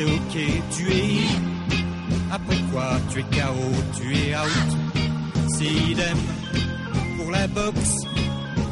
c'est 0.00 0.06
ok, 0.06 0.34
tu 0.76 0.92
es. 0.92 1.20
Après 2.32 2.56
quoi, 2.72 2.98
tu 3.12 3.20
es 3.20 3.22
KO, 3.22 3.70
tu 3.96 4.16
es 4.16 4.34
out. 4.34 4.70
C'est 5.48 5.64
idem 5.64 6.18
pour 7.16 7.30
la 7.30 7.46
boxe, 7.46 7.96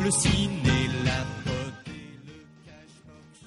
le 0.02 0.10
ciné, 0.10 0.88
la 1.04 1.24
mode 1.44 1.74
et 1.86 2.16
le 2.26 2.44
cashbox. 2.64 3.38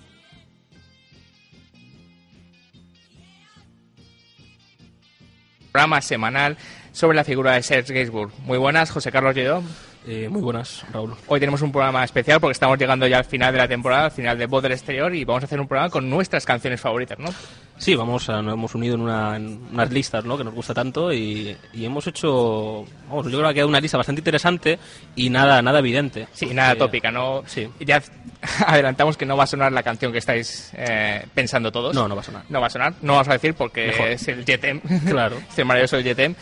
programa 5.71 6.01
semanal 6.01 6.57
sobre 6.92 7.15
la 7.15 7.23
figura 7.23 7.56
de 7.56 7.61
Serge 7.61 7.93
Gainsbourg. 7.93 8.32
Muy 8.45 8.57
buenas, 8.57 8.92
José 8.92 9.11
Carlos 9.11 9.34
Lledó. 9.34 9.64
Eh, 10.07 10.28
muy 10.29 10.41
buenas, 10.41 10.83
Raúl. 10.91 11.14
Hoy 11.28 11.39
tenemos 11.39 11.61
un 11.61 11.71
programa 11.71 12.04
especial 12.04 12.39
porque 12.42 12.54
estamos 12.54 12.75
llegando 12.79 13.05
ya 13.05 13.19
al 13.19 13.25
final 13.25 13.51
de 13.54 13.59
la 13.59 13.68
temporada, 13.68 14.05
al 14.05 14.11
final 14.11 14.36
de 14.36 14.47
Voz 14.47 14.64
del 14.64 14.71
Exterior 14.71 15.14
y 15.14 15.23
vamos 15.25 15.43
a 15.43 15.46
hacer 15.46 15.59
un 15.61 15.68
programa 15.68 15.92
con 15.92 16.09
nuestras 16.09 16.43
canciones 16.43 16.82
favoritas, 16.82 17.19
¿no? 17.19 17.29
Sí, 17.78 17.93
vamos 17.96 18.28
a, 18.28 18.42
nos 18.42 18.54
hemos 18.56 18.73
unido 18.73 18.95
en, 18.95 19.01
una- 19.01 19.36
en 19.36 19.61
unas 19.71 19.92
listas 19.92 20.25
¿no? 20.25 20.37
que 20.39 20.43
nos 20.43 20.56
gusta 20.56 20.73
tanto 20.73 21.14
y, 21.14 21.56
y 21.73 21.86
hemos 21.86 22.07
hecho, 22.07 22.83
vamos, 23.09 23.25
yo 23.25 23.32
creo 23.32 23.42
que 23.43 23.47
ha 23.50 23.54
quedado 23.54 23.69
una 23.69 23.79
lista 23.79 23.97
bastante 23.97 24.21
interesante 24.21 24.79
y 25.15 25.29
nada 25.29 25.61
nada 25.61 25.78
evidente. 25.79 26.28
Sí, 26.33 26.47
nada 26.47 26.70
Porque- 26.70 26.79
tópica, 26.79 27.11
¿no? 27.11 27.43
Sí. 27.45 27.70
Ya 27.79 28.01
adelantamos 28.65 29.18
que 29.18 29.28
no 29.28 29.37
va 29.37 29.43
a 29.43 29.47
sonar 29.47 29.71
la 29.71 29.83
canción 29.83 30.11
que 30.11 30.18
estáis 30.18 30.71
eh, 30.75 31.23
pensando 31.36 31.71
todos. 31.71 31.93
No, 31.93 32.08
no 32.08 32.16
va 32.16 32.22
a 32.22 32.26
sonar. 32.26 32.44
No 32.50 32.59
va 32.59 32.67
a 32.67 32.72
sonar, 32.72 32.94
no 33.04 33.14
vamos 33.14 33.28
a 33.30 33.33
decir 33.33 33.54
porque 33.54 33.88
Mejor. 33.88 34.08
es 34.08 34.28
el 34.28 34.45
Jetem. 34.45 34.80
Claro. 35.08 35.38
es 35.48 35.58
el 35.59 35.66
maravilloso 35.66 35.98
el 35.98 36.04
Jetem. 36.04 36.33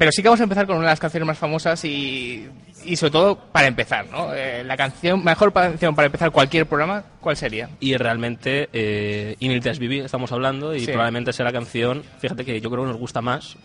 Pero 0.00 0.12
sí 0.12 0.22
que 0.22 0.28
vamos 0.28 0.40
a 0.40 0.44
empezar 0.44 0.66
con 0.66 0.76
una 0.78 0.86
de 0.86 0.92
las 0.92 0.98
canciones 0.98 1.26
más 1.26 1.36
famosas 1.36 1.84
y, 1.84 2.48
y 2.84 2.96
sobre 2.96 3.10
todo 3.12 3.36
para 3.36 3.66
empezar, 3.66 4.06
¿no? 4.10 4.32
Eh, 4.34 4.64
la 4.64 4.76
canción, 4.76 5.22
mejor 5.24 5.52
canción 5.52 5.94
para 5.94 6.06
empezar 6.06 6.30
cualquier 6.30 6.66
programa, 6.66 7.04
¿cuál 7.20 7.36
sería? 7.36 7.68
Y 7.80 7.96
realmente, 7.96 8.68
eh, 8.72 9.36
Iniltas 9.40 9.78
Vivi 9.78 10.00
estamos 10.00 10.32
hablando 10.32 10.74
y 10.74 10.80
Sí. 10.80 10.86
probablemente 10.86 11.32
sea 11.32 11.44
la 11.44 11.52
canción, 11.52 12.02
fíjate 12.18 12.44
que 12.44 12.60
yo 12.60 12.70
creo 12.70 12.84
que 12.84 12.88
nos 12.90 12.98
gusta 12.98 13.20
más 13.20 13.56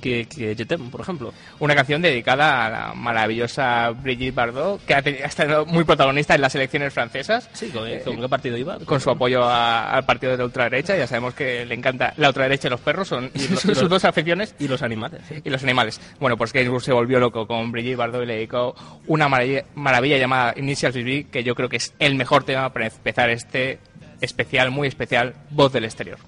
que, 0.00 0.26
que 0.26 0.54
Jetem, 0.56 0.90
por 0.90 1.00
ejemplo. 1.00 1.32
Una 1.60 1.74
canción 1.74 2.02
dedicada 2.02 2.66
a 2.66 2.70
la 2.70 2.94
maravillosa 2.94 3.90
Brigitte 3.90 4.34
Bardot, 4.34 4.84
que 4.84 4.94
ha, 4.94 5.02
tenido- 5.02 5.24
ha 5.24 5.28
estado 5.28 5.66
muy 5.66 5.84
protagonista 5.84 6.34
en 6.34 6.40
las 6.40 6.54
elecciones 6.54 6.92
francesas. 6.92 7.48
Sí, 7.52 7.68
¿con, 7.70 7.86
Eh, 7.88 8.02
con 8.04 8.20
qué 8.20 8.28
partido 8.28 8.56
iba? 8.56 8.78
con 8.80 9.00
su 9.00 9.10
apoyo 9.10 9.44
a- 9.44 9.92
al 9.92 10.04
partido 10.04 10.32
de 10.32 10.38
la 10.38 10.44
ultraderecha. 10.44 10.96
Ya 10.96 11.06
sabemos 11.06 11.34
que 11.34 11.64
le 11.64 11.74
encanta 11.74 12.12
la 12.16 12.28
ultraderecha 12.28 12.68
y 12.68 12.70
los 12.70 12.80
perros, 12.80 13.08
son 13.08 13.30
Y 13.34 13.38
sus, 13.40 13.64
lo- 13.64 13.72
y 13.72 13.74
lo- 13.82 13.88
dos 13.88 14.04
aficiones. 14.04 14.54
Y 14.58 14.68
los 14.68 14.82
animales. 14.82 15.20
sí. 15.28 15.36
Y 15.44 15.50
los 15.50 15.62
animales. 15.62 16.00
Bueno, 16.20 16.36
pues 16.36 16.52
Gainsbourg 16.52 16.82
se 16.82 16.92
volvió 16.92 17.18
loco 17.18 17.46
con 17.46 17.70
Brigitte 17.72 17.96
Bardot 17.96 18.22
y 18.22 18.26
le 18.26 18.34
dedicó 18.36 18.63
una 19.06 19.28
maravilla, 19.28 19.64
maravilla 19.74 20.18
llamada 20.18 20.54
Initial 20.56 20.92
BB, 20.92 21.30
que 21.30 21.44
yo 21.44 21.54
creo 21.54 21.68
que 21.68 21.76
es 21.76 21.94
el 21.98 22.14
mejor 22.14 22.44
tema 22.44 22.72
para 22.72 22.86
empezar 22.86 23.30
este 23.30 23.78
especial, 24.20 24.70
muy 24.70 24.88
especial, 24.88 25.34
Voz 25.50 25.72
del 25.72 25.84
Exterior. 25.84 26.18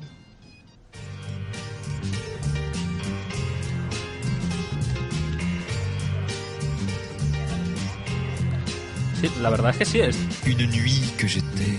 Sí, 9.20 9.30
la 9.40 9.48
verdad 9.48 9.70
es 9.70 9.78
que 9.78 9.84
sí, 9.86 10.00
es, 10.00 10.16
Une 10.46 10.66
nuit 10.66 11.16
que 11.16 11.26
j'étais 11.26 11.78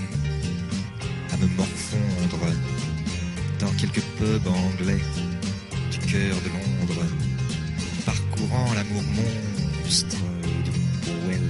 à 1.32 1.38
me 1.38 1.46
morfondre 1.56 2.48
dans 3.60 3.72
quelques 3.80 4.02
pubs 4.18 4.48
anglais 4.48 5.02
du 5.92 6.00
cœur 6.12 6.36
de 6.36 6.50
Londres, 6.50 7.06
parcourant 8.06 8.74
l'amour 8.74 9.04
monstre 9.84 10.27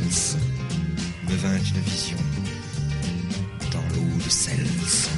me 0.07 1.35
vint 1.35 1.57
une 1.57 1.81
vision 1.81 2.18
dans 3.73 3.81
l'eau 3.94 4.23
de 4.23 4.29
Cels. 4.29 5.16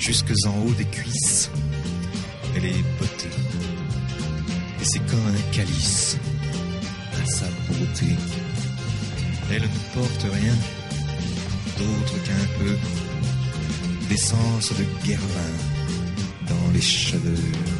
Jusque 0.00 0.32
en 0.46 0.58
haut 0.62 0.72
des 0.72 0.86
cuisses. 0.86 1.50
Elle 2.56 2.64
est 2.64 2.84
bottée. 2.98 3.28
Et 4.80 4.84
c'est 4.84 5.06
comme 5.06 5.26
un 5.26 5.54
calice 5.54 6.16
à 7.12 7.26
sa 7.26 7.46
beauté. 7.68 8.16
Elle 9.52 9.62
ne 9.62 9.94
porte 9.94 10.26
rien 10.32 10.54
d'autre 11.78 12.24
qu'un 12.24 12.64
peu 12.64 12.76
d'essence 14.08 14.72
de 14.72 15.06
guervin 15.06 15.52
dans 16.48 16.72
les 16.72 16.80
cheveux. 16.80 17.79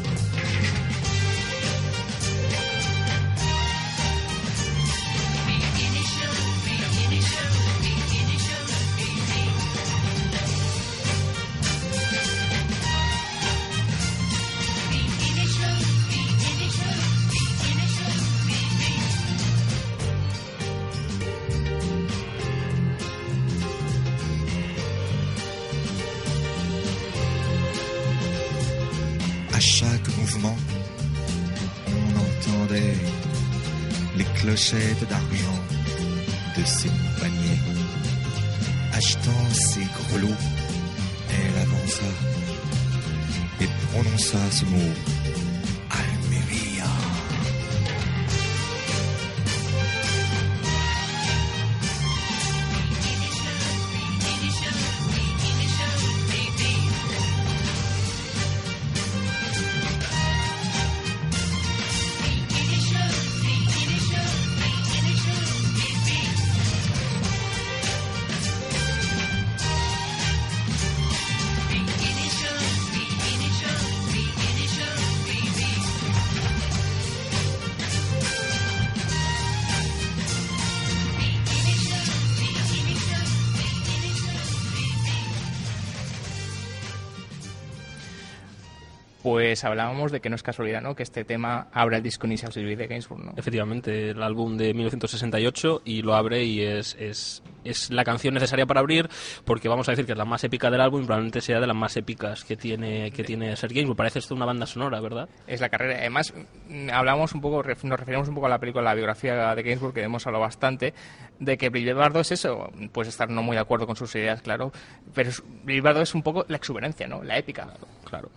Pues 89.31 89.63
hablábamos 89.63 90.11
de 90.11 90.19
que 90.19 90.29
no 90.29 90.35
es 90.35 90.43
casualidad, 90.43 90.81
¿no? 90.81 90.93
Que 90.93 91.03
este 91.03 91.23
tema 91.23 91.69
abra 91.71 91.95
el 91.95 92.03
disco 92.03 92.27
Initial 92.27 92.51
Civil 92.51 92.77
de 92.77 92.87
Gainsbourg, 92.87 93.23
¿no? 93.23 93.33
Efectivamente, 93.37 94.09
el 94.09 94.21
álbum 94.21 94.57
de 94.57 94.73
1968 94.73 95.83
y 95.85 96.01
lo 96.01 96.15
abre 96.15 96.43
y 96.43 96.61
es, 96.61 96.97
es, 96.99 97.41
es 97.63 97.89
la 97.91 98.03
canción 98.03 98.33
necesaria 98.33 98.65
para 98.65 98.81
abrir 98.81 99.07
porque 99.45 99.69
vamos 99.69 99.87
a 99.87 99.93
decir 99.93 100.05
que 100.05 100.11
es 100.11 100.17
la 100.17 100.25
más 100.25 100.43
épica 100.43 100.69
del 100.69 100.81
álbum 100.81 101.03
y 101.03 101.05
probablemente 101.05 101.39
sea 101.39 101.61
de 101.61 101.67
las 101.67 101.77
más 101.77 101.95
épicas 101.95 102.43
que 102.43 102.57
tiene 102.57 103.11
que 103.11 103.23
tiene 103.23 103.55
Ser 103.55 103.73
Gainsbourg. 103.73 103.95
Parece 103.95 104.19
esto 104.19 104.35
una 104.35 104.43
banda 104.43 104.65
sonora, 104.65 104.99
¿verdad? 104.99 105.29
Es 105.47 105.61
la 105.61 105.69
carrera. 105.69 105.99
Además, 105.99 106.33
mm, 106.67 106.89
hablamos 106.89 107.33
un 107.33 107.39
poco, 107.39 107.63
nos 107.63 107.99
referimos 107.99 108.27
un 108.27 108.35
poco 108.35 108.47
a 108.47 108.49
la 108.49 108.59
película, 108.59 108.83
la 108.83 108.95
biografía 108.95 109.55
de 109.55 109.63
Gainsbourg, 109.63 109.93
que 109.93 110.03
hemos 110.03 110.27
hablado 110.27 110.43
bastante, 110.43 110.93
de 111.39 111.57
que 111.57 111.69
Brigitte 111.69 111.95
Bardot 111.95 112.23
es 112.23 112.33
eso, 112.33 112.69
puedes 112.91 113.13
estar 113.13 113.29
no 113.29 113.43
muy 113.43 113.55
de 113.55 113.61
acuerdo 113.61 113.87
con 113.87 113.95
sus 113.95 114.13
ideas, 114.15 114.41
claro, 114.41 114.73
pero 115.15 115.31
Brigitte 115.63 115.85
Bardot 115.85 116.03
es 116.03 116.15
un 116.15 116.21
poco 116.21 116.43
la 116.49 116.57
exuberancia, 116.57 117.07
¿no? 117.07 117.23
La 117.23 117.37
épica. 117.37 117.69
Claro. 118.03 118.29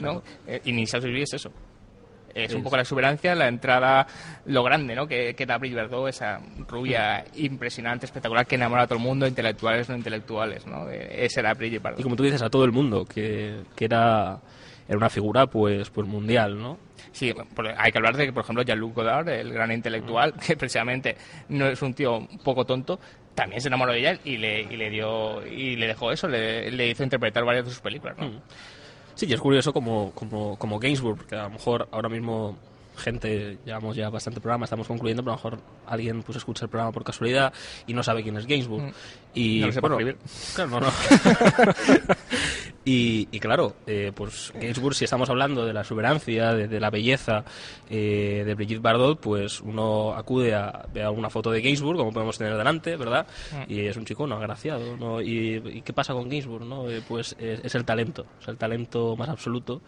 ¿No? 0.00 0.22
Eh, 0.46 0.60
Inicial 0.64 1.02
Survey 1.02 1.22
es 1.22 1.34
eso. 1.34 1.52
Es, 2.34 2.54
un 2.54 2.62
poco 2.62 2.76
la 2.76 2.82
exuberancia, 2.82 3.34
la 3.34 3.48
entrada, 3.48 4.06
lo 4.46 4.62
grande, 4.62 4.94
¿no? 4.94 5.06
Que, 5.06 5.34
que 5.34 5.46
da 5.46 5.58
Brigitte 5.58 5.78
Bardot, 5.78 6.08
esa 6.08 6.40
rubia 6.68 7.24
impresionante, 7.34 8.06
espectacular, 8.06 8.46
que 8.46 8.54
enamora 8.54 8.82
a 8.82 8.86
todo 8.86 8.98
el 8.98 9.04
mundo, 9.04 9.26
intelectuales, 9.26 9.88
no 9.88 9.96
intelectuales, 9.96 10.66
¿no? 10.66 10.88
Eh, 10.88 11.24
ese 11.24 11.40
era 11.40 11.54
Brigitte 11.54 11.82
Bardot. 11.82 12.00
Y 12.00 12.02
como 12.04 12.16
tú 12.16 12.22
dices, 12.22 12.42
a 12.42 12.48
todo 12.48 12.64
el 12.64 12.72
mundo, 12.72 13.04
que, 13.04 13.62
que 13.74 13.84
era, 13.84 14.40
era 14.86 14.96
una 14.96 15.10
figura, 15.10 15.46
pues, 15.46 15.90
pues 15.90 16.06
mundial, 16.06 16.56
¿no? 16.56 16.78
Sí, 17.12 17.34
hay 17.76 17.90
que 17.90 17.98
hablar 17.98 18.16
de 18.16 18.26
que, 18.26 18.32
por 18.32 18.44
ejemplo, 18.44 18.62
Jean-Luc 18.62 18.94
Godard, 18.94 19.28
el 19.28 19.52
gran 19.52 19.72
intelectual, 19.72 20.34
que 20.46 20.56
precisamente 20.56 21.16
no 21.48 21.66
es 21.66 21.82
un 21.82 21.94
tío 21.94 22.18
un 22.18 22.38
poco 22.38 22.64
tonto, 22.64 23.00
también 23.34 23.60
se 23.60 23.68
enamoró 23.68 23.92
de 23.92 24.00
ella 24.00 24.20
y 24.24 24.36
le, 24.36 24.62
y 24.62 24.76
le 24.76 24.90
dio 24.90 25.44
y 25.46 25.76
le 25.76 25.86
dejó 25.86 26.12
eso, 26.12 26.28
le, 26.28 26.70
le 26.70 26.88
hizo 26.88 27.02
interpretar 27.02 27.44
varias 27.44 27.64
de 27.64 27.70
sus 27.70 27.80
películas, 27.80 28.16
¿no? 28.18 28.28
Mm. 28.28 28.40
Sí, 29.20 29.26
y 29.28 29.34
es 29.34 29.40
curioso 29.42 29.74
como, 29.74 30.12
como, 30.14 30.56
como 30.58 30.78
Gainsbourg, 30.78 31.18
porque 31.18 31.36
a 31.36 31.42
lo 31.42 31.50
mejor 31.50 31.86
ahora 31.92 32.08
mismo 32.08 32.56
gente, 32.96 33.58
llevamos 33.64 33.96
ya 33.96 34.10
bastante 34.10 34.40
programa, 34.40 34.64
estamos 34.64 34.86
concluyendo, 34.86 35.22
pero 35.22 35.32
a 35.32 35.36
lo 35.36 35.38
mejor 35.38 35.60
alguien 35.86 36.22
pues 36.22 36.36
escucha 36.36 36.64
el 36.64 36.70
programa 36.70 36.92
por 36.92 37.04
casualidad 37.04 37.52
y 37.86 37.94
no 37.94 38.02
sabe 38.02 38.22
quién 38.22 38.36
es 38.36 38.46
Gainsbourg. 38.46 38.84
Mm. 38.84 38.92
Y, 39.34 39.60
No 39.60 39.66
lo 39.66 39.72
sé 39.72 39.80
por 39.80 39.92
escribir. 39.92 40.18
Claro, 40.54 40.70
no, 40.70 40.80
no. 40.80 40.88
y, 42.84 43.28
y 43.30 43.40
claro, 43.40 43.76
eh, 43.86 44.12
pues 44.14 44.52
Gainsbourg, 44.54 44.94
si 44.94 45.04
estamos 45.04 45.30
hablando 45.30 45.64
de 45.64 45.72
la 45.72 45.80
exuberancia, 45.80 46.52
de, 46.54 46.68
de 46.68 46.80
la 46.80 46.90
belleza 46.90 47.44
eh, 47.88 48.42
de 48.44 48.54
Brigitte 48.54 48.82
Bardot, 48.82 49.20
pues 49.20 49.60
uno 49.60 50.14
acude 50.14 50.54
a 50.54 50.86
ver 50.92 51.04
alguna 51.04 51.30
foto 51.30 51.50
de 51.50 51.62
Gainsbourg, 51.62 51.98
como 51.98 52.12
podemos 52.12 52.36
tener 52.38 52.56
delante, 52.56 52.96
¿verdad? 52.96 53.26
Mm. 53.52 53.72
Y 53.72 53.80
es 53.86 53.96
un 53.96 54.04
chico 54.04 54.26
no 54.26 54.36
agraciado, 54.36 54.96
¿no? 54.96 55.20
¿Y, 55.20 55.62
y 55.64 55.82
qué 55.82 55.92
pasa 55.92 56.12
con 56.12 56.28
Gainsbourg, 56.28 56.64
no? 56.64 56.90
Eh, 56.90 57.02
pues 57.06 57.36
es, 57.38 57.60
es 57.64 57.74
el 57.74 57.84
talento, 57.84 58.26
es 58.40 58.48
el 58.48 58.56
talento 58.56 59.16
más 59.16 59.28
absoluto. 59.28 59.80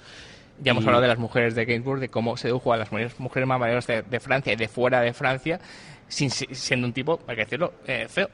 Ya 0.60 0.72
hemos 0.72 0.84
Y- 0.84 0.86
hablado 0.86 1.02
de 1.02 1.08
las 1.08 1.18
mujeres 1.18 1.54
de 1.54 1.64
Gainsbourg, 1.64 2.00
de 2.00 2.08
cómo 2.08 2.36
sedujo 2.36 2.72
a 2.72 2.76
las 2.76 2.90
mujeres, 2.92 3.18
mujeres 3.18 3.48
más 3.48 3.58
mayores 3.58 3.86
de, 3.86 4.02
de 4.02 4.20
Francia 4.20 4.52
y 4.52 4.56
de 4.56 4.68
fuera 4.68 5.00
de 5.00 5.12
Francia, 5.12 5.60
sin, 6.08 6.30
si- 6.30 6.46
siendo 6.52 6.86
un 6.86 6.92
tipo, 6.92 7.20
hay 7.26 7.36
que 7.36 7.44
decirlo, 7.44 7.72
eh, 7.86 8.06
feo. 8.08 8.28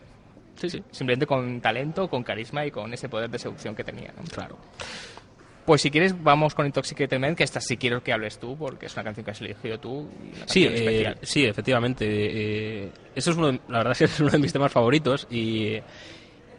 Sí, 0.57 0.69
sí. 0.69 0.83
Simplemente 0.91 1.27
con 1.27 1.61
talento, 1.61 2.09
con 2.09 2.25
carisma 2.25 2.67
y 2.67 2.71
con 2.71 2.93
ese 2.93 3.09
poder 3.09 3.31
de 3.31 3.39
seducción 3.39 3.75
que 3.77 3.85
tenía. 3.85 4.13
¿no? 4.17 4.25
Claro. 4.25 4.59
Pues 5.65 5.83
si 5.83 5.91
quieres, 5.91 6.21
vamos 6.23 6.55
con 6.55 6.65
Intoxicated 6.67 7.19
Man, 7.21 7.37
que 7.37 7.45
esta 7.45 7.61
sí 7.61 7.77
quiero 7.77 8.03
que 8.03 8.13
hables 8.13 8.39
tú, 8.39 8.57
porque 8.57 8.87
es 8.87 8.95
una 8.95 9.05
canción 9.05 9.23
que 9.25 9.31
has 9.33 9.41
elegido 9.43 9.79
tú. 9.79 10.09
Sí, 10.47 10.67
eh, 10.69 11.15
sí, 11.23 11.45
efectivamente. 11.45 12.07
eh, 12.09 12.91
eso 13.15 13.31
es 13.33 13.37
uno, 13.37 13.53
de- 13.53 13.61
la 13.69 13.79
verdad 13.79 13.93
es 13.93 13.99
que 13.99 14.05
es 14.07 14.21
uno 14.21 14.31
de 14.31 14.39
mis 14.39 14.53
temas 14.53 14.73
favoritos 14.73 15.27
y, 15.31 15.77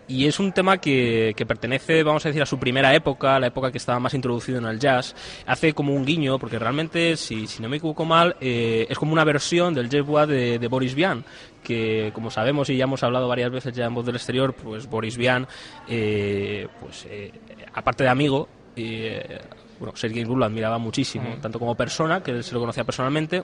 y 0.09 0.25
es 0.25 0.39
un 0.39 0.51
tema 0.51 0.79
que, 0.79 1.33
que 1.37 1.45
pertenece, 1.45 2.01
vamos 2.01 2.25
a 2.25 2.29
decir, 2.29 2.41
a 2.41 2.47
su 2.47 2.57
primera 2.57 2.93
época, 2.95 3.39
la 3.39 3.47
época 3.47 3.71
que 3.71 3.77
estaba 3.77 3.99
más 3.99 4.15
introducido 4.15 4.57
en 4.57 4.65
el 4.65 4.79
jazz. 4.79 5.15
Hace 5.45 5.73
como 5.73 5.93
un 5.93 6.03
guiño, 6.03 6.39
porque 6.39 6.57
realmente, 6.57 7.15
si, 7.15 7.45
si 7.45 7.61
no 7.61 7.69
me 7.69 7.77
equivoco 7.77 8.05
mal, 8.05 8.35
eh, 8.41 8.87
es 8.89 8.97
como 8.97 9.13
una 9.13 9.23
versión 9.23 9.75
del 9.75 9.87
Jeff 9.87 10.09
Watt 10.09 10.29
de, 10.29 10.57
de 10.57 10.67
Boris 10.67 10.95
Vian, 10.95 11.23
que 11.63 12.11
como 12.13 12.31
sabemos 12.31 12.69
y 12.71 12.77
ya 12.77 12.85
hemos 12.85 13.03
hablado 13.03 13.27
varias 13.27 13.51
veces 13.51 13.71
ya 13.73 13.85
en 13.85 13.93
Voz 13.93 14.05
del 14.05 14.15
Exterior, 14.15 14.53
pues 14.53 14.87
Boris 14.87 15.15
Vian, 15.15 15.47
eh, 15.87 16.67
pues 16.81 17.05
eh, 17.07 17.31
aparte 17.75 18.03
de 18.03 18.09
amigo, 18.09 18.49
eh, 18.75 19.39
bueno, 19.77 19.95
Sergei 19.95 20.17
Gainsbourg 20.17 20.39
lo 20.39 20.45
admiraba 20.45 20.79
muchísimo, 20.79 21.35
Mm. 21.37 21.41
tanto 21.41 21.59
como 21.59 21.75
persona, 21.75 22.23
que 22.23 22.31
él 22.31 22.43
se 22.43 22.55
lo 22.55 22.59
conocía 22.59 22.83
personalmente, 22.83 23.43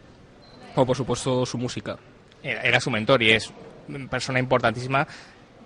como 0.74 0.88
por 0.88 0.98
supuesto 0.98 1.46
su 1.46 1.60
música. 1.60 1.96
Era, 2.42 2.62
era 2.62 2.80
su 2.80 2.90
mentor 2.90 3.22
y 3.22 3.32
es 3.32 3.54
persona 4.10 4.40
importantísima 4.40 5.08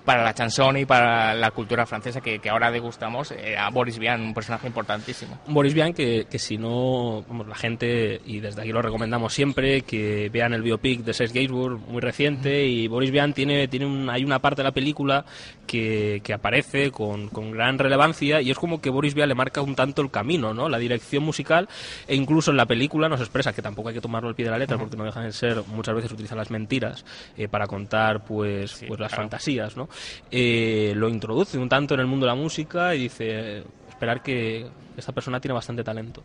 para 0.06 0.24
la 0.24 0.34
chanson 0.34 0.78
y 0.78 0.86
para 0.86 1.34
la 1.34 1.52
cultura 1.52 1.86
francesa 1.86 2.22
que, 2.22 2.40
que 2.40 2.50
ahora 2.50 2.72
degustamos. 2.72 3.32
Era 3.32 3.70
Boris 3.70 4.00
Vian, 4.00 4.22
un 4.22 4.34
personaje 4.34 4.68
importantísimo. 4.68 5.40
Boris 5.48 5.74
Vian, 5.74 5.94
que, 5.94 6.26
que 6.30 6.40
si 6.40 6.58
no, 6.58 7.24
vamos, 7.28 7.48
la 7.48 7.56
gente, 7.56 8.22
y 8.26 8.40
desde 8.40 8.62
aquí 8.62 8.72
lo 8.72 8.82
recomendamos 8.82 9.34
siempre, 9.34 9.82
que 9.82 10.30
vean 10.30 10.54
el 10.54 10.62
biopic 10.62 11.02
de 11.02 11.14
Serge 11.14 11.34
Gainsbourg, 11.34 11.80
muy 11.88 12.02
reciente, 12.02 12.66
y 12.66 12.88
Boris 12.88 13.12
Vian 13.12 13.34
tiene, 13.34 13.68
tiene 13.68 13.86
un, 13.86 14.10
hay 14.10 14.24
una 14.24 14.40
parte 14.40 14.62
de 14.62 14.64
la 14.64 14.72
película 14.72 15.26
que, 15.70 16.22
que 16.24 16.34
aparece 16.34 16.90
con, 16.90 17.28
con 17.30 17.52
gran 17.52 17.78
relevancia, 17.78 18.42
y 18.42 18.50
es 18.50 18.58
como 18.58 18.82
que 18.82 18.90
Boris 18.90 19.14
Vian 19.14 19.30
le 19.30 19.36
marca 19.36 19.62
un 19.62 19.76
tanto 19.76 20.02
el 20.02 20.10
camino, 20.10 20.52
¿no? 20.52 20.68
La 20.68 20.80
dirección 20.80 21.24
musical, 21.24 21.70
e 22.08 22.16
incluso 22.16 22.50
en 22.50 22.58
la 22.58 22.66
película 22.66 23.08
nos 23.08 23.20
expresa, 23.20 23.54
que 23.54 23.62
tampoco 23.62 23.90
hay 23.90 23.96
que 23.96 24.02
tomarlo 24.02 24.30
al 24.30 24.34
pie 24.36 24.46
de 24.46 24.52
la 24.52 24.58
letra, 24.58 24.80
porque 24.80 24.98
no 24.98 25.04
dejan 25.04 25.26
de 25.26 25.32
ser, 25.32 25.62
muchas 25.68 25.94
veces 25.94 26.12
utilizan 26.12 26.40
las 26.40 26.50
mentiras 26.50 27.06
eh, 27.38 27.48
para 27.48 27.68
contar, 27.68 28.26
pues, 28.26 28.72
Sí, 28.72 28.88
pues 28.88 29.00
las 29.00 29.10
claro. 29.10 29.24
fantasías, 29.24 29.78
¿no? 29.78 29.88
Eh, 30.32 30.94
lo 30.96 31.08
introduce 31.08 31.60
un 31.60 31.70
tanto 31.70 31.94
en 31.94 32.00
el 32.00 32.08
mundo 32.08 32.26
de 32.26 32.32
la 32.32 32.36
música 32.36 32.96
y 32.96 33.04
dice, 33.04 33.64
esperar 33.88 34.24
que 34.24 34.66
esta 34.98 35.12
persona 35.12 35.40
tiene 35.40 35.54
bastante 35.54 35.84
talento. 35.84 36.24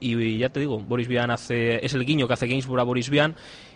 Y 0.00 0.36
ya 0.36 0.50
te 0.50 0.60
digo, 0.60 0.78
Boris 0.78 1.08
Vian 1.08 1.30
hace, 1.30 1.82
es 1.84 1.94
el 1.94 2.04
guiño 2.04 2.26
que 2.26 2.34
hace 2.34 2.46
Gainsbourg 2.46 2.80
a 2.80 2.84
Boris 2.84 3.08
Vian 3.08 3.34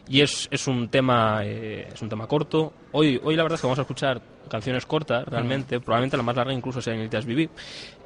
y 0.08 0.20
es, 0.20 0.48
es 0.50 0.66
un 0.66 0.88
tema 0.88 1.40
eh, 1.44 1.88
es 1.92 2.02
un 2.02 2.08
tema 2.08 2.26
corto. 2.26 2.72
Hoy, 2.92 3.20
hoy 3.22 3.36
la 3.36 3.42
verdad 3.42 3.56
es 3.56 3.60
que 3.60 3.66
vamos 3.66 3.78
a 3.78 3.82
escuchar 3.82 4.22
canciones 4.48 4.86
cortas, 4.86 5.26
realmente, 5.26 5.78
probablemente 5.78 6.16
la 6.16 6.22
más 6.22 6.34
larga 6.34 6.52
incluso 6.52 6.80
sea 6.80 6.94
en 6.94 7.00
el 7.00 7.10
Jazz 7.10 7.26
BB. 7.26 7.48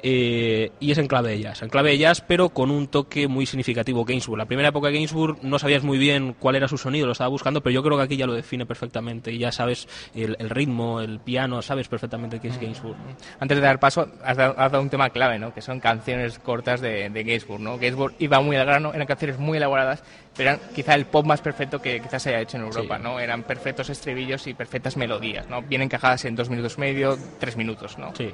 Eh, 0.05 0.69
y 0.81 0.91
es 0.91 0.97
en 0.97 1.07
clave 1.07 1.29
de 1.29 1.39
jazz, 1.39 1.61
en 1.61 1.69
clave 1.69 1.91
de 1.91 1.97
jazz, 1.97 2.19
pero 2.19 2.49
con 2.49 2.69
un 2.69 2.87
toque 2.87 3.29
muy 3.29 3.45
significativo 3.45 4.03
Gainsbourg. 4.03 4.37
La 4.37 4.45
primera 4.45 4.67
época 4.67 4.89
de 4.89 4.95
Gainsbourg 4.95 5.37
no 5.43 5.57
sabías 5.57 5.81
muy 5.83 5.97
bien 5.97 6.35
cuál 6.37 6.57
era 6.57 6.67
su 6.67 6.77
sonido, 6.77 7.05
lo 7.05 7.13
estaba 7.13 7.29
buscando, 7.29 7.63
pero 7.63 7.73
yo 7.73 7.81
creo 7.81 7.97
que 7.97 8.03
aquí 8.03 8.17
ya 8.17 8.27
lo 8.27 8.33
define 8.33 8.65
perfectamente 8.65 9.31
y 9.31 9.37
ya 9.37 9.53
sabes 9.53 9.87
el, 10.13 10.35
el 10.39 10.49
ritmo, 10.49 10.99
el 10.99 11.21
piano, 11.21 11.61
sabes 11.61 11.87
perfectamente 11.87 12.41
qué 12.41 12.49
es 12.49 12.59
Gainsbourg. 12.59 12.97
Antes 13.39 13.57
de 13.57 13.63
dar 13.63 13.79
paso, 13.79 14.11
has 14.21 14.35
dado, 14.35 14.59
has 14.59 14.71
dado 14.73 14.83
un 14.83 14.89
tema 14.89 15.09
clave, 15.09 15.39
¿no? 15.39 15.53
Que 15.53 15.61
son 15.61 15.79
canciones 15.79 16.37
cortas 16.37 16.81
de, 16.81 17.09
de 17.09 17.23
Gainsbourg, 17.23 17.61
¿no? 17.61 17.77
Gainsbourg 17.77 18.15
iba 18.19 18.41
muy 18.41 18.57
al 18.57 18.65
grano, 18.65 18.93
eran 18.93 19.07
canciones 19.07 19.39
muy 19.39 19.57
elaboradas, 19.57 20.03
pero 20.35 20.49
eran 20.51 20.61
quizá 20.73 20.95
el 20.95 21.05
pop 21.05 21.25
más 21.25 21.41
perfecto 21.41 21.81
que 21.81 22.01
quizás 22.01 22.23
se 22.23 22.29
haya 22.29 22.41
hecho 22.41 22.57
en 22.57 22.63
Europa, 22.63 22.97
Sí. 22.97 23.03
¿no? 23.03 23.19
Eran 23.19 23.43
perfectos 23.43 23.89
estribillos 23.89 24.47
y 24.47 24.53
perfectas 24.53 24.97
melodías, 24.97 25.47
¿no? 25.47 25.61
Bien 25.61 25.81
encajadas 25.81 26.25
en 26.25 26.35
dos 26.35 26.49
minutos 26.49 26.75
y 26.77 26.81
medio, 26.81 27.17
tres 27.39 27.55
minutos, 27.55 27.97
¿no? 27.97 28.15
Sí. 28.15 28.33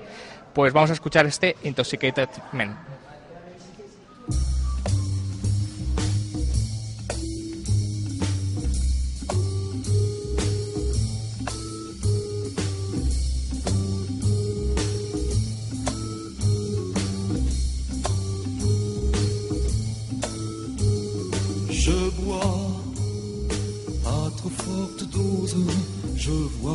Pues 0.54 0.74
vamos 0.74 0.90
a 0.90 0.94
escuchar 0.94 1.26
este 1.26 1.56
Intoxicated 1.64 2.30
Man. 2.54 2.78
Je 26.16 26.32
vois 26.62 26.74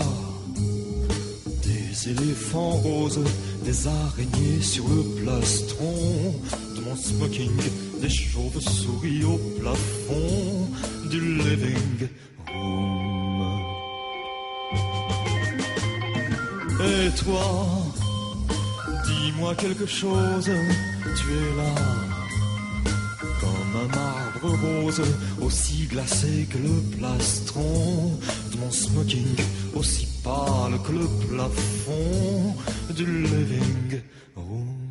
des 1.63 2.11
éléphants 2.11 2.71
roses, 2.71 3.21
des 3.65 3.87
araignées 3.87 4.61
sur 4.61 4.85
le 4.89 5.03
plastron 5.23 6.35
de 6.77 6.81
mon 6.81 6.97
smoking, 6.97 7.51
des 8.01 8.09
chauves-souris 8.09 9.25
au 9.25 9.39
plafond 9.61 10.69
du 11.11 11.21
living 11.21 12.09
room. 12.53 13.61
Et 16.81 17.11
toi, 17.23 17.57
dis-moi 19.07 19.55
quelque 19.55 19.87
chose, 19.87 20.45
tu 20.45 21.27
es 21.33 21.57
là 21.57 21.75
comme 23.41 23.81
un 23.83 24.24
aussi 25.41 25.87
glacé 25.87 26.47
que 26.51 26.59
le 26.59 26.97
plastron 26.97 28.19
de 28.53 28.59
mon 28.59 28.71
smoking, 28.71 29.37
aussi 29.75 30.07
pâle 30.23 30.79
que 30.87 30.93
le 30.93 31.07
plafond 31.29 32.55
du 32.95 33.05
living 33.05 34.01
room. 34.37 34.84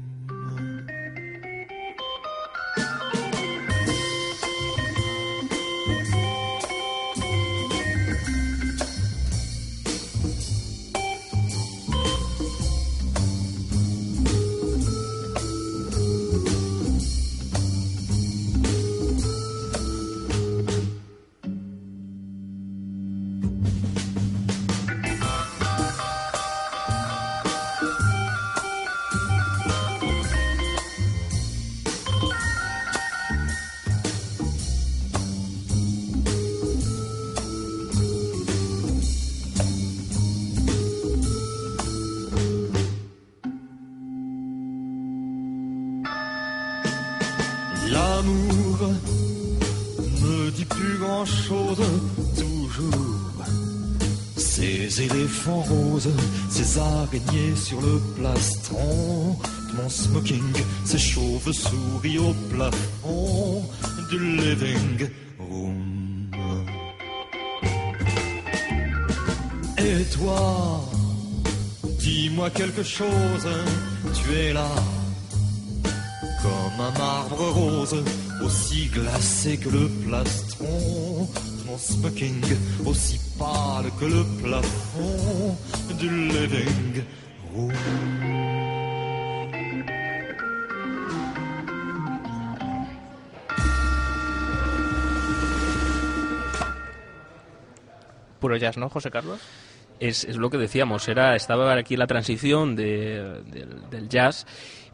Éléphants 55.46 55.62
roses, 55.64 56.10
ces 56.50 56.80
araignées 56.80 57.56
sur 57.56 57.82
le 57.82 58.00
plastron, 58.16 59.36
mon 59.74 59.90
smoking, 59.90 60.54
ces 60.86 60.98
chauves-souris 60.98 62.18
au 62.18 62.34
plafond 62.50 63.62
du 64.10 64.38
living 64.38 65.10
room. 65.40 66.32
Et 69.80 70.04
toi, 70.16 70.90
dis-moi 72.00 72.50
quelque 72.52 72.84
chose, 72.84 73.48
tu 74.14 74.34
es 74.34 74.54
là 74.54 74.70
comme 76.42 76.86
un 76.86 76.98
marbre 76.98 77.50
rose, 77.52 78.04
aussi 78.46 78.86
glacé 78.88 79.58
que 79.58 79.70
le 79.70 79.90
plastron. 80.08 81.28
Mon 81.66 81.78
smoking, 81.78 82.44
aussi 82.86 83.20
que 84.00 84.06
le 84.08 84.24
plafond 84.42 85.58
du 86.00 86.10
living 86.10 87.04
room. 87.54 87.74
Puro 98.40 98.58
jazz, 98.58 98.78
¿no, 98.78 98.90
José 98.90 99.10
Carlos? 99.10 99.40
Es, 100.00 100.26
es 100.26 100.36
lo 100.36 100.50
que 100.50 100.58
decíamos, 100.58 101.08
era 101.08 101.36
estaba 101.36 101.74
aquí 101.74 101.96
la 101.96 102.08
transición 102.08 102.76
de- 102.76 103.42
del, 103.46 103.90
del 103.90 104.10
jazz, 104.10 104.46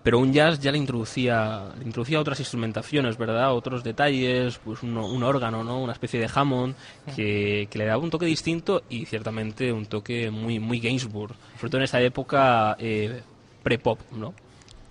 pero 0.04 0.20
un 0.20 0.34
jazz 0.34 0.60
ya 0.60 0.72
le 0.72 0.78
introducía, 0.78 1.64
le 1.78 1.86
introducía 1.86 2.20
otras 2.20 2.40
instrumentaciones, 2.40 3.18
¿verdad? 3.18 3.54
Otros 3.54 3.84
detalles, 3.84 4.60
pues 4.64 4.82
un, 4.84 4.98
un 4.98 5.24
órgano, 5.24 5.64
¿no? 5.64 5.82
Una 5.82 5.94
especie 5.94 6.20
de 6.20 6.30
Hammond 6.34 6.76
que, 7.16 7.68
que 7.70 7.78
le 7.78 7.86
daba 7.86 8.02
un 8.02 8.10
toque 8.10 8.26
distinto 8.26 8.84
y 8.90 9.06
ciertamente 9.06 9.74
un 9.74 9.86
toque 9.86 10.32
muy, 10.32 10.60
muy 10.60 10.80
Gainsbourg, 10.80 11.34
sobre 11.58 11.70
todo 11.70 11.78
en 11.78 11.84
esa 11.84 12.02
época 12.02 12.76
eh, 12.80 13.22
pre-pop, 13.64 14.00
¿no? 14.12 14.34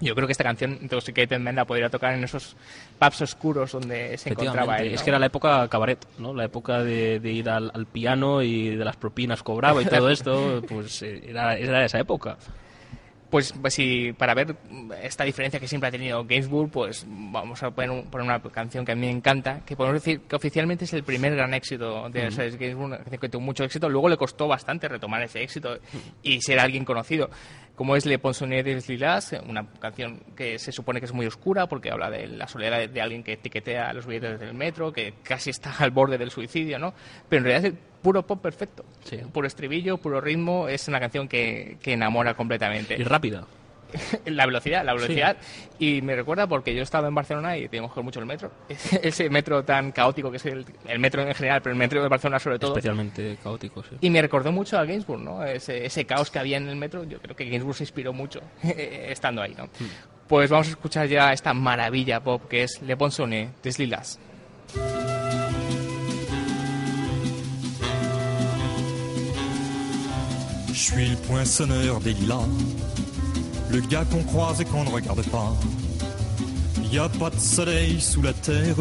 Yo 0.00 0.14
creo 0.14 0.28
que 0.28 0.32
esta 0.32 0.44
canción 0.44 0.78
Intoxicated 0.80 1.40
Man 1.40 1.56
la 1.56 1.64
podría 1.64 1.90
tocar 1.90 2.14
en 2.14 2.22
esos 2.22 2.54
pubs 3.00 3.20
oscuros 3.22 3.72
donde 3.72 4.16
se 4.16 4.30
encontraba 4.30 4.76
él. 4.76 4.92
Es 4.92 5.00
¿no? 5.00 5.04
que 5.04 5.10
era 5.10 5.18
la 5.18 5.26
época 5.26 5.66
cabaret, 5.68 5.98
¿no? 6.18 6.32
La 6.32 6.44
época 6.44 6.84
de, 6.84 7.18
de 7.18 7.32
ir 7.32 7.50
al, 7.50 7.72
al 7.74 7.86
piano 7.86 8.40
y 8.42 8.76
de 8.76 8.84
las 8.84 8.96
propinas 8.96 9.42
cobraba 9.42 9.82
y 9.82 9.86
todo 9.86 10.08
esto, 10.10 10.62
pues 10.68 11.02
eh, 11.02 11.24
era, 11.26 11.56
era 11.56 11.84
esa 11.84 11.98
época. 11.98 12.36
Pues, 13.30 13.52
pues 13.60 13.74
sí, 13.74 14.14
para 14.16 14.32
ver 14.32 14.56
esta 15.02 15.22
diferencia 15.22 15.60
que 15.60 15.68
siempre 15.68 15.88
ha 15.88 15.90
tenido 15.90 16.24
Gainsbourg, 16.24 16.70
pues 16.70 17.04
vamos 17.06 17.62
a 17.62 17.70
poner, 17.70 17.90
un- 17.90 18.04
poner 18.10 18.24
una 18.26 18.40
canción 18.40 18.86
que 18.86 18.92
a 18.92 18.94
mí 18.94 19.02
me 19.02 19.10
encanta, 19.10 19.60
que 19.66 19.76
podemos 19.76 20.00
decir 20.02 20.20
que 20.22 20.34
oficialmente 20.34 20.86
es 20.86 20.94
el 20.94 21.02
primer 21.04 21.36
gran 21.36 21.52
éxito 21.52 22.08
de 22.08 22.28
o 22.28 22.30
sea, 22.30 22.46
es 22.46 22.56
Gainsbourg, 22.58 22.86
una 22.86 22.96
canción 22.96 23.20
que 23.20 23.28
tuvo 23.28 23.42
mucho 23.42 23.64
éxito, 23.64 23.90
luego 23.90 24.08
le 24.08 24.16
costó 24.16 24.48
bastante 24.48 24.88
retomar 24.88 25.22
ese 25.22 25.42
éxito 25.42 25.76
y 26.22 26.40
ser 26.40 26.58
alguien 26.58 26.86
conocido, 26.86 27.28
como 27.74 27.96
es 27.96 28.06
Le 28.06 28.18
Ponceau 28.18 28.48
des 28.48 28.88
Lilas, 28.88 29.36
una 29.46 29.66
canción 29.78 30.20
que 30.34 30.58
se 30.58 30.72
supone 30.72 30.98
que 30.98 31.04
es 31.06 31.12
muy 31.12 31.26
oscura 31.26 31.66
porque 31.66 31.90
habla 31.90 32.08
de 32.10 32.28
la 32.28 32.48
soledad 32.48 32.78
de, 32.78 32.88
de 32.88 33.00
alguien 33.02 33.22
que 33.22 33.34
etiquetea 33.34 33.92
los 33.92 34.06
billetes 34.06 34.40
del 34.40 34.54
metro, 34.54 34.90
que 34.90 35.12
casi 35.22 35.50
está 35.50 35.74
al 35.80 35.90
borde 35.90 36.16
del 36.16 36.30
suicidio, 36.30 36.78
¿no? 36.78 36.94
Pero 37.28 37.40
en 37.40 37.44
realidad 37.44 37.72
puro 38.02 38.26
pop 38.26 38.40
perfecto, 38.40 38.84
Sí. 39.04 39.18
puro 39.32 39.46
estribillo, 39.46 39.98
puro 39.98 40.20
ritmo, 40.20 40.68
es 40.68 40.86
una 40.88 41.00
canción 41.00 41.28
que, 41.28 41.76
que 41.82 41.92
enamora 41.94 42.34
completamente 42.34 42.94
Y 42.98 43.04
rápida. 43.04 43.44
la 44.26 44.44
velocidad, 44.44 44.84
la 44.84 44.92
velocidad. 44.92 45.38
Y 45.78 46.02
me 46.02 46.14
recuerda 46.14 46.46
porque 46.46 46.74
yo 46.74 46.82
estaba 46.82 47.08
en 47.08 47.14
Barcelona 47.14 47.56
y 47.56 47.68
teníamos 47.68 47.94
que 47.94 48.02
mucho 48.02 48.20
el 48.20 48.26
metro. 48.26 48.50
Ese 49.02 49.30
metro 49.30 49.64
tan 49.64 49.92
caótico 49.92 50.30
que 50.30 50.36
es 50.36 50.44
el, 50.44 50.66
el 50.86 50.98
metro 50.98 51.22
en 51.22 51.34
general, 51.34 51.62
pero 51.62 51.72
el 51.72 51.78
metro 51.78 52.02
de 52.02 52.08
Barcelona 52.08 52.38
sobre 52.38 52.58
todo. 52.58 52.72
Especialmente 52.72 53.38
caótico, 53.42 53.82
sí. 53.82 53.96
Y 54.02 54.10
me 54.10 54.20
recordó 54.20 54.52
mucho 54.52 54.78
a 54.78 54.84
Gainsbourg, 54.84 55.22
¿no? 55.22 55.42
Ese, 55.42 55.86
ese 55.86 56.04
caos 56.04 56.30
que 56.30 56.38
había 56.38 56.58
en 56.58 56.68
el 56.68 56.76
metro. 56.76 57.04
Yo 57.04 57.18
creo 57.18 57.34
que 57.34 57.46
Gainsbourg 57.48 57.76
se 57.76 57.84
inspiró 57.84 58.12
mucho 58.12 58.40
estando 58.62 59.40
ahí, 59.40 59.54
¿no? 59.56 59.68
Pues 60.28 60.50
vamos 60.50 60.66
a 60.66 60.70
escuchar 60.72 61.08
ya 61.08 61.32
esta 61.32 61.54
maravilla 61.54 62.20
pop 62.20 62.46
que 62.46 62.64
es 62.64 62.82
Le 62.82 62.94
Bon 62.94 63.10
Sonnet 63.10 63.48
des 63.62 63.78
Lilas. 63.78 64.18
Je 70.78 70.84
suis 70.84 71.08
le 71.08 71.16
poinçonneur 71.16 71.98
des 71.98 72.12
lilas, 72.12 72.46
le 73.68 73.80
gars 73.80 74.04
qu'on 74.04 74.22
croise 74.22 74.60
et 74.60 74.64
qu'on 74.64 74.84
ne 74.84 74.90
regarde 74.90 75.24
pas. 75.28 75.52
Y 76.92 76.98
a 76.98 77.08
pas 77.08 77.30
de 77.30 77.38
soleil 77.40 78.00
sous 78.00 78.22
la 78.22 78.32
terre, 78.32 78.76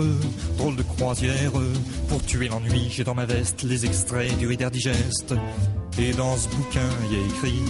drôle 0.59 0.75
de 0.75 0.83
croisière. 0.83 1.53
Pour 2.07 2.23
tuer 2.23 2.49
l'ennui, 2.49 2.89
j'ai 2.91 3.03
dans 3.03 3.15
ma 3.15 3.25
veste 3.25 3.63
les 3.63 3.83
extraits 3.87 4.37
du 4.37 4.45
Reader 4.45 4.69
Digest. 4.69 5.33
Et 5.97 6.11
dans 6.11 6.37
ce 6.37 6.47
bouquin, 6.49 6.87
y 7.11 7.15
a 7.15 7.25
écrit 7.25 7.61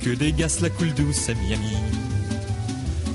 que 0.00 0.30
gaz 0.30 0.60
la 0.60 0.70
coule 0.70 0.94
douce 0.94 1.28
à 1.28 1.34
Miami. 1.34 1.74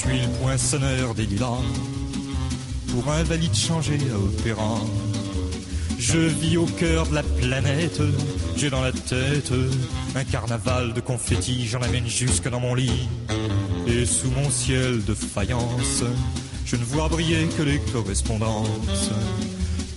suis 0.00 0.20
le 0.20 0.28
poinçonneur 0.40 1.14
des 1.14 1.26
lilas 1.26 1.60
Pour 2.88 3.12
invalide 3.12 3.54
changé 3.54 3.98
à 4.10 4.16
opéra 4.16 4.78
Je 5.98 6.18
vis 6.18 6.56
au 6.56 6.64
cœur 6.64 7.06
de 7.06 7.16
la 7.16 7.22
planète. 7.22 8.00
J'ai 8.56 8.70
dans 8.70 8.80
la 8.80 8.92
tête 8.92 9.52
Un 10.14 10.24
carnaval 10.24 10.94
de 10.94 11.00
confettis. 11.00 11.66
J'en 11.66 11.82
amène 11.82 12.06
jusque 12.06 12.48
dans 12.48 12.60
mon 12.60 12.74
lit. 12.74 13.08
Et 13.86 14.06
sous 14.06 14.30
mon 14.30 14.48
ciel 14.48 15.04
de 15.04 15.12
faïence 15.12 16.02
Je 16.64 16.76
ne 16.76 16.84
vois 16.84 17.08
briller 17.08 17.46
que 17.58 17.62
les 17.62 17.78
correspondances 17.92 19.10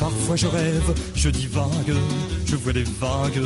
Parfois 0.03 0.35
je 0.35 0.47
rêve, 0.47 0.93
je 1.15 1.29
divague, 1.29 1.93
je 2.45 2.57
vois 2.57 2.73
des 2.73 2.83
vagues, 2.83 3.41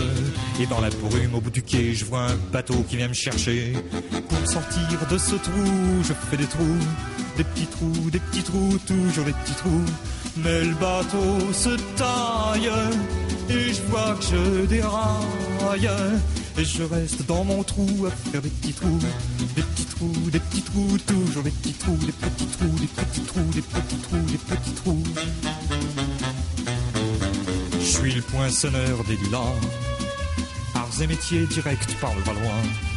et 0.59 0.65
dans 0.65 0.81
la 0.81 0.89
brume 0.89 1.35
au 1.35 1.39
bout 1.39 1.51
du 1.51 1.61
quai, 1.61 1.93
je 1.93 2.03
vois 2.03 2.21
un 2.31 2.35
bateau 2.51 2.83
qui 2.89 2.97
vient 2.97 3.09
me 3.09 3.13
chercher. 3.13 3.73
Pour 4.27 4.49
sortir 4.49 5.05
de 5.07 5.19
ce 5.19 5.35
trou, 5.35 6.01
je 6.01 6.13
fais 6.13 6.37
des 6.37 6.47
trous, 6.47 6.79
des 7.37 7.43
petits 7.43 7.67
trous, 7.67 8.09
des 8.09 8.17
petits 8.17 8.41
trous, 8.41 8.79
toujours 8.87 9.25
des 9.25 9.33
petits 9.33 9.53
trous. 9.53 9.85
Mais 10.37 10.63
le 10.63 10.73
bateau 10.73 11.53
se 11.53 11.77
taille, 11.95 12.71
et 13.51 13.73
je 13.75 13.81
vois 13.91 14.15
que 14.15 14.23
je 14.23 14.65
déraille, 14.65 15.89
et 16.57 16.65
je 16.65 16.83
reste 16.83 17.25
dans 17.27 17.43
mon 17.43 17.63
trou 17.63 17.87
à 18.07 18.11
faire 18.11 18.41
des 18.41 18.49
petits 18.49 18.73
trous, 18.73 18.99
des 19.55 19.61
petits 19.61 19.85
trous, 19.85 20.29
des 20.31 20.39
petits 20.39 20.61
trous, 20.61 20.97
toujours 21.05 21.43
des 21.43 21.51
petits 21.51 21.73
trous, 21.73 21.97
des 21.97 22.11
petits 22.11 22.45
trous, 22.47 22.65
des 22.79 22.87
petits 22.87 23.21
trous, 23.21 23.51
des 23.53 23.61
petits 23.61 23.97
trous, 23.97 24.17
des 24.17 24.37
petits 24.37 24.71
trous. 24.71 25.03
Je 27.79 27.85
suis 27.85 28.11
le 28.13 28.21
poinçonneur 28.21 29.03
des 29.03 29.17
lilas, 29.17 29.53
arts 30.75 31.01
et 31.01 31.07
métiers 31.07 31.45
directs 31.45 31.99
par 32.01 32.13
le 32.15 32.21
Valois. 32.21 32.96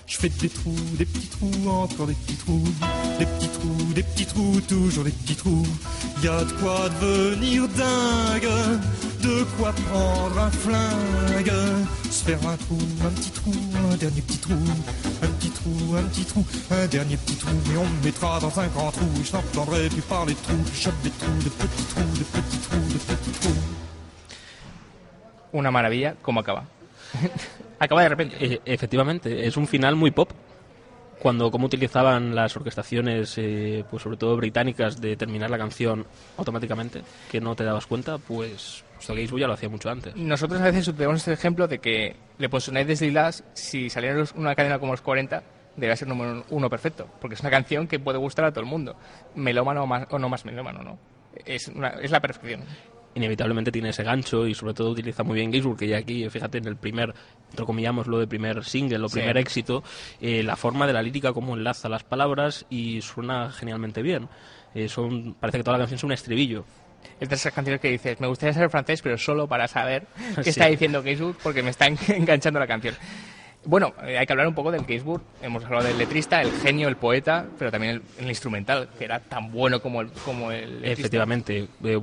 Je 0.11 0.17
fais 0.17 0.27
des 0.27 0.49
trous, 0.49 0.75
des 0.97 1.05
petits 1.05 1.29
trous, 1.29 1.69
encore 1.69 2.05
des 2.05 2.13
petits 2.13 2.35
trous, 2.35 2.67
des 3.17 3.25
petits 3.25 3.47
trous, 3.47 3.93
des 3.95 4.03
petits 4.03 4.25
trous, 4.25 4.59
toujours 4.67 5.05
des 5.05 5.11
petits 5.11 5.37
trous. 5.37 5.65
Y 6.21 6.27
a 6.27 6.43
de 6.43 6.51
quoi 6.59 6.89
devenir 6.99 7.65
dingue, 7.69 8.51
de 9.23 9.43
quoi 9.55 9.71
prendre 9.71 10.37
un 10.37 10.51
flingue, 10.51 11.53
se 12.09 12.25
faire 12.25 12.45
un 12.45 12.57
trou, 12.57 12.77
un 13.05 13.09
petit 13.11 13.31
trou, 13.31 13.53
un 13.89 13.95
dernier 13.95 14.21
petit 14.21 14.37
trou, 14.39 14.53
un 15.23 15.27
petit 15.27 15.49
trou, 15.49 15.95
un 15.95 16.03
petit 16.03 16.25
trou, 16.25 16.45
un 16.71 16.87
dernier 16.87 17.15
petit 17.15 17.37
trou, 17.37 17.55
et 17.73 17.77
on 17.77 17.85
me 17.85 18.03
mettra 18.03 18.41
dans 18.41 18.59
un 18.59 18.67
grand 18.67 18.91
trou. 18.91 19.07
Je 19.23 19.31
n'entendrai 19.31 19.87
plus 19.87 20.01
parler 20.01 20.33
de 20.33 20.39
trous, 20.39 20.65
je 20.73 20.81
chope 20.81 21.01
des 21.03 21.11
trous, 21.11 21.41
de 21.41 21.49
petits 21.49 21.85
trous, 21.85 22.17
de 22.19 22.25
petits 22.25 22.57
trous, 22.57 22.87
de 22.89 22.97
petits 22.97 23.39
trous. 23.39 23.55
Una 25.53 25.71
maravilla, 25.71 26.15
¿cómo 26.21 26.41
acaba? 26.41 26.65
Acaba 27.81 28.03
de 28.03 28.09
repente. 28.09 28.35
Eh, 28.39 28.61
efectivamente, 28.63 29.47
es 29.47 29.57
un 29.57 29.65
final 29.67 29.95
muy 29.95 30.11
pop. 30.11 30.29
Cuando 31.19 31.49
como 31.51 31.65
utilizaban 31.65 32.33
las 32.35 32.55
orquestaciones, 32.55 33.35
eh, 33.37 33.83
pues 33.89 34.01
sobre 34.03 34.17
todo 34.17 34.35
británicas, 34.37 35.01
de 35.01 35.15
terminar 35.15 35.49
la 35.49 35.57
canción 35.57 36.05
automáticamente, 36.37 37.01
que 37.31 37.41
no 37.41 37.55
te 37.55 37.63
dabas 37.63 37.85
cuenta, 37.87 38.17
pues 38.19 38.83
Stargaze 38.99 39.39
ya 39.39 39.47
lo 39.47 39.53
hacía 39.53 39.69
mucho 39.69 39.89
antes. 39.89 40.15
Nosotros 40.15 40.59
a 40.61 40.65
veces 40.65 40.87
utilizamos 40.87 41.19
este 41.19 41.33
ejemplo 41.33 41.67
de 41.67 41.79
que 41.79 42.15
Le 42.39 42.49
Poissonnet 42.49 42.87
des 42.87 43.01
Lilas, 43.01 43.43
si 43.53 43.89
saliera 43.89 44.23
una 44.35 44.55
cadena 44.55 44.79
como 44.79 44.93
los 44.93 45.01
40, 45.01 45.43
debería 45.75 45.95
ser 45.95 46.07
número 46.07 46.43
uno 46.49 46.69
perfecto, 46.69 47.07
porque 47.19 47.35
es 47.35 47.41
una 47.41 47.49
canción 47.51 47.87
que 47.87 47.99
puede 47.99 48.17
gustar 48.17 48.45
a 48.45 48.51
todo 48.51 48.61
el 48.61 48.69
mundo, 48.69 48.95
melómano 49.35 49.83
o, 49.83 49.87
más, 49.87 50.07
o 50.11 50.17
no 50.19 50.27
más 50.29 50.43
melómano, 50.45 50.81
¿no? 50.83 50.97
Es, 51.45 51.67
una- 51.67 51.89
es 52.01 52.09
la 52.11 52.19
perfección. 52.19 52.61
Inevitablemente 53.13 53.71
tiene 53.71 53.89
ese 53.89 54.03
gancho 54.03 54.47
y 54.47 54.53
sobre 54.55 54.73
todo 54.73 54.91
utiliza 54.91 55.23
muy 55.23 55.35
bien 55.35 55.51
Gainsbourg, 55.51 55.77
que 55.77 55.87
ya 55.87 55.97
aquí, 55.97 56.29
fíjate, 56.29 56.59
en 56.59 56.65
el 56.67 56.77
primer, 56.77 57.13
entrecomillamos 57.49 58.07
lo 58.07 58.19
de 58.19 58.27
primer 58.27 58.63
single 58.63 59.03
o 59.03 59.09
Sí. 59.09 59.15
primer 59.19 59.37
éxito, 59.37 59.83
eh, 60.21 60.43
la 60.43 60.55
forma 60.55 60.87
de 60.87 60.93
la 60.93 61.01
lírica, 61.01 61.33
cómo 61.33 61.55
enlaza 61.55 61.89
las 61.89 62.03
palabras 62.03 62.65
y 62.69 63.01
suena 63.01 63.51
genialmente 63.51 64.01
bien. 64.01 64.29
Eh, 64.73 64.87
son, 64.87 65.33
parece 65.33 65.57
que 65.57 65.63
toda 65.65 65.77
la 65.77 65.81
canción 65.83 65.97
es 65.97 66.03
un 66.05 66.11
estribillo. 66.13 66.63
Es 67.19 67.27
de 67.27 67.35
esas 67.35 67.51
canciones 67.53 67.81
que 67.81 67.89
dices, 67.89 68.19
me 68.21 68.27
gustaría 68.27 68.53
saber 68.53 68.69
francés, 68.69 69.01
pero 69.01 69.17
solo 69.17 69.47
para 69.47 69.67
saber 69.67 70.07
qué 70.37 70.43
Sí. 70.45 70.49
está 70.51 70.67
diciendo 70.67 71.03
Gainsbourg, 71.03 71.35
porque 71.43 71.61
me 71.63 71.71
está 71.71 71.87
en- 71.87 71.97
enganchando 72.15 72.59
la 72.59 72.67
canción. 72.67 72.95
Bueno, 73.63 73.93
eh, 74.03 74.17
hay 74.17 74.25
que 74.25 74.33
hablar 74.33 74.47
un 74.47 74.55
poco 74.55 74.71
del 74.71 74.85
Gainsbourg. 74.85 75.21
Hemos 75.41 75.63
hablado 75.65 75.85
del 75.85 75.97
letrista, 75.97 76.41
el 76.41 76.51
genio, 76.51 76.87
el 76.87 76.95
poeta, 76.95 77.45
pero 77.59 77.69
también 77.69 78.01
el, 78.17 78.27
instrumental, 78.27 78.89
que 78.97 79.05
era 79.05 79.19
tan 79.19 79.51
bueno 79.51 79.79
como 79.79 80.01
el, 80.01 80.09
como 80.25 80.51
el. 80.51 80.83
Efectivamente, 80.83 81.67
eh, 81.83 81.99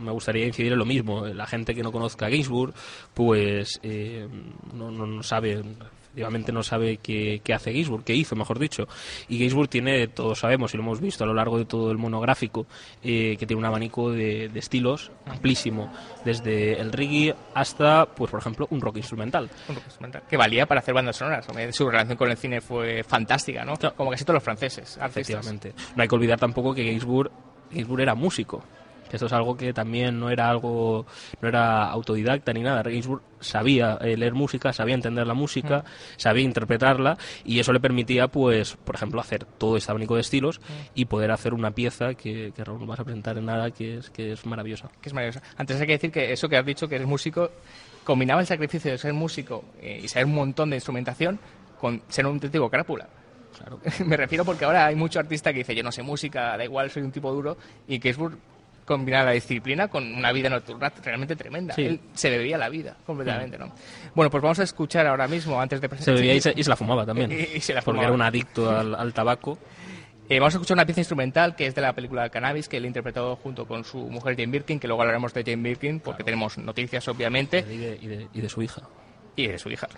me 0.00 0.10
gustaría 0.10 0.46
incidir 0.46 0.72
en 0.72 0.78
lo 0.78 0.84
mismo. 0.84 1.24
La 1.26 1.46
gente 1.46 1.72
que 1.74 1.82
no 1.82 1.92
conozca 1.92 2.28
Gainsbourg, 2.28 2.74
pues 3.14 3.78
eh, 3.84 4.26
no, 4.74 4.90
no, 4.90 5.06
no 5.06 5.22
sabe, 5.22 5.62
efectivamente 6.08 6.52
no 6.52 6.62
sabe 6.62 6.96
qué, 6.98 7.40
qué 7.44 7.54
hace 7.54 7.72
Gainsbourg, 7.72 8.04
qué 8.04 8.14
hizo, 8.14 8.34
mejor 8.34 8.58
dicho. 8.58 8.88
Y 9.28 9.38
Gainsbourg 9.38 9.68
tiene, 9.68 10.08
todos 10.08 10.40
sabemos 10.40 10.74
y 10.74 10.76
lo 10.76 10.82
hemos 10.82 11.00
visto 11.00 11.24
a 11.24 11.26
lo 11.26 11.34
largo 11.34 11.58
de 11.58 11.64
todo 11.64 11.90
el 11.90 11.98
monográfico, 11.98 12.66
eh, 13.02 13.36
que 13.38 13.46
tiene 13.46 13.60
un 13.60 13.66
abanico 13.66 14.10
de, 14.10 14.48
de 14.48 14.58
estilos 14.58 15.12
amplísimo, 15.26 15.92
desde 16.24 16.80
el 16.80 16.92
reggae 16.92 17.34
hasta, 17.54 18.06
pues 18.06 18.30
por 18.30 18.40
ejemplo, 18.40 18.66
un 18.70 18.80
rock 18.80 18.96
instrumental. 18.96 19.48
Un 19.68 19.76
rock 19.76 19.84
instrumental, 19.84 20.22
que 20.28 20.36
valía 20.36 20.66
para 20.66 20.80
hacer 20.80 20.94
bandas 20.94 21.16
sonoras. 21.16 21.46
Su 21.70 21.88
relación 21.88 22.16
con 22.16 22.30
el 22.30 22.36
cine 22.36 22.60
fue 22.60 23.02
fantástica, 23.04 23.64
¿no? 23.64 23.76
Claro. 23.76 23.94
Como 23.96 24.10
casi 24.10 24.24
todos 24.24 24.34
los 24.34 24.42
franceses. 24.42 24.98
artistas. 24.98 25.10
Efectivamente. 25.10 25.74
No 25.94 26.02
hay 26.02 26.08
que 26.08 26.14
olvidar 26.14 26.38
tampoco 26.38 26.74
que 26.74 26.84
Gainsbourg, 26.84 27.30
Gainsbourg 27.70 28.00
era 28.00 28.14
músico. 28.14 28.64
Esto 29.10 29.26
es 29.26 29.32
algo 29.32 29.56
que 29.56 29.72
también 29.72 30.18
no 30.18 30.30
era 30.30 30.48
algo, 30.48 31.06
no 31.40 31.48
era 31.48 31.84
autodidacta 31.90 32.52
ni 32.52 32.60
nada. 32.60 32.82
Gainsbourg 32.82 33.22
sabía 33.40 33.98
eh, 34.00 34.16
leer 34.16 34.34
música, 34.34 34.72
sabía 34.72 34.94
entender 34.94 35.26
la 35.26 35.34
música, 35.34 35.84
sabía 36.16 36.44
interpretarla 36.44 37.18
y 37.44 37.60
eso 37.60 37.72
le 37.72 37.80
permitía, 37.80 38.28
pues, 38.28 38.76
por 38.76 38.94
ejemplo, 38.94 39.20
hacer 39.20 39.44
todo 39.44 39.76
este 39.76 39.90
abanico 39.90 40.14
de 40.14 40.22
estilos 40.22 40.60
y 40.94 41.06
poder 41.06 41.30
hacer 41.30 41.54
una 41.54 41.70
pieza 41.70 42.14
que, 42.14 42.52
que 42.54 42.64
Raúl 42.64 42.80
no 42.80 42.86
vas 42.86 43.00
a 43.00 43.04
presentar 43.04 43.38
en 43.38 43.46
nada, 43.46 43.70
que 43.70 43.98
es, 43.98 44.10
que 44.10 44.32
es 44.32 44.44
maravillosa. 44.46 44.90
que 45.00 45.08
es 45.08 45.14
maravillosa. 45.14 45.42
Antes 45.56 45.80
hay 45.80 45.86
que 45.86 45.92
decir 45.92 46.10
que 46.10 46.32
eso 46.32 46.48
que 46.48 46.56
has 46.56 46.66
dicho, 46.66 46.88
que 46.88 46.96
eres 46.96 47.06
músico, 47.06 47.50
combinaba 48.04 48.40
el 48.40 48.46
sacrificio 48.46 48.90
de 48.90 48.98
ser 48.98 49.12
músico 49.12 49.64
eh, 49.80 50.00
y 50.02 50.08
saber 50.08 50.26
un 50.26 50.34
montón 50.34 50.70
de 50.70 50.76
instrumentación 50.76 51.38
con 51.78 52.02
ser 52.08 52.26
un 52.26 52.34
auténtico 52.34 52.70
crápula. 52.70 53.08
Claro. 53.56 53.80
Me 54.06 54.16
refiero 54.16 54.44
porque 54.44 54.64
ahora 54.64 54.86
hay 54.86 54.94
mucho 54.94 55.18
artista 55.18 55.52
que 55.52 55.58
dice, 55.58 55.74
yo 55.74 55.82
no 55.82 55.92
sé 55.92 56.02
música, 56.02 56.56
da 56.56 56.64
igual, 56.64 56.90
soy 56.90 57.02
un 57.02 57.12
tipo 57.12 57.32
duro, 57.32 57.56
y 57.86 58.06
es 58.06 58.16
combinar 58.88 59.24
la 59.24 59.30
disciplina 59.30 59.86
con 59.86 60.12
una 60.14 60.32
vida 60.32 60.48
nocturna 60.50 60.92
realmente 61.04 61.36
tremenda. 61.36 61.74
Sí. 61.74 61.84
Él 61.86 62.00
se 62.14 62.30
bebía 62.30 62.58
la 62.58 62.68
vida 62.68 62.96
completamente, 63.06 63.56
¿no? 63.58 63.72
Bueno, 64.16 64.30
pues 64.30 64.42
vamos 64.42 64.58
a 64.58 64.64
escuchar 64.64 65.06
ahora 65.06 65.28
mismo, 65.28 65.60
antes 65.60 65.80
de 65.80 65.84
Se 65.86 65.88
presentar... 65.90 66.14
bebía 66.16 66.34
y 66.34 66.40
se, 66.40 66.52
y 66.56 66.64
se 66.64 66.70
la 66.70 66.74
fumaba 66.76 67.06
también. 67.06 67.30
Y- 67.54 67.58
y 67.58 67.60
se 67.60 67.72
la 67.74 67.82
porque 67.82 67.98
fumaba. 67.98 68.04
era 68.06 68.14
un 68.14 68.22
adicto 68.22 68.68
al, 68.76 68.94
al 68.96 69.12
tabaco. 69.14 69.58
Eh, 70.30 70.40
vamos 70.40 70.52
a 70.52 70.58
escuchar 70.58 70.74
una 70.74 70.84
pieza 70.84 71.00
instrumental 71.00 71.56
que 71.56 71.64
es 71.66 71.74
de 71.74 71.80
la 71.80 71.94
película 71.94 72.28
Cannabis, 72.28 72.68
que 72.68 72.76
él 72.76 72.84
interpretó 72.84 73.34
junto 73.36 73.66
con 73.66 73.82
su 73.82 73.96
mujer 74.10 74.36
Jane 74.36 74.48
Birkin, 74.52 74.78
que 74.78 74.86
luego 74.86 75.00
hablaremos 75.00 75.32
de 75.32 75.42
Jane 75.42 75.62
Birkin, 75.62 76.00
porque 76.00 76.22
tenemos 76.22 76.58
noticias, 76.58 77.08
obviamente, 77.08 77.60
Y 77.66 77.76
de, 77.78 77.98
y 78.02 78.06
de- 78.08 78.28
y 78.34 78.40
de 78.42 78.48
su 78.50 78.60
hija. 78.60 78.82
y 79.36 79.46
de 79.46 79.58
su 79.58 79.70
hija. 79.70 79.88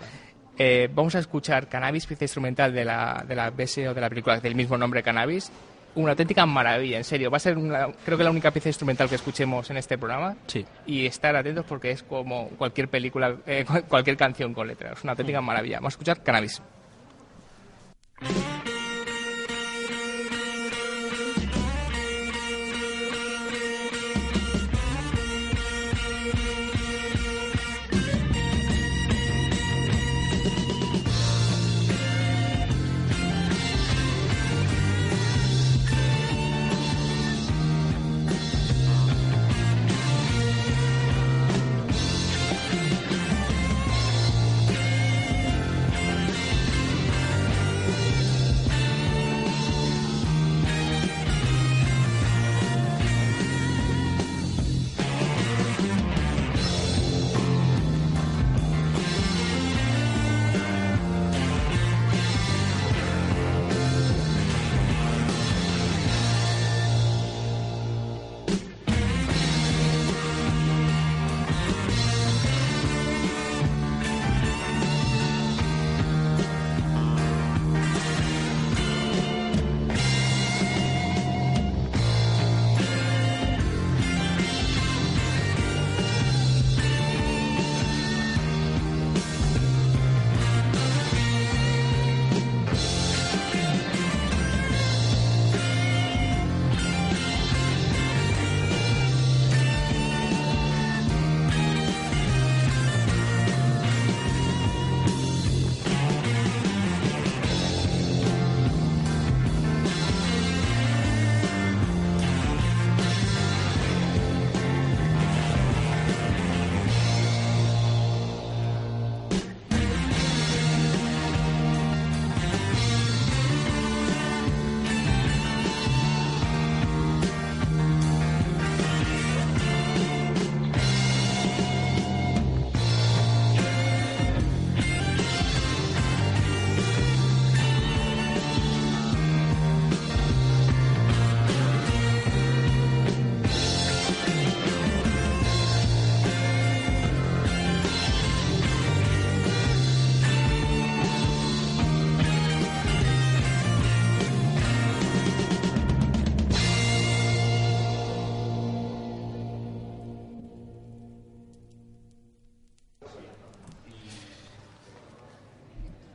Eh, 0.57 0.87
vamos 0.95 1.15
a 1.15 1.19
escuchar 1.19 1.67
Cannabis, 1.67 2.05
pieza 2.05 2.23
instrumental 2.23 2.71
de 2.73 2.85
la, 2.85 3.25
de 3.27 3.35
la 3.35 3.49
BS 3.49 3.89
o 3.89 3.93
de 3.93 3.99
la 3.99 4.07
película 4.07 4.39
del 4.39 4.55
mismo 4.55 4.77
nombre 4.77 5.03
Cannabis. 5.03 5.51
Una 5.93 6.11
auténtica 6.11 6.45
maravilla, 6.45 6.97
en 6.97 7.03
serio. 7.03 7.29
Va 7.29 7.37
a 7.37 7.39
ser, 7.41 7.57
una- 7.57 7.89
creo 8.05 8.17
que 8.17 8.23
la 8.23 8.29
única 8.31 8.51
pieza 8.51 8.69
instrumental 8.69 9.09
que 9.09 9.15
escuchemos 9.15 9.69
en 9.69 9.77
este 9.77 9.97
programa. 9.97 10.37
Sí. 10.47 10.65
Y 10.85 11.05
estar 11.05 11.35
atentos 11.35 11.65
porque 11.67 11.91
es 11.91 12.01
como 12.03 12.47
cualquier 12.51 12.87
película, 12.87 13.35
eh, 13.45 13.65
cual- 13.67 13.83
cualquier 13.89 14.15
canción 14.17 14.53
con 14.53 14.67
letras. 14.67 14.97
Es 14.99 15.03
una 15.03 15.11
auténtica 15.11 15.41
maravilla. 15.41 15.77
Vamos 15.77 15.93
a 15.93 15.95
escuchar 15.95 16.23
Cannabis. 16.23 16.61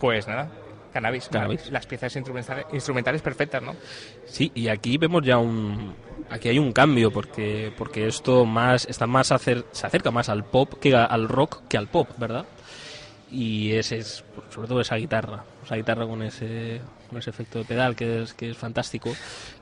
Pues 0.07 0.29
nada, 0.29 0.49
cannabis. 0.93 1.29
Cannabis. 1.29 1.71
Las 1.71 1.85
piezas 1.87 2.15
instrumentales, 2.17 2.67
instrumentales 2.73 3.23
perfectas, 3.23 3.63
¿no? 3.63 3.75
Sí, 4.25 4.53
y 4.55 4.69
aquí 4.69 4.99
vemos 4.99 5.23
ya 5.25 5.39
un 5.39 5.95
aquí 6.31 6.49
hay 6.49 6.59
un 6.59 6.73
cambio 6.73 7.11
porque 7.11 7.73
porque 7.77 8.07
esto 8.07 8.45
más 8.47 8.87
está 8.87 9.07
más 9.07 9.31
acer- 9.33 9.65
se 9.73 9.87
acerca 9.87 10.11
más 10.11 10.29
al 10.29 10.45
pop 10.45 10.75
que 10.81 10.95
a- 10.95 11.05
al 11.05 11.29
rock 11.29 11.63
que 11.69 11.77
al 11.77 11.89
pop, 11.89 12.09
¿verdad? 12.19 12.45
Y 13.31 13.73
ese 13.73 13.99
es 13.99 14.25
sobre 14.51 14.69
todo 14.69 14.81
esa 14.81 14.95
guitarra, 14.97 15.45
esa 15.65 15.75
guitarra 15.77 16.07
con 16.07 16.23
ese 16.23 16.81
con 17.07 17.19
ese 17.19 17.31
efecto 17.31 17.59
de 17.59 17.65
pedal 17.65 17.95
que 17.97 18.23
es 18.23 18.35
que 18.35 18.51
es 18.51 18.57
fantástico. 18.57 19.11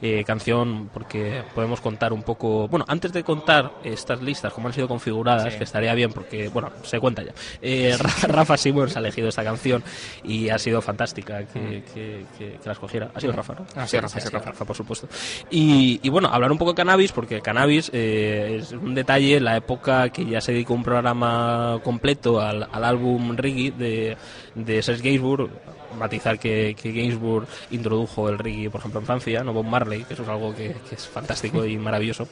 Eh, 0.03 0.25
canción 0.27 0.91
porque 0.93 1.43
podemos 1.55 1.81
contar 1.81 2.13
un 2.13 2.23
poco, 2.23 2.69
bueno, 2.69 2.85
antes 2.89 3.13
de 3.13 3.23
contar 3.25 3.73
estas 3.85 4.23
listas 4.23 4.53
cómo 4.53 4.69
han 4.69 4.75
sido 4.75 4.89
configuradas, 4.89 5.53
Sí. 5.53 5.59
que 5.59 5.65
estaría 5.65 5.95
bien 5.95 6.13
porque 6.13 6.49
bueno, 6.49 6.71
se 6.83 6.99
cuenta 7.01 7.23
ya. 7.23 7.33
Eh, 7.63 7.97
Ra- 7.99 8.29
Rafa 8.29 8.57
Simons 8.57 8.97
ha 8.97 9.01
elegido 9.01 9.29
esta 9.29 9.45
canción 9.45 9.83
y 10.23 10.49
ha 10.49 10.59
sido 10.59 10.81
fantástica 10.83 11.45
que, 11.47 11.83
que, 11.95 12.25
que- 12.39 12.53
que 12.55 12.61
la 12.65 12.73
escogiera. 12.73 13.11
Ha 13.15 13.21
sido 13.21 13.33
Rafa, 13.33 13.55
¿no? 13.55 13.67
Ha 13.77 13.87
sido 13.87 14.03
Rafa, 14.03 14.21
sido 14.21 14.31
Rafa. 14.33 14.51
Rafa, 14.51 14.65
por 14.65 14.77
supuesto. 14.77 15.09
Y, 15.51 16.01
y 16.03 16.09
bueno, 16.09 16.29
hablar 16.33 16.51
un 16.53 16.59
poco 16.59 16.73
de 16.73 16.77
cannabis, 16.77 17.13
porque 17.13 17.41
cannabis 17.41 17.91
eh, 17.93 18.59
es 18.61 18.73
un 18.73 18.95
detalle, 18.95 19.41
la 19.41 19.57
época 19.57 20.09
que 20.11 20.25
ya 20.25 20.41
se 20.41 20.53
dedicó 20.53 20.75
un 20.75 20.83
programa 20.83 21.81
completo 21.83 22.41
al, 22.41 22.69
al 22.71 22.85
álbum 22.85 23.37
reggae 23.37 23.71
de, 23.73 24.17
de 24.55 24.83
Serge 24.83 25.03
Gainsbourg, 25.03 25.51
matizar 25.99 26.39
que, 26.39 26.77
que 26.81 26.93
Gainsbourg 26.93 27.47
introdujo 27.71 28.29
el 28.29 28.39
reggae, 28.39 28.71
por 28.71 28.81
ejemplo, 28.81 29.01
en 29.01 29.07
Francia, 29.07 29.45
no 29.45 29.53
Bob 29.53 29.67
Marley, 29.67 30.05
que 30.05 30.15
eso 30.15 30.23
es 30.23 30.29
algo 30.29 30.55
que, 30.55 30.75
que 30.89 30.95
es 30.95 31.07
fantástico 31.07 31.65
y 31.65 31.77
maravilloso. 31.77 32.29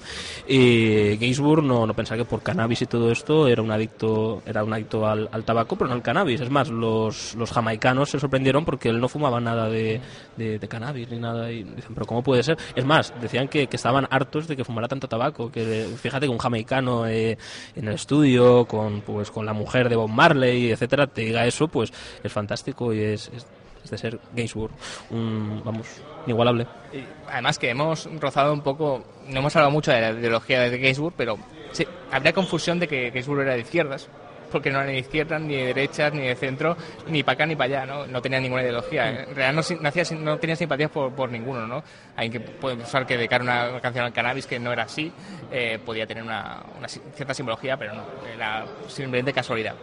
Eh, 0.46 1.16
Gainsbourg 1.20 1.62
no, 1.62 1.86
no 1.86 1.94
pensaba 1.94 2.18
que 2.18 2.24
por 2.24 2.42
cannabis 2.42 2.82
y 2.82 2.86
todo 2.86 3.10
esto 3.10 3.48
era 3.48 3.62
un 3.62 3.70
adicto, 3.70 4.42
era 4.46 4.64
un 4.64 4.72
adicto 4.72 5.06
al, 5.06 5.28
al 5.32 5.44
tabaco, 5.44 5.76
pero 5.76 5.88
no 5.88 5.94
al 5.94 6.02
cannabis. 6.02 6.40
Es 6.40 6.50
más, 6.50 6.68
los, 6.68 7.34
los 7.34 7.50
jamaicanos 7.50 8.10
se 8.10 8.20
sorprendieron 8.20 8.64
porque 8.64 8.88
él 8.88 9.00
no 9.00 9.08
fumaba 9.08 9.40
nada 9.40 9.68
de, 9.68 10.00
de, 10.36 10.58
de 10.58 10.68
cannabis 10.68 11.10
ni 11.10 11.18
nada. 11.18 11.50
Y 11.50 11.62
dicen, 11.62 11.94
pero 11.94 12.06
¿cómo 12.06 12.22
puede 12.22 12.42
ser? 12.42 12.58
Es 12.74 12.84
más, 12.84 13.12
decían 13.20 13.48
que, 13.48 13.66
que 13.66 13.76
estaban 13.76 14.06
hartos 14.10 14.48
de 14.48 14.56
que 14.56 14.64
fumara 14.64 14.88
tanto 14.88 15.08
tabaco. 15.08 15.50
Que 15.50 15.86
fíjate 16.00 16.26
que 16.26 16.32
un 16.32 16.38
jamaicano 16.38 17.06
eh, 17.06 17.38
en 17.76 17.88
el 17.88 17.94
estudio, 17.94 18.64
con, 18.66 19.00
pues, 19.02 19.30
con 19.30 19.46
la 19.46 19.52
mujer 19.52 19.88
de 19.88 19.96
Bob 19.96 20.10
Marley, 20.10 20.70
etcétera, 20.70 21.06
te 21.06 21.22
diga 21.22 21.46
eso, 21.46 21.68
pues 21.68 21.92
es 22.22 22.32
fantástico 22.32 22.92
y 22.92 23.00
es, 23.00 23.30
es, 23.34 23.46
es 23.84 23.90
de 23.90 23.98
ser 23.98 24.18
Gainsbourg. 24.34 24.72
Un, 25.10 25.62
vamos, 25.64 25.86
inigualable. 26.26 26.66
Y 26.92 27.04
además 27.30 27.58
que 27.58 27.70
hemos 27.70 28.08
rozado 28.20 28.52
un 28.52 28.62
poco, 28.62 29.04
no 29.28 29.40
hemos 29.40 29.54
hablado 29.56 29.70
mucho 29.70 29.92
de 29.92 30.00
la 30.00 30.10
ideología 30.10 30.60
de 30.60 30.78
Gainsbourg, 30.78 31.14
pero 31.16 31.38
sí, 31.72 31.86
habría 32.10 32.32
confusión 32.32 32.78
de 32.78 32.88
que 32.88 33.10
Gainsbourg 33.10 33.42
era 33.42 33.54
de 33.54 33.60
izquierdas, 33.60 34.08
porque 34.50 34.70
no 34.70 34.78
era 34.78 34.86
ni 34.86 34.92
de 34.92 34.98
izquierdas, 35.00 35.40
ni 35.40 35.56
de 35.56 35.66
derechas, 35.66 36.12
ni 36.12 36.28
de 36.28 36.36
centro, 36.36 36.76
ni 37.08 37.22
para 37.22 37.34
acá 37.34 37.46
ni 37.46 37.56
para 37.56 37.82
allá, 37.82 37.86
¿no? 37.86 38.06
No 38.06 38.20
tenía 38.20 38.38
ninguna 38.38 38.62
ideología. 38.62 39.08
En 39.08 39.34
realidad 39.34 39.64
no, 39.80 40.20
no 40.20 40.38
tenía 40.38 40.54
simpatías 40.54 40.90
por, 40.90 41.12
por 41.12 41.30
ninguno, 41.30 41.66
¿no? 41.66 41.82
Hay 42.14 42.28
que 42.30 42.38
puede 42.38 42.76
pensar 42.76 43.06
que 43.06 43.16
de 43.16 43.26
cara 43.26 43.64
a 43.64 43.70
una, 43.70 43.80
canción 43.80 44.04
al 44.04 44.12
cannabis 44.12 44.46
que 44.46 44.58
no 44.60 44.72
era 44.72 44.84
así, 44.84 45.10
eh, 45.50 45.78
podía 45.84 46.06
tener 46.06 46.22
una, 46.22 46.62
una 46.78 46.86
cierta 46.86 47.34
simbología, 47.34 47.76
pero 47.76 47.94
no, 47.94 48.04
era 48.32 48.66
simplemente 48.86 49.32
casualidad. 49.32 49.74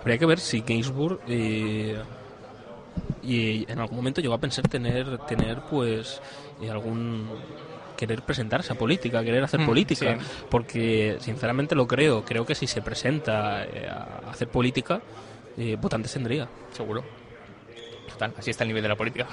Habría 0.00 0.18
que 0.18 0.26
ver 0.26 0.40
si 0.40 0.62
Gainsbourg 0.62 1.20
eh, 1.28 1.96
y 3.22 3.70
en 3.70 3.78
algún 3.78 3.96
momento 3.96 4.20
llegó 4.20 4.34
a 4.34 4.38
pensar 4.38 4.66
tener, 4.68 5.18
tener 5.26 5.60
pues 5.70 6.20
eh, 6.62 6.70
algún 6.70 7.28
querer 7.96 8.22
presentarse 8.22 8.72
a 8.72 8.76
política, 8.76 9.22
querer 9.24 9.42
hacer 9.42 9.60
Mm, 9.60 9.66
política, 9.66 10.16
sí. 10.18 10.26
porque 10.48 11.16
sinceramente 11.20 11.74
lo 11.74 11.86
creo, 11.86 12.24
creo 12.24 12.46
que 12.46 12.54
si 12.54 12.66
se 12.68 12.80
presenta 12.80 13.64
eh, 13.64 13.88
a 13.90 14.30
hacer 14.30 14.48
política, 14.48 15.00
eh, 15.56 15.76
votantes 15.80 16.12
tendría. 16.12 16.48
Seguro. 16.72 17.02
Total, 18.08 18.32
así 18.38 18.50
está 18.50 18.64
el 18.64 18.68
nivel 18.68 18.82
de 18.84 18.88
la 18.88 18.96
política. 18.96 19.26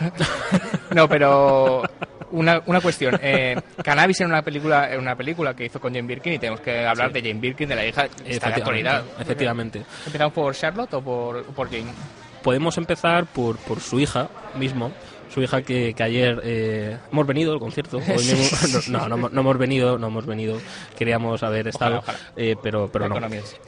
no, 0.95 1.07
pero 1.07 1.83
una, 2.31 2.61
una 2.65 2.81
cuestión. 2.81 3.17
Eh, 3.21 3.55
Cannabis 3.83 4.21
en 4.21 4.27
una 4.27 4.41
película 4.41 4.91
en 4.93 4.99
una 4.99 5.15
película 5.15 5.55
que 5.55 5.65
hizo 5.65 5.79
con 5.79 5.93
Jane 5.93 6.07
Birkin 6.07 6.33
y 6.33 6.39
tenemos 6.39 6.59
que 6.61 6.85
hablar 6.85 7.07
Sí. 7.09 7.21
de 7.21 7.29
Jane 7.29 7.39
Birkin, 7.41 7.69
de 7.69 7.75
la 7.75 7.85
hija, 7.85 8.07
de 8.07 8.35
actualidad. 8.37 9.03
Efectivamente. 9.19 9.83
¿Empezamos 10.05 10.33
por 10.33 10.53
Charlotte 10.55 10.93
o 10.95 11.01
por, 11.01 11.37
o 11.37 11.43
por 11.43 11.69
Jane? 11.69 11.91
Podemos 12.45 12.77
empezar 12.77 13.25
por, 13.25 13.57
por 13.57 13.79
su 13.81 13.99
hija 13.99 14.29
mismo. 14.57 14.91
Su 15.33 15.41
hija 15.41 15.63
que, 15.63 15.93
que 15.95 16.03
ayer 16.03 16.39
eh, 16.45 16.97
hemos 17.11 17.25
venido 17.27 17.51
al 17.51 17.59
concierto. 17.59 17.97
Hoy 17.97 18.03
mismo- 18.23 18.81
no, 18.89 19.09
no, 19.09 19.17
no, 19.17 19.29
no 19.29 19.41
hemos 19.41 19.57
venido, 19.57 19.97
no 19.97 20.07
hemos 20.07 20.25
venido. 20.25 20.59
Queríamos 20.97 21.41
haber 21.43 21.67
estado, 21.67 21.97
ojalá. 21.99 22.19
eh, 22.37 22.55
pero, 22.61 22.87
pero 22.89 23.09
no. 23.09 23.15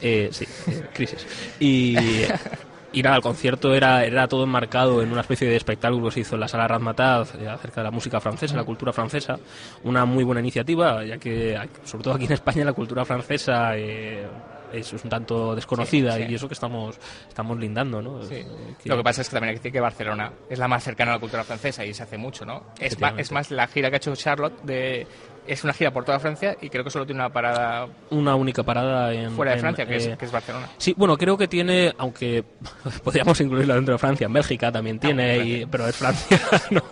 Eh, 0.00 0.28
sí, 0.32 0.46
eh, 0.68 0.84
crisis. 0.94 1.26
Y, 1.60 1.96
y 2.92 3.02
nada, 3.02 3.16
el 3.16 3.22
concierto 3.22 3.74
era, 3.74 4.04
era 4.06 4.28
todo 4.28 4.44
enmarcado 4.44 5.02
en 5.02 5.10
una 5.12 5.20
especie 5.22 5.46
de 5.48 5.56
espectáculo 5.56 6.06
que 6.06 6.12
se 6.12 6.20
hizo 6.20 6.36
en 6.36 6.40
la 6.40 6.48
sala 6.48 6.68
Razmataz 6.68 7.34
eh, 7.34 7.48
acerca 7.48 7.80
de 7.82 7.84
la 7.84 7.90
música 7.90 8.18
francesa, 8.20 8.56
la 8.56 8.64
cultura 8.64 8.92
francesa. 8.94 9.38
Una 9.84 10.06
muy 10.06 10.24
buena 10.24 10.40
iniciativa, 10.40 11.04
ya 11.04 11.18
que, 11.18 11.58
sobre 11.84 12.04
todo 12.04 12.14
aquí 12.14 12.24
en 12.26 12.32
España, 12.32 12.64
la 12.64 12.72
cultura 12.72 13.04
francesa 13.04 13.76
eh, 13.76 14.26
es 14.72 14.92
un 14.92 15.08
tanto 15.10 15.54
desconocida 15.54 16.12
Sí, 16.16 16.24
sí. 16.24 16.32
y 16.32 16.34
eso 16.34 16.48
que 16.48 16.54
estamos, 16.54 16.96
estamos 17.28 17.58
lindando, 17.58 18.00
¿no? 18.02 18.22
Sí. 18.22 18.34
Eh, 18.34 18.46
que- 18.82 18.88
Lo 18.88 18.96
que 18.96 19.02
pasa 19.02 19.22
es 19.22 19.28
que 19.28 19.34
también 19.34 19.50
hay 19.50 19.54
que 19.56 19.60
decir 19.60 19.72
que 19.72 19.80
Barcelona 19.80 20.32
es 20.50 20.58
la 20.58 20.68
más 20.68 20.82
cercana 20.84 21.12
a 21.12 21.14
la 21.14 21.20
cultura 21.20 21.44
francesa 21.44 21.84
y 21.84 21.94
se 21.94 22.02
hace 22.02 22.18
mucho, 22.18 22.44
¿no? 22.44 22.64
Es, 22.78 22.86
Efectivamente. 22.92 23.22
es 23.22 23.32
más, 23.32 23.50
la 23.50 23.66
gira 23.66 23.88
que 23.90 23.96
ha 23.96 23.98
hecho 23.98 24.14
Charlotte 24.16 24.60
de, 24.62 25.06
es 25.46 25.64
una 25.64 25.72
gira 25.72 25.90
por 25.92 26.04
toda 26.04 26.18
Francia 26.18 26.56
y 26.60 26.68
creo 26.68 26.84
que 26.84 26.90
solo 26.90 27.06
tiene 27.06 27.20
una 27.22 27.30
parada 27.30 27.88
una 28.10 28.34
única 28.34 28.62
parada 28.62 29.12
en 29.14 29.30
fuera 29.32 29.52
de 29.52 29.56
en, 29.56 29.60
Francia, 29.62 29.86
que, 29.86 29.94
eh, 29.94 29.96
es, 30.12 30.18
que 30.18 30.24
es 30.26 30.32
Barcelona. 30.32 30.68
Sí, 30.76 30.94
bueno, 30.96 31.16
creo 31.16 31.38
que 31.38 31.48
tiene, 31.48 31.94
aunque 31.98 32.44
podríamos 33.04 33.40
incluirla 33.40 33.74
dentro 33.76 33.92
de 33.94 33.98
Francia, 33.98 34.26
en 34.26 34.32
Bélgica 34.32 34.70
también 34.70 34.98
tiene, 34.98 35.38
y- 35.38 35.66
pero 35.66 35.86
es 35.88 35.96
Francia. 35.96 36.40
¿no? 36.70 36.82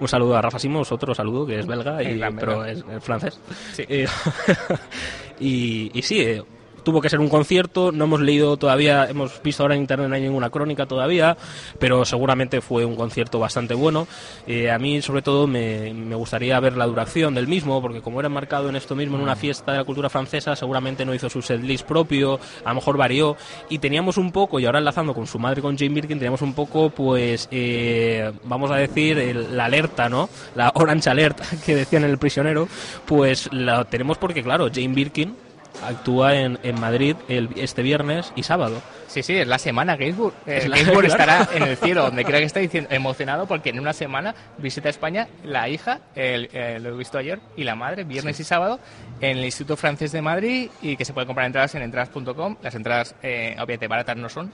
Un 0.00 0.08
saludo 0.08 0.36
a 0.36 0.42
Rafa 0.42 0.58
Simos, 0.58 0.90
otro 0.90 1.14
saludo 1.14 1.46
que 1.46 1.60
es 1.60 1.66
belga, 1.66 2.02
y, 2.02 2.20
pero 2.38 2.64
es, 2.64 2.84
es 2.90 3.02
francés. 3.04 3.38
Sí. 3.72 3.84
Eh, 3.88 4.06
y, 5.40 5.90
y 5.98 6.02
sí, 6.02 6.20
eh, 6.20 6.42
tuvo 6.84 7.00
que 7.00 7.08
ser 7.08 7.18
un 7.20 7.28
concierto, 7.28 7.90
no 7.92 8.04
hemos 8.04 8.20
leído 8.20 8.56
todavía, 8.56 9.06
hemos 9.08 9.42
visto 9.42 9.62
ahora 9.62 9.74
en 9.74 9.80
internet 9.80 10.08
no 10.08 10.14
hay 10.14 10.22
ninguna 10.22 10.50
crónica 10.50 10.86
todavía, 10.86 11.36
pero 11.78 12.04
seguramente 12.04 12.60
fue 12.60 12.84
un 12.84 12.94
concierto 12.94 13.38
bastante 13.38 13.74
bueno. 13.74 14.06
Eh, 14.46 14.70
a 14.70 14.78
mí 14.78 15.02
sobre 15.02 15.22
todo 15.22 15.46
me, 15.46 15.92
me 15.94 16.14
gustaría 16.14 16.60
ver 16.60 16.76
la 16.76 16.86
duración 16.86 17.34
del 17.34 17.48
mismo, 17.48 17.80
porque 17.82 18.00
como 18.02 18.20
era 18.20 18.26
enmarcado 18.28 18.68
en 18.68 18.76
esto 18.76 18.94
mismo, 18.94 19.16
en 19.16 19.22
una 19.22 19.34
fiesta 19.36 19.72
de 19.72 19.78
la 19.78 19.84
cultura 19.84 20.08
francesa, 20.10 20.54
seguramente 20.54 21.04
no 21.04 21.14
hizo 21.14 21.28
su 21.30 21.42
setlist 21.42 21.86
propio, 21.86 22.38
a 22.64 22.68
lo 22.68 22.74
mejor 22.76 22.96
varió, 22.96 23.36
y 23.68 23.78
teníamos 23.78 24.16
un 24.18 24.30
poco, 24.30 24.60
y 24.60 24.66
ahora 24.66 24.78
enlazando 24.78 25.14
con 25.14 25.26
su 25.26 25.38
madre, 25.38 25.62
con 25.62 25.76
Jane 25.78 25.94
Birkin, 25.94 26.18
teníamos 26.18 26.42
un 26.42 26.52
poco, 26.54 26.90
pues, 26.90 27.48
eh, 27.50 28.30
vamos 28.44 28.70
a 28.70 28.76
decir, 28.76 29.18
el- 29.18 29.56
la 29.56 29.64
alerta, 29.64 30.08
¿no? 30.08 30.28
La 30.54 30.70
Orange 30.74 31.08
Alert 31.10 31.40
que 31.64 31.74
decían 31.74 32.04
en 32.04 32.10
El 32.10 32.18
Prisionero, 32.18 32.68
pues 33.06 33.48
la 33.52 33.84
tenemos 33.84 34.18
porque, 34.18 34.42
claro, 34.42 34.68
Jane 34.72 34.88
Birkin 34.94 35.34
actúa 35.82 36.34
en, 36.36 36.58
en 36.62 36.80
Madrid 36.80 37.16
el, 37.28 37.48
este 37.56 37.82
viernes 37.82 38.32
y 38.36 38.42
sábado. 38.42 38.80
Sí, 39.08 39.22
sí, 39.22 39.36
es 39.36 39.46
la 39.46 39.58
semana 39.58 39.96
Gainsbourg. 39.96 40.34
Eh, 40.46 40.58
Es 40.58 40.68
la- 40.68 40.76
Gainsbourg 40.76 41.06
claro. 41.14 41.22
estará 41.42 41.56
en 41.56 41.62
el 41.64 41.76
cielo, 41.76 42.02
donde 42.02 42.24
crea 42.24 42.40
que 42.40 42.46
está 42.46 42.60
diciendo, 42.60 42.90
emocionado 42.92 43.46
porque 43.46 43.70
en 43.70 43.78
una 43.80 43.92
semana 43.92 44.34
visita 44.58 44.88
España 44.88 45.28
la 45.44 45.68
hija, 45.68 46.00
el- 46.14 46.48
eh, 46.52 46.78
lo 46.80 46.90
he 46.90 46.96
visto 46.98 47.18
ayer, 47.18 47.38
y 47.56 47.64
la 47.64 47.74
madre, 47.74 48.04
viernes 48.04 48.38
y 48.40 48.44
sábado, 48.44 48.78
en 49.20 49.38
el 49.38 49.44
Instituto 49.44 49.76
Francés 49.76 50.10
de 50.12 50.22
Madrid 50.22 50.70
y 50.82 50.96
que 50.96 51.04
se 51.04 51.12
puede 51.12 51.26
comprar 51.26 51.46
entradas 51.46 51.74
en 51.74 51.82
entradas.com. 51.82 52.56
Las 52.62 52.74
entradas, 52.74 53.14
eh, 53.22 53.52
obviamente, 53.56 53.86
baratas 53.88 54.16
no 54.16 54.28
son. 54.28 54.50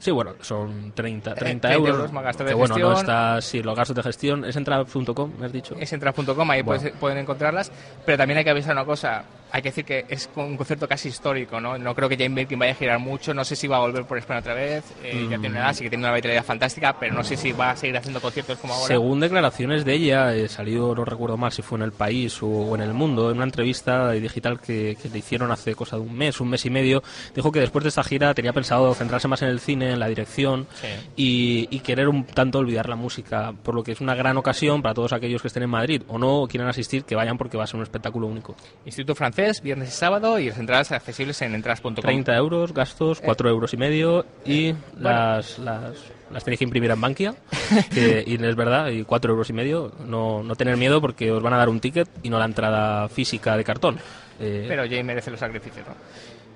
Sí, 0.00 0.12
bueno, 0.12 0.34
son 0.42 0.92
30, 0.92 1.34
30 1.34 1.68
30 1.68 1.72
euros. 1.72 1.96
euros 1.96 2.12
más 2.12 2.22
gastos 2.22 2.46
de 2.46 2.54
bueno, 2.54 2.78
no 2.78 2.92
está, 2.92 3.40
sí, 3.40 3.64
los 3.64 3.74
gastos 3.76 3.96
de 3.96 4.02
gestión. 4.04 4.44
Es 4.44 4.54
entrada.com, 4.54 5.32
me 5.40 5.46
has 5.46 5.52
dicho. 5.52 5.74
Es 5.76 5.92
entradas.com, 5.92 6.48
ahí 6.52 6.62
Bueno. 6.62 6.80
puedes- 6.80 6.96
pueden 6.98 7.18
encontrarlas. 7.18 7.72
Pero 8.06 8.16
también 8.16 8.38
hay 8.38 8.44
que 8.44 8.50
avisar 8.50 8.74
una 8.74 8.84
cosa. 8.84 9.24
Hay 9.50 9.62
que 9.62 9.70
decir 9.70 9.84
que 9.84 10.04
es 10.08 10.28
un 10.36 10.56
concierto 10.56 10.86
casi 10.86 11.08
histórico, 11.08 11.60
¿no? 11.60 11.78
No 11.78 11.94
creo 11.94 12.08
que 12.08 12.16
Jane 12.16 12.34
Birkin 12.34 12.58
vaya 12.58 12.72
a 12.72 12.74
girar 12.74 12.98
mucho. 12.98 13.32
No 13.32 13.44
sé 13.44 13.56
si 13.56 13.66
va 13.66 13.78
a 13.78 13.80
volver 13.80 14.04
por 14.04 14.18
España 14.18 14.40
otra 14.40 14.54
vez. 14.54 14.84
Eh, 15.02 15.22
Ya 15.30 15.38
tiene 15.38 15.48
una 15.50 15.60
edad, 15.60 15.74
sí 15.74 15.84
que 15.84 15.90
tiene 15.90 16.04
una 16.04 16.14
vitalidad 16.14 16.44
fantástica, 16.44 16.98
pero 16.98 17.14
no 17.14 17.24
sé 17.24 17.36
si 17.36 17.52
va 17.52 17.70
a 17.70 17.76
seguir 17.76 17.96
haciendo 17.96 18.20
conciertos 18.20 18.58
como 18.58 18.74
ahora. 18.74 18.86
Según 18.86 19.20
declaraciones 19.20 19.84
de 19.84 19.94
ella, 19.94 20.34
eh, 20.34 20.48
salió, 20.48 20.94
no 20.94 21.04
recuerdo 21.04 21.36
mal 21.36 21.50
si 21.52 21.62
fue 21.62 21.78
en 21.78 21.82
El 21.84 21.92
País 21.92 22.38
o 22.42 22.74
en 22.74 22.82
El 22.82 22.92
Mundo, 22.94 23.30
en 23.30 23.36
una 23.36 23.44
entrevista 23.44 24.10
digital 24.12 24.60
que, 24.60 24.96
que 25.00 25.08
le 25.08 25.18
hicieron 25.18 25.50
hace 25.50 25.74
cosa 25.74 25.96
de 25.96 26.02
un 26.02 26.14
mes, 26.14 26.40
un 26.40 26.50
mes 26.50 26.64
y 26.66 26.70
medio, 26.70 27.02
dijo 27.34 27.50
que 27.50 27.60
después 27.60 27.82
de 27.84 27.88
esta 27.88 28.04
gira 28.04 28.34
tenía 28.34 28.52
pensado 28.52 28.92
centrarse 28.94 29.28
más 29.28 29.40
en 29.42 29.48
el 29.48 29.60
cine, 29.60 29.92
en 29.92 29.98
la 29.98 30.08
dirección 30.08 30.66
Sí. 30.74 30.88
y, 31.16 31.68
y 31.76 31.80
querer 31.80 32.08
un 32.08 32.24
tanto 32.24 32.58
olvidar 32.58 32.88
la 32.88 32.96
música, 32.96 33.52
por 33.62 33.74
lo 33.74 33.82
que 33.82 33.92
es 33.92 34.00
una 34.00 34.14
gran 34.14 34.36
ocasión 34.36 34.82
para 34.82 34.94
todos 34.94 35.12
aquellos 35.12 35.40
que 35.42 35.48
estén 35.48 35.62
en 35.62 35.70
Madrid 35.70 36.02
o 36.08 36.18
no 36.18 36.46
quieran 36.48 36.68
asistir, 36.68 37.04
que 37.04 37.14
vayan 37.14 37.38
porque 37.38 37.56
va 37.56 37.64
a 37.64 37.66
ser 37.66 37.76
un 37.76 37.82
espectáculo 37.82 38.26
único. 38.26 38.54
Instituto 38.84 39.14
Francés 39.14 39.37
Fest, 39.38 39.62
viernes 39.62 39.90
y 39.90 39.92
sábado, 39.92 40.40
y 40.40 40.48
las 40.48 40.58
entradas 40.58 40.90
accesibles 40.90 41.40
en 41.42 41.54
entradas.com. 41.54 41.94
30 41.94 42.34
euros, 42.34 42.74
gastos, 42.74 43.20
4 43.20 43.48
euros 43.48 43.72
y 43.72 43.76
medio, 43.76 44.26
y 44.44 44.74
las, 44.98 45.60
las, 45.60 45.94
las 46.28 46.42
tenéis 46.42 46.58
que 46.58 46.64
imprimir 46.64 46.90
en 46.90 47.00
Bankia, 47.00 47.36
que, 47.94 48.24
y 48.26 48.34
es 48.34 48.56
verdad, 48.56 48.88
y 48.88 49.04
4 49.04 49.30
euros 49.30 49.48
y 49.48 49.52
medio, 49.52 49.92
no, 50.04 50.42
no 50.42 50.56
tener 50.56 50.76
miedo 50.76 51.00
porque 51.00 51.30
os 51.30 51.40
van 51.40 51.52
a 51.52 51.56
dar 51.56 51.68
un 51.68 51.78
ticket 51.78 52.08
y 52.24 52.30
no 52.30 52.40
la 52.40 52.46
entrada 52.46 53.08
física 53.08 53.56
de 53.56 53.62
cartón. 53.62 54.00
Eh, 54.40 54.64
Pero 54.66 54.82
Jay 54.88 55.04
merece 55.04 55.30
los 55.30 55.38
sacrificios, 55.38 55.86
¿no? 55.86 55.94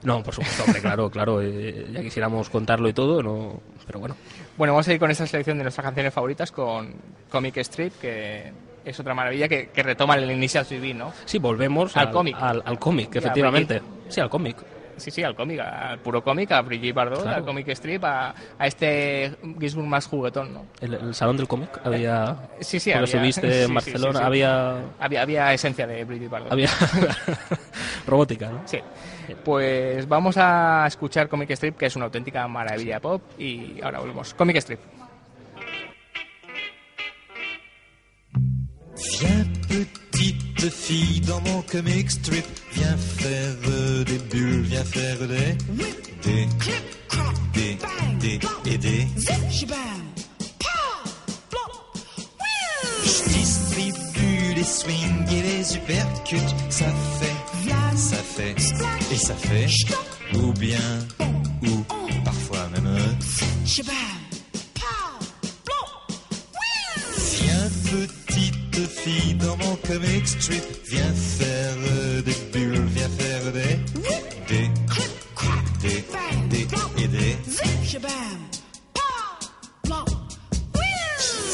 No, 0.02 0.24
por 0.24 0.34
supuesto, 0.34 0.64
hombre, 0.64 0.80
claro, 0.80 1.08
claro, 1.08 1.40
eh, 1.40 1.86
ya 1.92 2.00
quisiéramos 2.02 2.50
contarlo 2.50 2.88
y 2.88 2.92
todo, 2.92 3.22
no, 3.22 3.60
pero 3.86 4.00
bueno. 4.00 4.16
Bueno, 4.56 4.72
vamos 4.72 4.88
a 4.88 4.92
ir 4.92 4.98
con 4.98 5.08
esta 5.08 5.24
selección 5.24 5.56
de 5.56 5.62
nuestras 5.62 5.84
canciones 5.84 6.12
favoritas 6.12 6.50
con 6.50 6.92
Comic 7.30 7.58
Strip, 7.58 8.00
que 8.00 8.52
es 8.84 8.98
otra 9.00 9.14
maravilla 9.14 9.48
que, 9.48 9.68
que 9.70 9.82
retoma 9.82 10.14
el 10.16 10.30
Initial 10.30 10.64
CD, 10.64 10.94
¿no? 10.94 11.12
Sí, 11.24 11.38
volvemos 11.38 11.96
Al 11.96 12.10
cómic. 12.10 12.36
Al, 12.38 12.62
al 12.64 12.78
cómic, 12.78 13.14
efectivamente. 13.16 13.80
Sí, 14.08 14.20
al 14.20 14.28
cómic. 14.30 14.56
Sí, 14.98 15.10
sí, 15.10 15.22
al 15.24 15.34
cómic, 15.34 15.58
al 15.58 15.98
puro 16.00 16.22
cómic, 16.22 16.52
a 16.52 16.60
Brigitte 16.60 16.94
Bardot, 16.94 17.22
Claro. 17.22 17.38
al 17.38 17.44
Comic 17.44 17.66
Strip, 17.70 18.04
a, 18.04 18.34
a 18.58 18.66
este 18.66 19.34
Gizmo 19.58 19.84
más 19.86 20.06
juguetón, 20.06 20.52
¿no? 20.52 20.66
El, 20.80 20.94
el 20.94 21.14
salón 21.14 21.38
del 21.38 21.48
cómic 21.48 21.80
había. 21.82 22.36
Sí, 22.60 22.78
sí, 22.78 22.90
cuando 22.90 23.08
había- 23.08 23.20
subiste 23.20 23.40
sí, 23.52 23.58
en 23.62 23.68
sí, 23.68 23.72
Barcelona, 23.74 24.12
sí, 24.12 24.18
sí. 24.18 24.24
había. 24.24 24.74
Había, 25.00 25.22
había 25.22 25.52
esencia 25.54 25.86
de 25.86 26.04
Brigitte 26.04 26.30
Bardot. 26.30 26.52
Había. 26.52 26.68
robótica, 28.06 28.50
¿no? 28.50 28.62
Sí. 28.66 28.78
Pues 29.44 30.06
vamos 30.08 30.36
a 30.36 30.84
escuchar 30.86 31.28
Comic 31.28 31.50
Strip, 31.52 31.76
que 31.78 31.86
es 31.86 31.96
una 31.96 32.04
auténtica 32.06 32.46
maravilla 32.46 33.00
pop, 33.00 33.22
y 33.38 33.80
ahora 33.82 34.00
volvemos. 34.00 34.34
Comic 34.34 34.56
Strip. 34.56 34.80
Viens 38.96 39.44
petite 39.68 40.70
fille 40.70 41.20
dans 41.20 41.40
mon 41.40 41.62
comic 41.62 42.10
strip, 42.10 42.44
viens 42.74 42.96
faire 42.96 43.54
euh, 43.68 44.04
des 44.04 44.18
bulles, 44.18 44.62
viens 44.62 44.84
faire 44.84 45.18
des 45.18 45.56
des 46.24 46.48
des 47.54 47.78
des 48.20 48.40
et 48.70 48.78
des. 48.78 49.06
Je 53.04 53.32
distribue 53.32 54.54
les 54.54 54.64
swings 54.64 55.28
et 55.30 55.42
les 55.42 55.76
uppercuts, 55.76 56.54
ça 56.70 56.86
fait, 57.18 57.96
ça 57.96 58.16
fait 58.16 58.54
et 59.12 59.16
ça 59.16 59.34
fait, 59.34 59.66
ou 60.36 60.52
bien 60.52 60.78
ou 61.62 61.84
parfois 62.24 62.68
même. 62.74 62.86
euh, 62.86 63.14
Viens 67.34 67.70
petite 67.90 68.06
fille 68.80 69.34
dans 69.34 69.56
mon 69.56 69.76
comic 69.76 70.26
strip, 70.26 70.64
viens 70.86 71.12
faire 71.38 71.76
des 72.24 72.36
bulles, 72.52 72.86
viens 72.94 73.08
faire 73.08 73.52
des 73.52 73.78
des 74.48 74.70
des 75.82 76.04
des 76.50 76.66
et 77.02 77.08
des. 77.08 77.36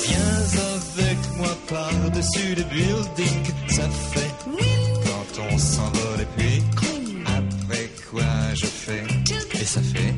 Viens 0.07 0.41
avec 0.77 1.19
moi 1.37 1.57
par-dessus 1.69 2.55
les 2.57 2.65
buildings, 2.65 3.53
ça 3.69 3.89
fait 4.13 4.35
quand 5.05 5.43
on 5.53 5.59
s'envole 5.59 6.21
et 6.21 6.29
puis 6.37 6.63
après 7.27 7.91
quoi 8.11 8.55
je 8.55 8.67
fais 8.67 9.05
et 9.55 9.65
ça 9.65 9.81
fait. 9.81 10.15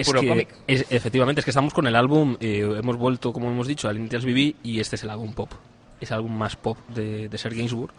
Es 0.00 0.06
puro 0.06 0.22
cómic. 0.22 0.48
efectivamente, 0.66 1.40
es 1.40 1.44
que 1.44 1.50
estamos 1.50 1.74
con 1.74 1.86
el 1.86 1.96
álbum, 1.96 2.36
eh, 2.40 2.76
hemos 2.78 2.96
vuelto, 2.96 3.32
como 3.32 3.50
hemos 3.50 3.66
dicho, 3.66 3.88
al 3.88 3.96
Initials 3.96 4.24
BB 4.24 4.56
y 4.62 4.80
este 4.80 4.96
es 4.96 5.04
el 5.04 5.10
álbum 5.10 5.32
pop. 5.32 5.50
Es 6.00 6.10
el 6.10 6.18
álbum 6.18 6.36
más 6.36 6.56
pop 6.56 6.78
de, 6.88 7.28
de 7.28 7.38
Serge 7.38 7.58
Gainsbourg 7.58 7.92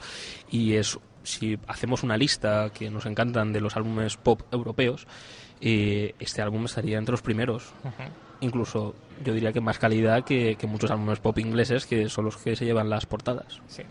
y 0.49 0.73
es, 0.73 0.97
si 1.23 1.59
hacemos 1.67 2.03
una 2.03 2.17
lista 2.17 2.71
que 2.73 2.89
nos 2.89 3.05
encantan 3.05 3.51
de 3.51 3.61
los 3.61 3.75
álbumes 3.75 4.17
pop 4.17 4.41
europeos, 4.51 5.05
eh, 5.61 6.15
este 6.19 6.41
álbum 6.41 6.65
estaría 6.65 6.97
entre 6.97 7.11
los 7.11 7.21
primeros. 7.21 7.73
Incluso 8.41 8.95
yo 9.23 9.33
diría 9.33 9.51
que 9.51 9.59
más 9.59 9.79
calidad 9.79 10.23
que, 10.23 10.55
que 10.55 10.67
muchos 10.67 10.91
álbumes 10.91 11.19
pop 11.19 11.37
ingleses 11.39 11.85
que 11.85 12.07
son 12.07 12.25
los 12.25 12.37
que 12.37 12.55
se 12.55 12.65
llevan 12.65 12.89
las 12.89 13.05
portadas. 13.05 13.61
Sí. 13.67 13.83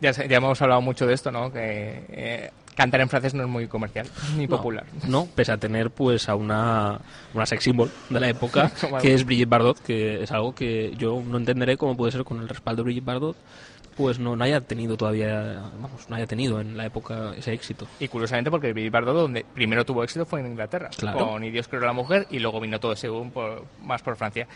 Ya, 0.00 0.12
ya 0.12 0.36
hemos 0.36 0.62
hablado 0.62 0.80
mucho 0.80 1.06
de 1.06 1.14
esto, 1.14 1.32
¿no? 1.32 1.52
Que 1.52 2.04
eh, 2.08 2.50
cantar 2.78 3.00
en 3.02 3.08
francés 3.10 3.34
no 3.34 3.42
es 3.42 3.48
muy 3.48 3.66
comercial 3.68 4.06
ni 4.36 4.46
No, 4.46 4.56
popular. 4.56 4.86
No, 5.06 5.26
pese 5.34 5.52
a 5.52 5.58
tener 5.58 5.90
pues 5.90 6.28
a 6.28 6.34
una, 6.36 6.98
una 7.34 7.44
sex 7.44 7.64
symbol 7.64 7.90
de 8.08 8.20
la 8.20 8.28
época, 8.28 8.70
que 9.02 9.12
es 9.12 9.26
Brigitte 9.26 9.48
Bardot, 9.50 9.78
que 9.82 10.22
es 10.22 10.30
algo 10.32 10.54
que 10.54 10.94
yo 10.96 11.20
no 11.26 11.36
entenderé 11.38 11.76
cómo 11.76 11.96
puede 11.96 12.12
ser 12.12 12.24
con 12.24 12.40
el 12.40 12.48
respaldo 12.48 12.80
de 12.82 12.84
Brigitte 12.84 13.04
Bardot, 13.04 13.36
pues 13.96 14.20
no, 14.20 14.36
no 14.36 14.44
haya 14.44 14.60
tenido 14.60 14.96
todavía, 14.96 15.60
vamos, 15.80 16.08
no 16.08 16.14
haya 16.14 16.26
tenido 16.28 16.60
en 16.60 16.76
la 16.76 16.86
época 16.86 17.32
ese 17.36 17.52
éxito. 17.52 17.88
Y 17.98 18.06
curiosamente 18.06 18.48
porque 18.48 18.72
Brigitte 18.72 18.92
Bardot 18.92 19.14
donde 19.16 19.44
primero 19.54 19.84
tuvo 19.84 20.04
éxito 20.04 20.24
fue 20.24 20.38
en 20.40 20.46
Inglaterra, 20.46 20.88
Claro. 20.96 21.18
con 21.30 21.42
Y 21.42 21.50
Dios 21.50 21.66
creó 21.66 21.80
la 21.82 21.92
mujer 21.92 22.28
y 22.30 22.38
luego 22.38 22.60
vino 22.60 22.78
todo 22.78 22.92
ese 22.92 23.08
boom 23.08 23.32
por- 23.32 23.64
más 23.82 24.00
por 24.02 24.14
Francia. 24.14 24.46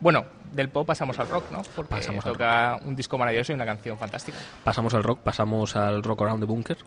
Bueno, 0.00 0.24
del 0.52 0.70
pop 0.70 0.86
pasamos 0.86 1.18
al 1.18 1.28
rock, 1.28 1.44
¿no? 1.52 1.62
Porque 1.76 1.90
Pasamos 1.90 2.24
al 2.26 2.32
toca 2.32 2.80
un 2.84 2.96
disco 2.96 3.16
maravilloso 3.18 3.52
y 3.52 3.54
una 3.54 3.66
canción 3.66 3.96
fantástica. 3.98 4.38
Pasamos 4.64 4.92
al 4.94 5.04
rock, 5.04 5.20
pasamos 5.20 5.76
al 5.76 6.02
Rock 6.02 6.22
Around 6.22 6.40
the 6.40 6.46
Bunker, 6.46 6.78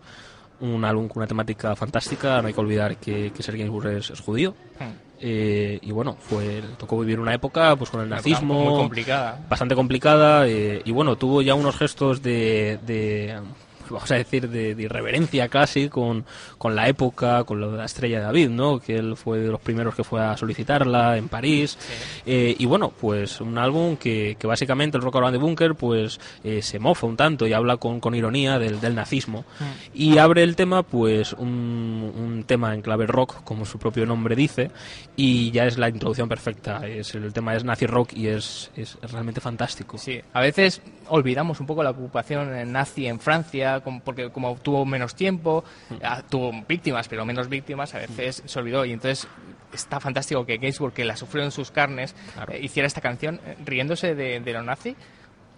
un 0.61 0.85
álbum 0.85 1.07
con 1.07 1.17
una 1.19 1.27
temática 1.27 1.75
fantástica, 1.75 2.41
no 2.41 2.47
hay 2.47 2.53
que 2.53 2.61
olvidar 2.61 2.97
que, 2.97 3.31
que 3.31 3.43
Serge 3.43 3.59
Gainsbourg 3.59 3.87
es, 3.87 4.09
es 4.09 4.19
judío. 4.19 4.55
Hmm. 4.79 5.13
Eh, 5.25 5.79
y 5.81 5.91
bueno, 5.91 6.17
fue 6.19 6.61
tocó 6.77 6.99
vivir 6.99 7.17
una 7.17 7.33
época 7.33 7.77
pues 7.77 7.89
con 7.89 8.01
el 8.01 8.07
Una 8.07 8.17
nazismo 8.17 8.65
muy 8.65 8.73
complicada. 8.73 9.39
bastante 9.47 9.73
complicada 9.73 10.45
eh, 10.49 10.81
y 10.83 10.91
bueno 10.91 11.15
tuvo 11.15 11.41
ya 11.41 11.55
unos 11.55 11.77
gestos 11.77 12.21
de, 12.21 12.77
de, 12.85 13.39
vamos 13.89 14.11
a 14.11 14.15
decir 14.15 14.49
de, 14.49 14.75
de 14.75 14.83
irreverencia 14.83 15.47
casi 15.49 15.89
con, 15.89 16.25
con 16.57 16.75
la 16.75 16.87
época 16.87 17.43
con 17.43 17.59
lo 17.59 17.71
de 17.71 17.77
la 17.77 17.85
estrella 17.85 18.19
de 18.19 18.25
David 18.25 18.49
no 18.49 18.79
que 18.79 18.95
él 18.95 19.15
fue 19.15 19.39
de 19.39 19.49
los 19.49 19.59
primeros 19.59 19.95
que 19.95 20.03
fue 20.03 20.21
a 20.21 20.35
solicitarla 20.37 21.17
en 21.17 21.27
París. 21.29 21.77
Eh, 22.25 22.55
y 22.57 22.65
bueno 22.65 22.91
pues 22.99 23.41
un 23.41 23.57
álbum 23.57 23.97
que, 23.97 24.35
que 24.39 24.47
básicamente 24.47 24.97
el 24.97 25.03
Rock 25.03 25.17
Around 25.17 25.35
the 25.35 25.39
Bunker 25.39 25.75
pues 25.75 26.19
eh, 26.43 26.61
se 26.61 26.79
mofa 26.79 27.07
un 27.07 27.17
tanto 27.17 27.47
y 27.47 27.53
habla 27.53 27.77
con, 27.77 27.99
con 27.99 28.15
ironía 28.15 28.59
del, 28.59 28.79
del 28.79 28.95
nazismo. 28.95 29.45
Y 29.93 30.17
abre 30.17 30.43
el 30.43 30.55
tema 30.55 30.83
pues 30.83 31.33
un, 31.33 32.11
un 32.15 32.43
tema 32.45 32.73
en 32.73 32.81
clave 32.81 33.07
rock 33.07 33.43
como 33.43 33.65
su 33.65 33.79
propio 33.79 34.05
nombre 34.05 34.35
dice 34.35 34.71
y 35.15 35.51
ya 35.51 35.65
es 35.65 35.77
la 35.77 35.89
introducción 35.89 36.29
perfecta. 36.29 36.87
Es 36.87 37.15
el 37.15 37.31
tema 37.33 37.55
es 37.55 37.63
nazi 37.63 37.85
rock 37.85 38.13
y 38.13 38.27
es, 38.27 38.71
es 38.75 38.97
realmente 39.01 39.41
fantástico. 39.41 39.97
Sí, 39.97 40.21
a 40.33 40.41
veces 40.41 40.81
olvidamos 41.07 41.59
un 41.59 41.67
poco 41.67 41.83
la 41.83 41.91
ocupación 41.91 42.71
nazi 42.71 43.07
en 43.07 43.19
Francia, 43.19 43.81
porque 44.03 44.29
como 44.29 44.55
tuvo 44.55 44.85
menos 44.85 45.15
tiempo, 45.15 45.63
ah, 46.01 46.21
tuvo 46.29 46.51
víctimas, 46.67 47.07
pero 47.07 47.25
menos 47.25 47.49
víctimas, 47.49 47.93
a 47.95 47.99
veces 47.99 48.43
se 48.45 48.59
olvidó. 48.59 48.85
Y 48.85 48.93
entonces 48.93 49.27
está 49.73 49.99
fantástico 49.99 50.45
que 50.45 50.57
Gainsbourg, 50.57 50.93
que 50.93 51.03
la 51.05 51.15
sufrió 51.17 51.43
en 51.43 51.51
sus 51.51 51.71
carnes, 51.71 52.15
Claro. 52.33 52.53
eh, 52.53 52.59
hiciera 52.61 52.87
esta 52.87 53.01
canción 53.01 53.39
eh, 53.45 53.55
riéndose 53.65 54.15
de, 54.15 54.39
de 54.39 54.53
lo 54.53 54.61
nazi. 54.63 54.95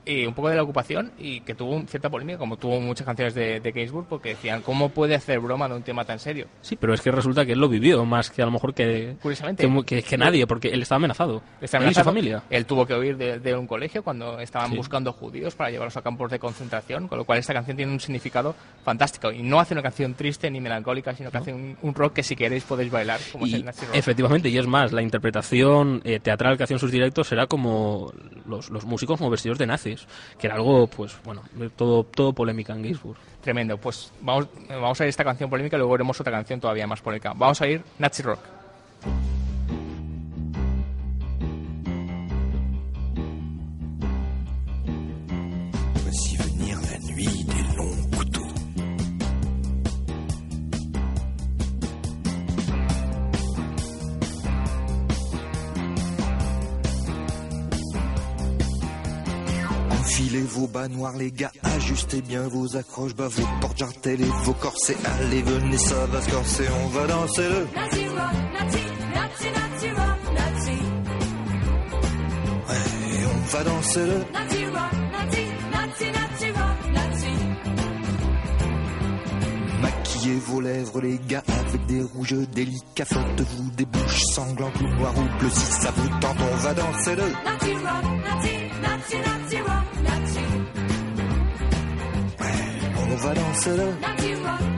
Y 0.06 0.26
un 0.26 0.34
poco 0.34 0.50
de 0.50 0.56
la 0.56 0.64
ocupación 0.64 1.12
y 1.18 1.42
que 1.42 1.56
tuvo 1.56 1.82
cierta 1.88 2.10
polémica, 2.10 2.38
como 2.38 2.58
tuvo 2.58 2.80
muchas 2.80 3.06
canciones 3.06 3.34
de, 3.34 3.60
de 3.60 3.72
Gainsbourg, 3.72 4.08
porque 4.08 4.30
decían, 4.30 4.62
¿cómo 4.62 4.90
puede 4.90 5.16
hacer 5.16 5.40
broma 5.40 5.68
de 5.68 5.76
un 5.76 5.84
tema 5.84 6.06
tan 6.06 6.20
serio? 6.20 6.48
Sí, 6.62 6.76
pero 6.76 6.94
es 6.94 7.02
que 7.02 7.12
resulta 7.12 7.46
que 7.46 7.54
él 7.54 7.60
lo 7.60 7.68
vivió 7.70 8.06
más 8.06 8.30
que 8.30 8.42
a 8.42 8.46
lo 8.46 8.52
mejor 8.52 8.74
que, 8.74 9.16
Curiosamente. 9.22 9.68
que, 9.68 9.84
que- 9.84 10.04
que 10.04 10.18
nadie, 10.18 10.46
porque 10.48 10.68
él 10.70 10.82
estaba 10.84 10.98
amenazado. 10.98 11.42
Está 11.62 11.78
Él 11.78 11.84
y 11.84 11.86
su 11.94 12.02
amenazado. 12.02 12.06
familia. 12.06 12.44
Él 12.50 12.66
tuvo 12.66 12.86
que 12.86 12.94
huir 12.94 13.18
de, 13.18 13.40
de 13.40 13.56
un 13.56 13.68
colegio 13.68 14.04
cuando 14.04 14.40
estaban 14.40 14.70
Sí. 14.72 14.78
buscando 14.78 15.12
judíos 15.14 15.56
para 15.56 15.70
llevarlos 15.72 15.98
a 15.98 16.02
campos 16.02 16.30
de 16.32 16.40
concentración, 16.40 17.08
con 17.08 17.18
lo 17.18 17.26
cual 17.26 17.40
esta 17.40 17.54
canción 17.54 17.76
tiene 17.78 17.92
un 17.92 18.00
significado 18.00 18.56
fantástico. 18.84 19.32
Y 19.32 19.42
no 19.44 19.60
hace 19.60 19.74
una 19.74 19.82
canción 19.82 20.14
triste 20.14 20.50
ni 20.52 20.62
melancólica, 20.62 21.14
sino 21.16 21.32
que 21.32 21.38
hace 21.38 21.54
un, 21.54 21.76
un 21.82 21.94
rock 21.96 22.14
que 22.14 22.24
si 22.24 22.36
queréis 22.36 22.64
podéis 22.64 22.92
bailar, 22.92 23.20
como 23.32 23.46
es 23.46 23.52
Y 23.52 23.56
el 23.56 23.66
Nazi 23.66 23.86
Rock. 23.86 23.96
efectivamente, 23.96 24.50
y 24.50 24.58
es 24.58 24.68
más, 24.68 24.92
la 24.92 25.02
interpretación 25.02 26.02
eh, 26.04 26.20
teatral 26.20 26.58
que 26.58 26.64
hacían 26.64 26.80
sus 26.80 26.92
directos 26.92 27.32
era 27.32 27.48
como 27.48 28.12
los, 28.48 28.70
los 28.70 28.86
músicos 28.86 29.18
como 29.18 29.30
vestidos 29.30 29.58
de 29.58 29.66
que 30.38 30.48
era 30.48 30.56
algo, 30.56 30.88
pues 30.88 31.16
bueno, 31.24 31.44
todo, 31.76 32.04
todo 32.04 32.34
polémica 32.34 32.74
en 32.74 32.84
Gainsbourg. 32.84 33.18
Tremendo. 33.42 33.78
Pues 33.78 34.12
vamos, 34.22 34.48
vamos 34.70 35.00
a 35.00 35.04
ir 35.04 35.10
esta 35.10 35.24
canción 35.24 35.50
polémica 35.50 35.76
y 35.76 35.80
luego 35.80 35.92
veremos 35.94 36.20
otra 36.20 36.32
canción 36.32 36.60
todavía 36.60 36.88
más 36.88 37.02
polémica. 37.02 37.34
Vamos 37.36 37.62
a 37.62 37.68
ir 37.68 37.84
Nazi 38.00 38.24
Rock. 38.24 38.40
Enfilez 60.16 60.44
vos 60.44 60.68
bas 60.68 60.88
noirs, 60.88 61.18
les 61.18 61.30
gars, 61.30 61.52
ajustez 61.62 62.22
bien 62.22 62.48
vos 62.48 62.78
accroches, 62.78 63.14
bas 63.14 63.28
vos 63.28 63.46
portes 63.60 63.78
jartelles 63.78 64.22
et 64.22 64.32
vos 64.46 64.54
corsets. 64.54 64.96
Allez, 65.20 65.42
venez, 65.42 65.78
ça 65.78 66.06
va 66.06 66.22
se 66.22 66.30
corser, 66.30 66.64
on 66.86 66.88
va 66.88 67.06
danser 67.06 67.50
le. 67.50 67.68
Nazi 67.76 68.08
rock, 68.08 68.34
Nazi, 68.54 68.80
Nazi, 69.14 69.48
Nazi 69.52 69.90
rock, 69.90 70.20
Nazi, 70.34 70.72
Ouais, 72.70 73.26
on 73.26 73.58
va 73.58 73.64
danser 73.66 74.06
le. 74.06 74.26
Nazi 74.32 74.66
rock, 74.68 74.94
Nazi, 75.12 75.44
Nazi, 75.74 76.06
Nazi 76.06 76.52
rock, 76.52 76.94
Nazi. 76.94 77.34
Maquillez 79.82 80.40
vos 80.48 80.62
lèvres, 80.62 81.02
les 81.02 81.20
gars, 81.28 81.44
avec 81.68 81.86
des 81.88 82.02
rouges 82.02 82.48
délicats. 82.54 83.04
Faites-vous 83.04 83.72
des 83.72 83.86
bouches 83.86 84.24
sanglantes 84.34 84.80
ou 84.80 84.88
noires 84.88 85.18
ou 85.18 85.40
bleues. 85.40 85.50
Si 85.50 85.72
ça 85.82 85.92
vous 85.92 86.08
tente, 86.22 86.38
on 86.40 86.56
va 86.56 86.74
danser 86.74 87.16
le. 87.18 87.24
Nazi 87.24 87.74
rock, 87.74 88.06
Nazi, 88.24 88.54
Nazi, 88.82 89.18
Ouais, 93.16 93.22
on 93.22 93.28
va 93.28 93.34
danser 93.34 93.78
le. 93.78 94.75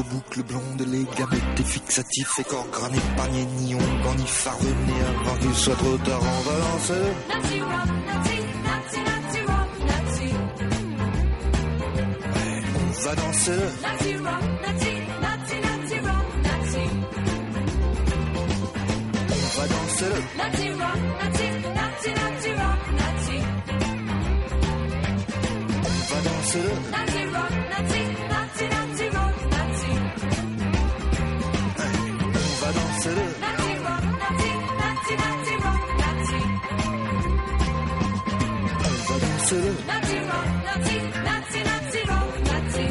Vos 0.00 0.14
boucles 0.14 0.42
blondes, 0.42 0.86
les 0.86 1.04
gars, 1.04 1.26
mettez 1.30 1.64
fixatifs 1.64 2.38
et 2.38 2.44
corps 2.44 2.66
gras, 2.70 2.88
n'épargnez 2.90 3.44
ni 3.44 3.74
onguent, 3.74 4.16
ni 4.16 4.24
avant 5.02 5.36
qu'il 5.40 5.54
soit 5.54 5.74
trop 5.76 5.96
tard, 5.98 6.20
on 6.22 6.40
va 6.50 6.58
danser 6.60 6.94
le. 6.94 7.12
Nazi 7.28 7.60
rock, 7.60 7.88
Nazi, 8.06 8.36
Nazi, 8.64 9.00
Nazi 9.10 9.40
rock, 9.46 9.70
Nazi, 9.90 10.30
Ouais, 12.34 12.62
on 12.76 12.90
va 13.02 13.14
danser 13.16 13.52
le. 13.52 13.68
Nazi 13.82 14.16
rock, 14.16 14.44
Nazi, 14.62 14.92
Nazi, 15.22 15.56
Nazi 15.66 15.98
rock, 16.00 16.26
Nazi, 16.44 16.84
On 19.28 19.60
va 19.60 19.66
danser 19.68 20.08
le. 20.08 20.20
Nazi 20.38 20.68
rock, 20.70 21.00
Nazi, 21.20 21.46
Nazi, 21.78 22.10
Nazi 22.20 22.50
rock, 22.60 22.80
Nazi, 23.00 23.38
On 25.84 26.14
va 26.14 26.18
danser 26.28 26.68
Nazi, 26.90 27.09
On 39.52 39.56
va 39.56 39.62
danser 39.62 39.66
le. 39.66 39.72
Nazi 39.86 40.18
rock, 40.30 40.48
Nazi, 40.64 40.96
Nazi, 41.26 41.60
Nazi 41.64 42.00
rock, 42.08 42.30
Nazi. 42.46 42.86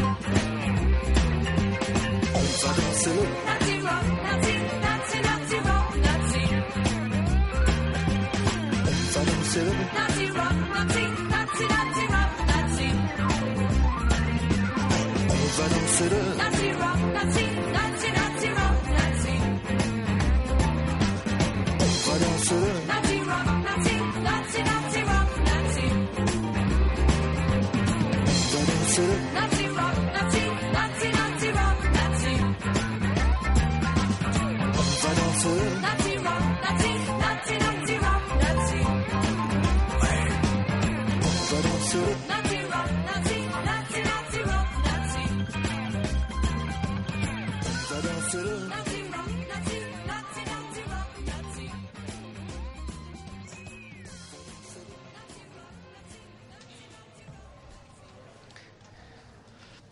On 2.35 2.47
va 2.59 2.71
danser 2.81 3.13
le. 3.15 3.23
Nazi 3.47 3.75
rock, 3.79 4.05
Nazi, 4.25 4.53
Nazi, 4.83 5.17
Nazi 5.27 5.57
rock, 5.67 5.89
Nazi. 6.03 6.43
On 8.85 8.97
va 9.13 9.21
danser 9.31 9.63
le. 9.63 9.73
Nazi, 9.95 10.18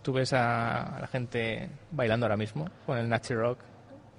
Tú 0.07 0.13
ves 0.13 0.31
a, 0.31 0.99
la 1.01 1.07
gente 1.07 1.67
bailando 1.91 2.27
ahora 2.27 2.37
mismo 2.37 2.65
con 2.85 2.97
el 2.97 3.09
Nazi 3.09 3.33
Rock, 3.33 3.59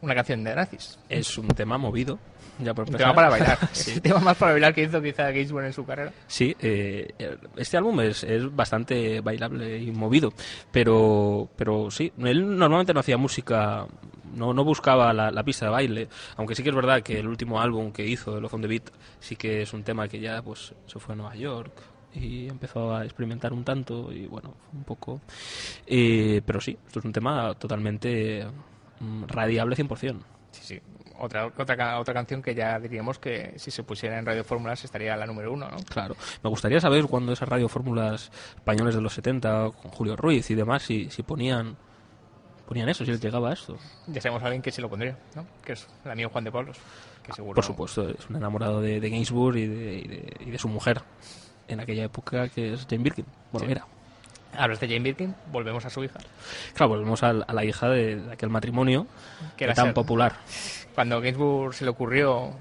una 0.03 0.15
canción 0.15 0.45
de 0.45 0.55
nazis. 0.55 0.99
Es 1.09 1.39
un 1.39 1.49
tema 1.49 1.79
movido, 1.79 2.19
ya 2.59 2.75
por 2.75 2.91
Un 2.91 2.95
tema 2.95 3.15
para 3.15 3.31
bailar. 3.31 3.59
Sí. 3.73 3.93
El 3.93 4.03
tema 4.03 4.21
más 4.21 4.37
para 4.37 4.53
bailar 4.53 4.75
que 4.75 4.83
hizo 4.83 5.01
quizá 5.01 5.31
Gainsbourg 5.31 5.65
en 5.65 5.73
su 5.73 5.87
carrera. 5.87 6.13
Sí, 6.27 6.55
eh, 6.61 7.09
este 7.57 7.79
álbum 7.79 7.99
es, 8.01 8.23
es 8.23 8.55
bastante 8.55 9.23
bailable 9.23 9.79
y 9.79 9.91
movido, 9.91 10.35
pero, 10.71 11.49
pero 11.57 11.91
sí, 11.91 12.13
él 12.19 12.59
normalmente 12.59 12.93
no 12.93 13.01
hacía 13.01 13.17
música, 13.17 13.87
no, 14.35 14.53
no 14.53 14.65
buscaba 14.65 15.15
la, 15.15 15.31
la 15.31 15.43
pista 15.43 15.65
de 15.65 15.71
baile, 15.71 16.09
aunque 16.37 16.55
sí 16.55 16.63
que 16.63 16.69
es 16.69 16.77
verdad 16.77 17.03
que 17.03 17.19
el 17.19 17.27
último 17.27 17.63
álbum 17.63 17.93
que 17.93 18.05
hizo, 18.05 18.37
el 18.37 18.45
Off 18.45 18.53
on 18.53 18.61
the 18.61 18.69
Beat, 18.69 18.91
sí 19.21 19.37
que 19.37 19.63
es 19.63 19.73
un 19.73 19.85
tema 19.85 20.07
que 20.07 20.21
ya 20.21 20.43
pues 20.43 20.75
se 20.85 20.99
fue 20.99 21.15
a 21.15 21.17
Nueva 21.17 21.35
York 21.35 21.73
y 22.15 22.49
empezó 22.49 22.95
a 22.95 23.05
experimentar 23.05 23.53
un 23.53 23.65
tanto 23.65 24.13
y 24.13 24.27
bueno, 24.27 24.55
un 24.73 24.85
poco... 24.85 25.21
Eh, 25.87 26.43
pero 26.47 26.61
sí, 26.61 26.77
esto 26.87 26.99
es 27.01 27.05
un 27.05 27.13
tema 27.13 27.55
totalmente 27.55 28.47
mm, 29.01 29.25
radiable 29.25 29.77
100%. 29.77 30.17
Sí, 30.51 30.63
sí. 30.65 30.81
Otra, 31.21 31.47
otra, 31.47 31.99
otra 31.99 32.15
canción 32.15 32.41
que 32.43 32.55
ya 32.55 32.79
diríamos 32.79 33.19
que 33.19 33.53
si 33.57 33.73
se 33.73 33.83
pusiera 33.83 34.19
en 34.21 34.25
Radio 34.27 34.45
Fórmulas 34.45 34.85
estaría 34.85 35.17
la 35.17 35.27
número 35.27 35.53
uno, 35.53 35.69
¿no? 35.69 35.77
Claro. 35.91 36.15
Me 36.45 36.49
gustaría 36.51 36.81
saber 36.81 37.05
cuando 37.07 37.33
esas 37.33 37.49
radiofórmulas 37.49 38.31
españoles 38.55 38.95
de 38.95 39.01
los 39.01 39.15
70, 39.15 39.71
con 39.83 39.91
Julio 39.91 40.15
Ruiz 40.17 40.49
y 40.51 40.55
demás, 40.55 40.85
si, 40.85 41.11
si 41.11 41.23
ponían 41.25 41.77
ponían 42.67 42.89
eso, 42.89 43.05
si 43.05 43.11
les 43.11 43.21
llegaba 43.21 43.53
esto. 43.53 43.77
Ya 44.07 44.21
sabemos 44.21 44.43
a 44.43 44.47
alguien 44.47 44.63
que 44.63 44.71
sí 44.71 44.81
lo 44.83 44.89
pondría, 44.91 45.17
¿no? 45.35 45.45
Que 45.65 45.73
es 45.73 45.89
el 46.05 46.11
amigo 46.11 46.29
Juan 46.31 46.45
de 46.45 46.53
Pablos. 46.53 46.77
Que 47.25 47.33
seguro. 47.33 47.55
Por 47.57 47.65
supuesto, 47.65 48.09
es 48.11 48.29
un 48.31 48.37
enamorado 48.37 48.81
de, 48.81 49.01
de 49.01 49.11
Gainsbourg 49.11 49.57
y 49.57 49.67
de, 49.67 49.95
y 49.99 50.07
de- 50.09 50.37
y 50.47 50.51
de 50.51 50.59
su 50.59 50.69
mujer 50.69 51.01
en 51.69 51.81
aquella 51.81 52.05
época, 52.05 52.49
que 52.49 52.73
es 52.75 52.87
Jane 52.89 53.03
Birkin. 53.05 53.27
Bueno, 53.53 53.67
Sí. 53.67 53.73
era. 53.73 53.87
Hablas 54.57 54.81
de 54.81 54.89
Jane 54.89 55.01
Birkin, 55.01 55.35
volvemos 55.53 55.85
a 55.85 55.91
su 55.91 56.03
hija. 56.03 56.19
Claro, 56.75 56.89
volvemos 56.91 57.23
a, 57.23 57.33
la 57.35 57.65
hija 57.65 57.89
de, 57.91 58.17
de 58.17 58.33
aquel 58.33 58.49
matrimonio 58.49 59.07
Que 59.57 59.65
era 59.65 59.75
tan 59.75 59.87
ser- 59.87 59.95
popular. 59.95 60.37
Cuando 60.95 61.21
Gainsbourg 61.21 61.75
se 61.75 61.85
le 61.85 61.91
ocurrió 61.91 62.53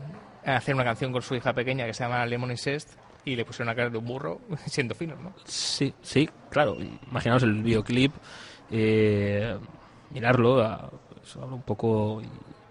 hacer 0.46 0.76
una 0.76 0.84
canción 0.84 1.12
con 1.12 1.22
su 1.22 1.34
hija 1.36 1.54
pequeña 1.54 1.86
que 1.86 1.94
se 1.94 2.04
llama 2.04 2.26
Lemon 2.26 2.52
Incest 2.52 2.92
y 3.26 3.36
le 3.36 3.46
pusieron 3.46 3.70
una 3.70 3.76
cara 3.76 3.90
de 3.90 3.98
un 3.98 4.06
burro 4.06 4.42
siendo 4.68 4.94
fino, 4.96 5.16
¿no? 5.16 5.34
Sí, 5.46 5.94
sí, 6.02 6.30
claro. 6.50 6.78
Imaginaos 7.10 7.44
el 7.44 7.64
videoclip. 7.64 8.14
eh, 8.70 9.58
mirarlo, 10.12 10.62
a- 10.62 10.90
pues, 10.90 11.36
habla 11.38 11.56
un 11.56 11.62
poco, 11.62 12.22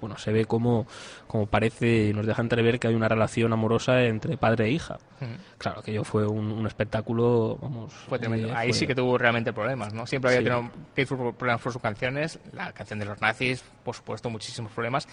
bueno, 0.00 0.18
se 0.18 0.32
ve 0.32 0.44
como, 0.44 0.86
como 1.26 1.46
parece, 1.46 2.12
nos 2.14 2.26
deja 2.26 2.42
entrever 2.42 2.78
que 2.78 2.88
hay 2.88 2.94
una 2.94 3.08
relación 3.08 3.52
amorosa 3.52 4.02
entre 4.04 4.36
padre 4.36 4.66
e 4.66 4.70
hija. 4.70 4.98
Ujú. 5.20 5.30
Claro, 5.58 5.80
aquello 5.80 6.04
fue 6.04 6.26
un, 6.26 6.52
un 6.52 6.66
espectáculo, 6.66 7.58
vamos... 7.60 7.92
Fue 7.92 8.18
tremendo. 8.18 8.54
Ahí 8.54 8.68
fue- 8.70 8.78
sí 8.78 8.86
que 8.86 8.94
tuvo 8.94 9.16
realmente 9.18 9.52
problemas, 9.52 9.92
¿no? 9.94 10.06
Siempre 10.06 10.30
había 10.36 10.40
Sí. 10.60 10.70
tenido 10.94 11.32
problemas 11.32 11.60
por 11.62 11.72
sus 11.72 11.80
canciones, 11.82 12.38
la 12.52 12.72
canción 12.72 12.98
de 12.98 13.04
los 13.06 13.20
nazis, 13.20 13.64
por 13.84 13.94
supuesto, 13.94 14.28
muchísimos 14.30 14.70
problemas. 14.72 15.08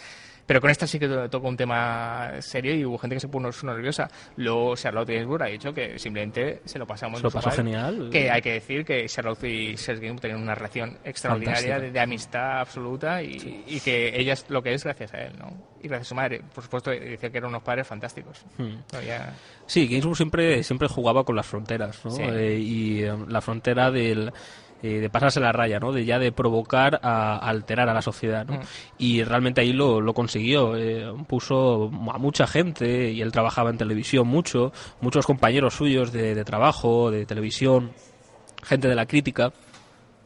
Pero 0.46 0.60
con 0.60 0.70
esta 0.70 0.86
sí 0.86 1.00
que 1.00 1.08
to- 1.08 1.30
tocó 1.30 1.48
un 1.48 1.56
tema 1.56 2.32
serio 2.42 2.76
y 2.76 2.84
hubo 2.84 2.98
gente 2.98 3.16
que 3.16 3.20
se 3.22 3.30
puso 3.30 3.66
nerviosa. 3.66 4.10
Luego 4.36 4.76
Charlotte 4.76 5.08
Gainsbourg 5.08 5.44
ha 5.44 5.48
dicho 5.48 5.74
que 5.74 5.98
simplemente 5.98 6.62
se 6.66 6.78
lo 6.78 6.86
pasamos 6.86 7.20
Se 7.20 7.24
lo 7.24 7.32
pasó 7.32 7.48
mal. 7.48 7.56
genial. 7.56 8.10
Que 8.12 8.30
hay 8.30 8.42
que 8.42 8.52
decir 8.54 8.84
que 8.84 9.06
Charlotte 9.08 9.46
y 9.46 9.78
Serge 9.78 10.02
Gainsbourg 10.02 10.22
tenían 10.22 10.42
una 10.42 10.54
relación 10.54 10.98
extraordinaria 11.06 11.80
de, 11.80 11.92
de 11.92 12.00
amistad 12.00 12.60
absoluta 12.60 13.24
y, 13.24 13.64
y 13.68 13.80
que 13.80 14.20
ella 14.20 14.34
es 14.34 14.46
lo 14.50 14.62
que 14.62 14.74
es 14.74 14.84
gracias 14.84 15.14
a 15.14 15.22
él, 15.22 15.34
¿no? 15.40 15.54
Y 15.82 15.88
gracias 15.88 16.08
a 16.08 16.10
su 16.10 16.16
madre. 16.16 16.42
Por 16.54 16.64
supuesto, 16.64 16.92
decía 16.92 17.30
que 17.30 17.38
eran 17.38 17.50
unos 17.50 17.64
padres 17.64 17.88
fantásticos. 17.88 18.44
Hmm. 18.58 18.76
No, 18.92 19.02
ya- 19.02 19.34
Sí, 19.66 19.88
Gainsbourg 19.88 20.18
siempre, 20.18 20.62
siempre 20.64 20.90
jugaba 20.90 21.24
con 21.24 21.38
las 21.38 21.46
fronteras, 21.46 22.04
¿no? 22.04 22.12
Sí. 22.12 22.22
Eh, 22.22 22.60
y 22.60 23.04
eh, 23.04 23.14
la 23.30 23.40
frontera 23.40 23.92
del, 23.92 24.32
eh, 24.84 25.00
de 25.00 25.10
pasarse 25.10 25.40
la 25.40 25.54
raya, 25.54 25.80
¿no? 25.80 25.94
De 25.94 26.04
ya 26.04 26.20
de 26.20 26.34
provocar 26.34 27.00
a, 27.02 27.38
a 27.38 27.50
alterar 27.50 27.88
a 27.88 27.94
la 27.94 28.02
sociedad, 28.02 28.46
¿no? 28.46 28.56
Mm. 28.58 28.62
Y 28.98 29.24
realmente 29.24 29.62
ahí 29.62 29.72
lo, 29.72 30.02
lo 30.02 30.14
consiguió. 30.14 30.76
eh, 30.76 31.12
puso 31.28 31.90
a 32.14 32.18
mucha 32.18 32.46
gente 32.48 33.10
y 33.12 33.22
él 33.22 33.32
trabajaba 33.32 33.70
en 33.70 33.78
televisión 33.78 34.28
mucho, 34.28 34.74
muchos 35.00 35.26
compañeros 35.26 35.74
suyos 35.76 36.12
de, 36.12 36.36
de 36.36 36.44
trabajo, 36.44 37.10
de 37.12 37.26
televisión, 37.26 37.94
gente 38.62 38.90
de 38.90 38.96
la 38.96 39.06
crítica, 39.06 39.54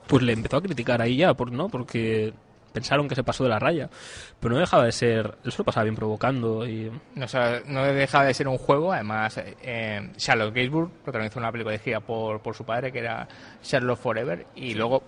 pues 0.08 0.24
le 0.24 0.34
empezó 0.34 0.58
a 0.58 0.62
criticar 0.62 1.02
ahí 1.04 1.18
ya, 1.18 1.36
por, 1.36 1.52
¿no? 1.52 1.70
Porque 1.70 2.34
pensaron 2.78 3.08
que 3.08 3.16
se 3.16 3.24
pasó 3.24 3.44
de 3.44 3.50
la 3.50 3.60
raya. 3.60 3.90
Pero 4.40 4.54
no 4.56 4.60
dejaba 4.60 4.86
de 4.86 4.92
ser, 4.92 5.38
él 5.44 5.52
se 5.52 5.58
lo 5.60 5.64
pasaba 5.66 5.84
bien 5.84 5.96
provocando 5.96 6.66
y 6.68 6.92
No, 7.16 7.26
o 7.26 7.28
sea, 7.28 7.62
no 7.66 7.84
deja 7.84 8.24
de 8.24 8.34
ser 8.34 8.48
un 8.48 8.58
juego. 8.58 8.92
Además, 8.94 9.40
eh, 9.62 10.10
Charlotte 10.18 10.54
Gainsbourg 10.54 10.90
protagonizó 11.04 11.40
una 11.40 11.52
película 11.52 11.74
dirigida 11.74 12.00
por, 12.00 12.42
por 12.42 12.56
su 12.56 12.64
padre, 12.66 12.92
que 12.92 13.00
era 13.00 13.28
Charlotte 13.64 14.00
Forever. 14.00 14.46
Y 14.56 14.74
luego, 14.76 15.04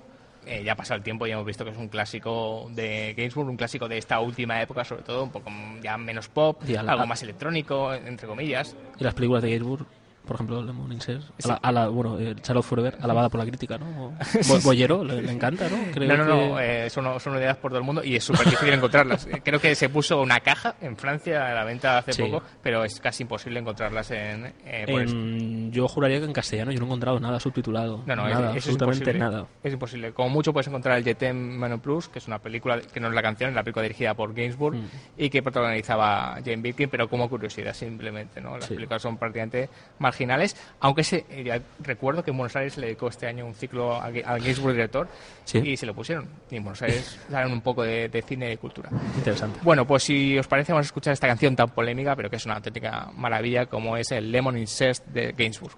eh, 0.45 0.63
ya 0.63 0.74
ha 0.74 0.76
pasado 0.76 0.97
el 0.97 1.03
tiempo 1.03 1.28
y 1.28 1.32
hemos 1.32 1.45
visto 1.45 1.63
que 1.65 1.72
es 1.72 1.78
un 1.78 1.89
clásico 1.89 2.67
de 2.72 3.13
Gainsbourg, 3.15 3.49
un 3.49 3.57
clásico 3.57 3.88
de 3.88 3.97
esta 3.97 4.20
última 4.20 4.61
época, 4.61 4.84
sobre 4.84 5.03
todo, 5.03 5.24
un 5.24 5.32
poco 5.32 5.51
ya 5.82 5.97
menos 5.97 6.28
pop, 6.30 6.61
la- 6.67 6.91
algo 6.93 7.05
más 7.07 7.22
electrónico, 7.24 7.93
entre 7.93 8.28
comillas. 8.28 8.76
Y 8.97 9.03
las 9.03 9.13
películas 9.13 9.43
de 9.43 9.49
Gainsbourg, 9.51 9.86
por 10.26 10.36
ejemplo, 10.36 10.61
Le 10.61 10.72
Morning 10.72 10.99
Says, 10.99 11.24
a 11.43 11.47
la, 11.47 11.53
a 11.55 11.72
la- 11.72 11.88
bueno, 11.88 12.20
eh, 12.20 12.36
Charlotte 12.41 12.65
Forever, 12.65 12.97
alabada 13.01 13.30
por 13.30 13.39
la 13.39 13.45
crítica, 13.45 13.78
¿no? 13.78 14.13
Bo- 14.47 14.59
Boyero, 14.63 15.03
le, 15.03 15.22
le 15.24 15.32
encanta, 15.32 15.67
¿no? 15.70 15.78
Creo 15.91 16.07
no, 16.07 16.17
no, 16.17 16.26
no, 16.49 16.57
que- 16.57 16.86
eh, 16.86 16.89
son, 16.89 17.20
son 17.20 17.36
ideas 17.38 17.57
por 17.57 17.72
todo 17.72 17.80
el 17.80 17.86
mundo 17.86 18.03
y 18.03 18.15
es 18.15 18.24
súper 18.24 18.45
difícil 18.45 18.74
encontrarlas. 18.74 19.28
Creo 19.43 19.59
que 19.59 19.74
se 19.76 19.89
puso 19.89 20.22
una 20.22 20.39
caja 20.41 20.76
en 20.82 20.95
Francia 20.97 21.49
a 21.49 21.53
la 21.53 21.63
venta 21.63 21.97
hace 21.97 22.13
Sí. 22.13 22.22
poco, 22.24 22.43
pero 22.61 22.84
es 22.84 22.99
casi 22.99 23.24
imposible 23.24 23.59
encontrarlas 23.59 24.11
en... 24.11 24.53
eh, 24.65 24.86
por 24.89 25.01
es- 25.01 25.11
en- 25.11 25.72
yo 25.72 25.88
juraría 25.88 26.20
que 26.20 26.26
en 26.26 26.34
castellano 26.34 26.72
yo 26.72 26.80
no 26.80 26.86
he 26.86 26.88
encontrado 26.88 27.20
nada 27.20 27.39
subtitulado. 27.39 28.03
No, 28.05 28.15
no, 28.15 28.28
es- 28.28 28.34
nada, 28.34 28.49
eso 28.55 28.70
absolutamente 28.72 29.11
es 29.11 29.17
nada. 29.17 29.47
Es 29.63 29.74
imposible. 29.74 30.11
Como 30.13 30.30
mucho 30.30 30.53
puedes 30.53 30.67
encontrar 30.67 30.97
el 30.97 31.03
Jetem 31.03 31.57
Manu 31.57 31.80
Plus, 31.80 32.07
que 32.09 32.20
es 32.20 32.28
una 32.28 32.39
película, 32.39 32.80
que 32.82 32.99
no 32.99 33.07
es 33.07 33.13
la 33.15 33.22
canción, 33.22 33.49
es 33.49 33.55
la 33.55 33.63
película 33.63 33.84
dirigida 33.84 34.13
por 34.13 34.34
Gainsbourg 34.34 34.76
Mm. 34.76 34.86
y 35.17 35.30
que 35.30 35.41
protagonizaba 35.41 36.36
Jane 36.43 36.57
Birkin, 36.57 36.89
pero 36.89 37.09
como 37.09 37.30
curiosidad 37.30 37.74
simplemente, 37.74 38.41
¿no? 38.41 38.55
Las 38.57 38.65
Sí. 38.67 38.76
películas 38.76 39.01
son 39.01 39.17
prácticamente 39.17 39.70
marginales, 40.10 40.55
aunque 40.80 41.03
se, 41.03 41.26
eh, 41.30 41.62
recuerdo 41.80 42.24
que 42.24 42.32
en 42.32 42.38
Buenos 42.38 42.55
Aires 42.55 42.78
le 42.78 42.88
dedicó 42.88 43.07
este 43.07 43.28
año 43.28 43.45
un 43.45 43.53
ciclo 43.55 44.01
al 44.01 44.14
Gainsbourg 44.41 44.74
director 44.74 45.07
Sí. 45.45 45.60
y 45.60 45.78
se 45.78 45.86
lo 45.86 45.93
pusieron. 45.93 46.28
Y 46.51 46.57
en 46.57 46.64
Buenos 46.64 46.82
Aires 46.82 47.20
salen 47.32 47.51
un 47.53 47.62
poco 47.62 47.84
de, 47.84 48.10
de 48.10 48.22
cine 48.22 48.51
y 48.51 48.57
cultura. 48.57 48.89
Interesante. 49.16 49.60
Bueno, 49.64 49.86
pues 49.86 50.03
si 50.03 50.38
os 50.38 50.47
parece, 50.47 50.72
vamos 50.72 50.86
a 50.86 50.89
escuchar 50.89 51.14
esta 51.14 51.28
canción 51.28 51.55
tan 51.55 51.70
polémica, 51.70 52.16
pero 52.16 52.30
que 52.30 52.36
es 52.38 52.45
una 52.45 52.55
auténtica 52.55 53.10
maravilla, 53.16 53.66
como 53.68 53.97
es 53.97 54.12
el 54.12 54.32
Lemon 54.32 54.57
Incest 54.57 55.05
de 55.07 55.32
Gainsbourg. 55.34 55.76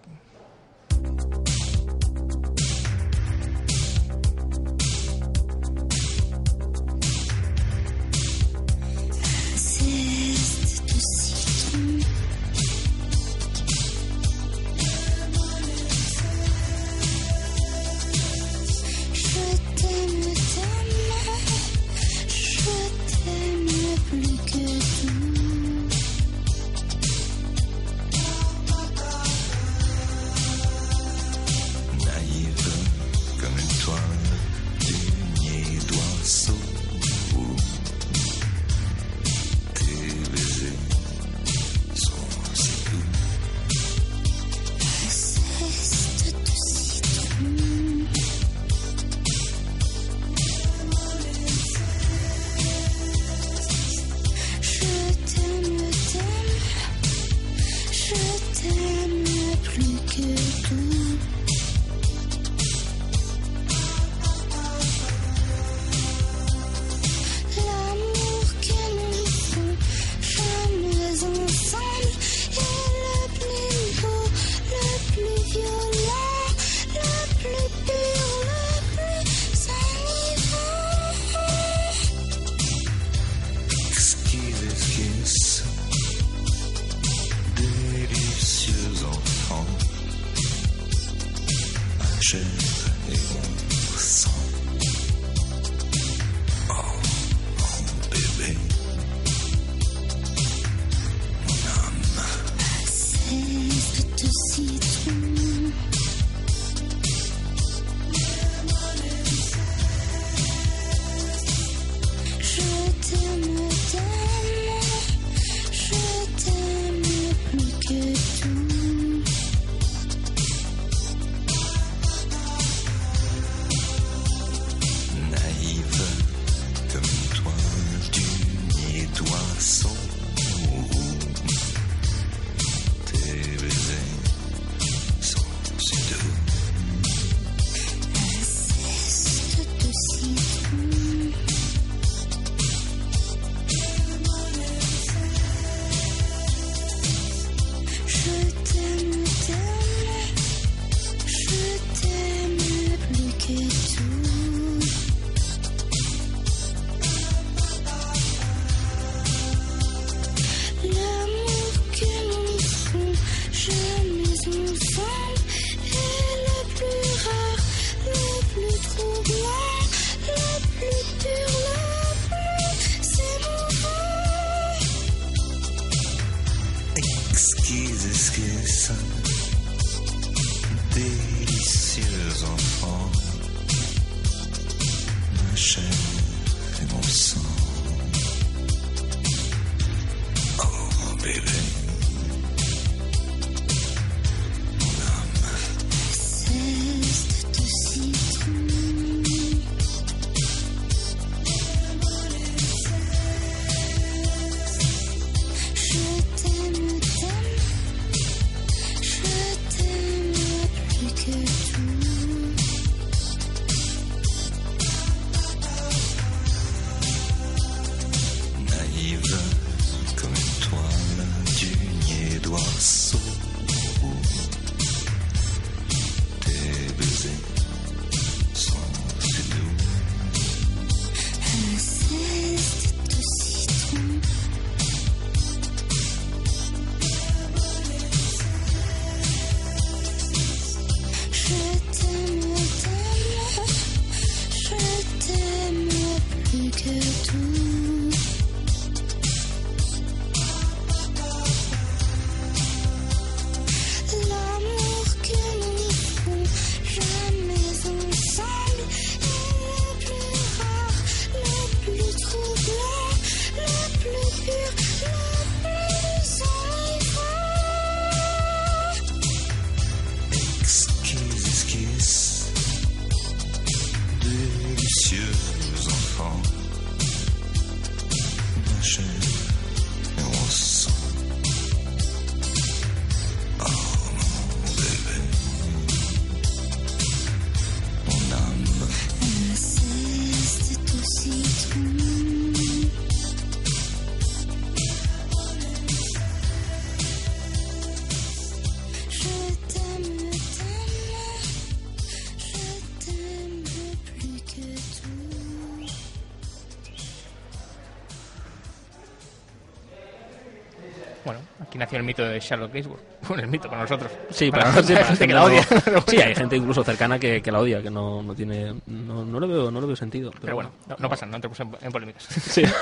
Bueno, 311.24 311.40
aquí 311.62 311.78
nació 311.78 311.98
el 312.00 312.04
mito 312.04 312.24
de 312.24 312.40
Charlotte 312.40 312.74
Gainsbourg. 312.74 313.00
Bueno, 313.28 313.44
el 313.44 313.50
mito 313.50 313.70
para 313.70 313.82
nosotros. 313.84 314.12
Sí, 314.32 314.50
para, 314.50 314.66
para, 314.72 314.82
sí, 314.84 314.94
hay 314.94 314.96
para 314.98 315.08
gente 315.10 315.28
que 315.28 315.34
la 315.34 315.44
odia. 315.44 315.62
Sí, 316.08 316.18
hay 316.22 316.34
gente 316.36 316.56
incluso 316.56 316.84
cercana 316.84 317.20
que, 317.20 317.42
que 317.42 317.52
la 317.52 317.60
odia, 317.60 317.82
que 317.82 317.90
no, 317.92 318.24
no 318.24 318.34
tiene. 318.34 318.74
No, 318.88 319.24
no, 319.24 319.40
le 319.40 319.48
veo, 319.48 319.70
no 319.72 319.80
le 319.82 319.88
veo 319.88 319.96
sentido. 319.96 320.32
Pero, 320.32 320.42
Pero 320.42 320.56
bueno, 320.56 320.72
no, 320.88 320.96
no 320.98 321.10
pasa, 321.10 321.26
no 321.26 321.36
entremos 321.36 321.60
en, 321.60 321.72
en 321.82 321.92
polémicas. 321.92 322.24
Sí. 322.28 322.64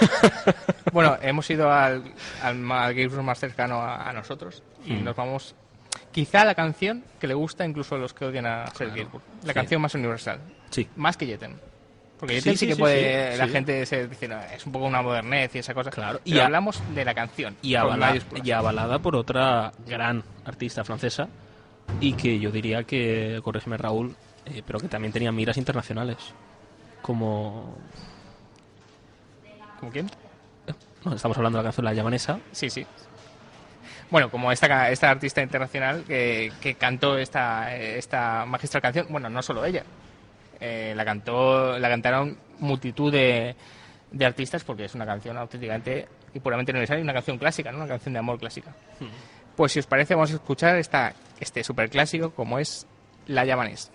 Bueno, 0.91 1.17
hemos 1.21 1.47
ido 1.51 1.71
al, 1.71 2.03
al, 2.41 2.71
al 2.71 2.93
Gainsbourg 2.95 3.23
más 3.23 3.37
cercano 3.39 3.79
a, 3.81 4.09
a 4.09 4.13
nosotros 4.13 4.63
y 4.85 4.93
Mm. 4.93 5.03
nos 5.03 5.15
vamos 5.15 5.53
quizá 6.11 6.41
a 6.41 6.45
la 6.45 6.55
canción 6.55 7.03
que 7.19 7.27
le 7.27 7.35
gusta 7.35 7.63
incluso 7.65 7.93
a 7.95 7.97
los 7.99 8.13
que 8.13 8.25
odian 8.25 8.47
a 8.47 8.65
Serge 8.73 8.95
Gainsbourg. 8.95 9.23
La 9.43 9.49
sí. 9.49 9.53
canción 9.53 9.81
más 9.81 9.93
universal, 9.93 10.39
sí. 10.71 10.87
más 10.95 11.15
que 11.15 11.27
Jetem. 11.27 11.53
Porque 12.19 12.41
Sí, 12.41 12.51
sí, 12.51 12.57
sí, 12.57 12.67
que 12.67 12.75
puede, 12.75 13.37
la 13.37 13.47
gente 13.47 13.85
se 13.85 14.07
dice, 14.07 14.27
"No, 14.27 14.39
es 14.41 14.65
un 14.65 14.71
poco 14.73 14.85
una 14.85 15.01
modernez 15.01 15.55
y 15.55 15.59
esa 15.59 15.73
cosa. 15.73 15.89
Claro, 15.89 16.19
y 16.25 16.35
y 16.35 16.39
a- 16.39 16.45
hablamos 16.45 16.81
de 16.93 17.05
la 17.05 17.13
canción. 17.13 17.55
y, 17.61 17.75
avala- 17.75 18.17
y 18.43 18.51
avalada 18.51 18.99
por 18.99 19.15
otra 19.15 19.71
gran 19.87 20.23
artista 20.45 20.83
francesa 20.83 21.29
y 22.01 22.13
que 22.13 22.37
yo 22.39 22.51
diría 22.51 22.83
que, 22.83 23.39
corrígeme 23.43 23.77
Raúl, 23.77 24.15
eh, 24.45 24.61
pero 24.67 24.79
que 24.79 24.87
también 24.89 25.13
tenía 25.13 25.31
miras 25.31 25.57
internacionales. 25.57 26.17
Como... 27.01 27.77
¿Como 29.79 29.91
quién? 29.91 30.09
No, 31.05 31.13
estamos 31.15 31.37
hablando 31.37 31.57
de 31.57 31.63
la 31.63 31.67
canción 31.67 31.85
La 31.85 31.93
Llamanesa. 31.93 32.39
Sí, 32.51 32.69
sí. 32.69 32.85
Bueno, 34.11 34.29
como 34.29 34.51
esta, 34.51 34.89
esta 34.91 35.09
artista 35.11 35.41
internacional 35.41 36.03
que, 36.03 36.51
que 36.59 36.75
cantó 36.75 37.17
esta, 37.17 37.73
esta 37.75 38.45
magistral 38.45 38.81
canción, 38.81 39.05
bueno, 39.09 39.29
no 39.29 39.41
solo 39.41 39.63
ella, 39.63 39.83
eh, 40.59 40.93
la 40.95 41.05
cantó, 41.05 41.77
la 41.77 41.89
cantaron 41.89 42.37
multitud 42.59 43.11
de, 43.11 43.55
de 44.11 44.25
artistas 44.25 44.63
porque 44.63 44.85
es 44.85 44.95
una 44.95 45.05
canción 45.05 45.37
auténticamente 45.37 46.07
y 46.33 46.39
puramente 46.39 46.71
universal 46.71 46.99
y 46.99 47.01
una 47.01 47.13
canción 47.13 47.37
clásica, 47.37 47.71
¿no? 47.71 47.79
Una 47.79 47.87
canción 47.87 48.13
de 48.13 48.19
amor 48.19 48.39
clásica. 48.39 48.73
Pues 49.55 49.71
si 49.71 49.79
os 49.79 49.87
parece 49.87 50.15
vamos 50.15 50.31
a 50.31 50.35
escuchar 50.35 50.77
esta, 50.77 51.13
este 51.39 51.63
super 51.63 51.89
clásico 51.89 52.31
como 52.31 52.59
es 52.59 52.87
La 53.27 53.45
Llamanés. 53.45 53.91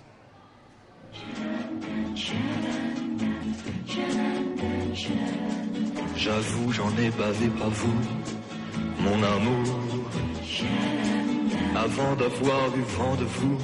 J'avoue, 6.16 6.72
j'en 6.72 6.90
ai 6.96 7.10
bavé, 7.10 7.48
pas 7.58 7.68
vous, 7.68 8.00
mon 9.00 9.22
amour. 9.22 9.64
Avant 11.76 12.14
d'avoir 12.16 12.74
eu 12.76 12.82
vent 12.96 13.16
de 13.16 13.24
vous, 13.24 13.58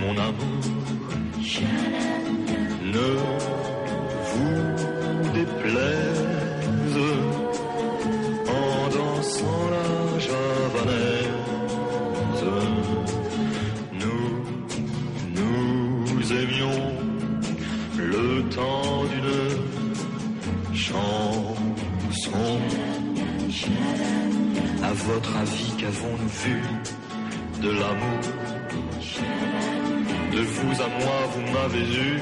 mon 0.00 0.18
amour. 0.18 0.83
Ne 1.44 3.16
vous 4.30 5.28
déplaise 5.34 6.98
en 8.48 8.88
dansant 8.88 9.64
la 9.74 10.18
javanaise. 10.20 11.28
Nous, 13.92 14.28
nous 15.36 16.32
aimions 16.32 16.80
le 17.98 18.42
temps 18.48 19.04
d'une 19.04 20.74
chanson. 20.74 21.54
À 24.82 24.92
votre 24.94 25.36
avis, 25.36 25.72
qu'avons-nous 25.76 26.28
vu 26.42 26.62
de 27.60 27.68
l'amour 27.68 28.53
De 30.34 30.40
vous 30.40 30.82
à 30.82 30.88
moi, 30.88 31.18
vous 31.32 31.52
m'avez 31.52 31.86
eu, 31.96 32.18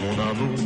mon 0.00 0.14
amour. 0.30 0.56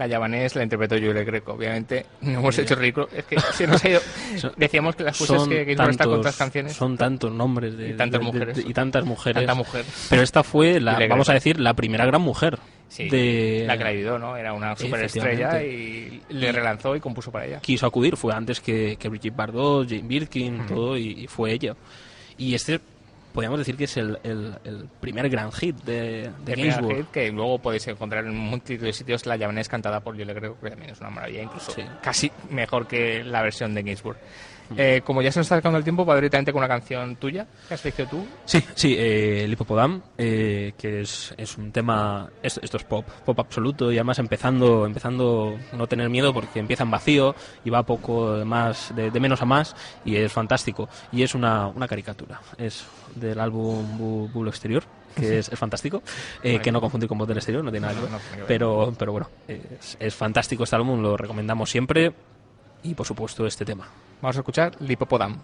La 0.00 0.06
Yavanés 0.06 0.56
la 0.56 0.62
interpretó 0.62 0.96
Julie 0.96 1.24
Greco, 1.24 1.52
obviamente. 1.52 2.06
No 2.22 2.38
hemos 2.40 2.58
hecho 2.58 2.74
ridículo. 2.74 3.08
Es 3.14 3.24
que 3.24 3.38
se 3.38 3.66
nos 3.66 3.84
ha 3.84 3.88
ido. 3.90 4.00
Son- 4.38 4.52
Decíamos 4.56 4.96
que 4.96 5.04
las 5.04 5.16
cosas 5.18 5.46
que, 5.46 5.64
que 5.66 5.72
está 5.72 6.04
con 6.06 6.14
otras 6.20 6.36
canciones. 6.36 6.72
son 6.72 6.96
tantos 6.96 7.30
nombres 7.30 7.76
de, 7.76 7.90
Y 7.90 7.92
tantas 7.96 8.20
de- 8.20 8.26
de- 8.26 8.32
mujeres. 8.32 8.64
y 8.66 8.72
tantas 8.72 9.04
mujeres. 9.04 9.36
Tanta 9.46 9.54
mujer. 9.54 9.84
Pero 10.08 10.22
esta 10.22 10.42
fue, 10.42 10.80
la, 10.80 10.98
vamos 11.08 11.28
a 11.28 11.34
decir, 11.34 11.60
la 11.60 11.74
primera 11.74 12.06
gran 12.06 12.22
mujer. 12.22 12.58
Sí, 12.88 13.08
de, 13.08 13.62
la 13.68 13.78
que 13.78 13.84
la 13.84 13.90
ayudó, 13.90 14.18
¿no? 14.18 14.36
Era 14.36 14.52
una 14.52 14.74
superestrella 14.74 15.62
y 15.62 16.22
le 16.30 16.50
relanzó 16.50 16.96
y 16.96 17.00
compuso 17.00 17.30
para 17.30 17.46
ella. 17.46 17.60
quiso 17.60 17.86
acudir 17.86 18.16
fue 18.16 18.32
antes 18.34 18.60
que, 18.60 18.96
que 18.98 19.08
Brigitte 19.08 19.36
Bardot, 19.36 19.88
Jane 19.88 20.02
Birkin, 20.02 20.66
todo, 20.66 20.96
y, 20.96 21.10
y 21.10 21.26
fue 21.28 21.52
ella. 21.52 21.76
Y 22.36 22.54
este, 22.54 22.80
podríamos 23.32 23.58
decir 23.58 23.76
que 23.76 23.84
es 23.84 23.96
el, 23.96 24.18
el- 24.22 24.54
el 24.64 24.88
primer 25.00 25.28
gran 25.28 25.50
hit 25.52 25.76
de, 25.84 25.92
de 25.94 26.24
El 26.26 26.32
primer 26.44 26.56
Gainsbourg. 26.72 26.96
hit 26.96 27.06
que 27.10 27.30
luego 27.32 27.58
podéis 27.58 27.86
encontrar 27.88 28.24
en 28.24 28.36
multitud 28.36 28.84
de 28.86 28.92
sitios. 28.92 29.26
La 29.26 29.36
Yavanés 29.36 29.68
cantada 29.68 30.00
por 30.00 30.16
Julie 30.16 30.34
Greco, 30.34 30.56
que 30.62 30.70
también 30.70 30.90
es 30.90 31.00
una 31.00 31.10
maravilla, 31.10 31.42
incluso 31.42 31.72
Sí. 31.72 31.82
casi 32.02 32.30
mejor 32.50 32.86
que 32.86 33.22
la 33.24 33.42
versión 33.42 33.74
de 33.74 33.82
Gainsbourg. 33.82 34.18
Eh, 34.76 35.00
como 35.04 35.20
ya 35.20 35.32
se 35.32 35.40
nos 35.40 35.46
está 35.46 35.56
sacando 35.56 35.78
el 35.78 35.82
tiempo, 35.82 36.06
para 36.06 36.20
directamente 36.20 36.52
con 36.52 36.60
una 36.60 36.68
canción 36.68 37.16
tuya, 37.16 37.44
que 37.66 37.74
has 37.74 37.84
elegido 37.84 38.08
tú. 38.08 38.24
Sí, 38.44 38.62
sí, 38.76 38.94
eh, 38.96 39.42
el 39.42 39.52
Hipopodam, 39.52 40.00
eh, 40.16 40.74
que 40.78 41.00
es, 41.00 41.34
es 41.36 41.58
un 41.58 41.72
tema, 41.72 42.30
es- 42.40 42.60
esto 42.62 42.76
es 42.76 42.84
pop, 42.84 43.04
pop 43.24 43.40
absoluto 43.40 43.90
y 43.90 43.96
además 43.96 44.20
empezando, 44.20 44.86
empezando 44.86 45.58
no 45.72 45.88
tener 45.88 46.08
miedo 46.08 46.32
porque 46.32 46.60
empieza 46.60 46.84
en 46.84 46.90
vacío 46.92 47.34
y 47.64 47.70
va 47.70 47.82
poco 47.82 48.36
de 48.36 48.44
más, 48.44 48.94
de, 48.94 49.10
de 49.10 49.18
menos 49.18 49.42
a 49.42 49.44
más 49.44 49.74
y 50.04 50.14
es 50.14 50.32
fantástico 50.32 50.88
y 51.10 51.24
es 51.24 51.34
una, 51.34 51.66
una 51.66 51.88
caricatura, 51.88 52.40
es 52.56 52.84
del 53.14 53.38
álbum 53.40 53.98
Bu- 53.98 54.32
Bulo 54.32 54.50
Exterior 54.50 54.82
que 55.14 55.40
es, 55.40 55.48
es 55.48 55.58
fantástico, 55.58 56.02
eh, 56.42 56.60
que 56.60 56.70
no 56.70 56.80
confundir 56.80 57.08
con 57.08 57.18
Voz 57.18 57.26
del 57.26 57.38
Exterior, 57.38 57.64
no 57.64 57.72
tiene 57.72 57.88
nada 57.88 57.98
que 57.98 58.02
ver, 58.02 58.10
No, 58.12 58.18
no 58.18 58.46
pero, 58.46 58.94
pero 58.96 59.10
bueno, 59.12 59.28
es, 59.48 59.96
es 59.98 60.14
fantástico 60.14 60.62
este 60.62 60.76
álbum, 60.76 61.00
lo 61.02 61.16
recomendamos 61.16 61.68
siempre. 61.68 62.12
Y 62.84 62.94
por 62.94 63.04
supuesto 63.06 63.44
este 63.46 63.64
tema. 63.64 63.86
Vamos 64.22 64.36
a 64.36 64.40
escuchar 64.40 64.76
Lipopodam. 64.80 65.38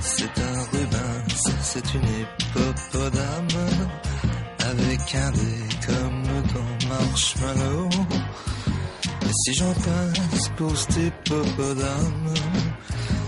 C'est 0.00 0.24
un 0.38 0.56
Rubens, 0.72 1.42
c'est 1.60 1.94
une 1.94 2.08
hippopotame 2.20 3.47
dé 5.12 5.86
comme 5.86 6.22
dans 6.52 6.88
Marshmallow. 6.88 7.88
Et 9.22 9.32
si 9.32 9.54
j'en 9.54 9.72
passe 9.72 10.48
pour 10.56 10.76
cet 10.76 10.96
hippopotame, 10.96 12.34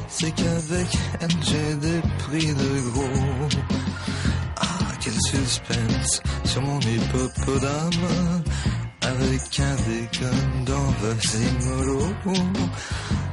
c'est 0.09 0.31
qu'avec 0.33 0.89
elle 1.21 1.29
j'ai 1.43 1.75
des 1.77 2.01
prix 2.19 2.55
de 2.55 2.91
gros. 2.91 3.49
Ah, 4.57 4.67
quel 5.01 5.15
suspense 5.23 6.23
sur 6.45 6.63
mon 6.63 6.81
hippopotame 6.81 8.43
avec 9.01 9.61
un 9.61 9.77
dé 9.89 10.09
comme 10.19 10.65
dans 10.65 10.91
Vasimolo. 11.01 12.01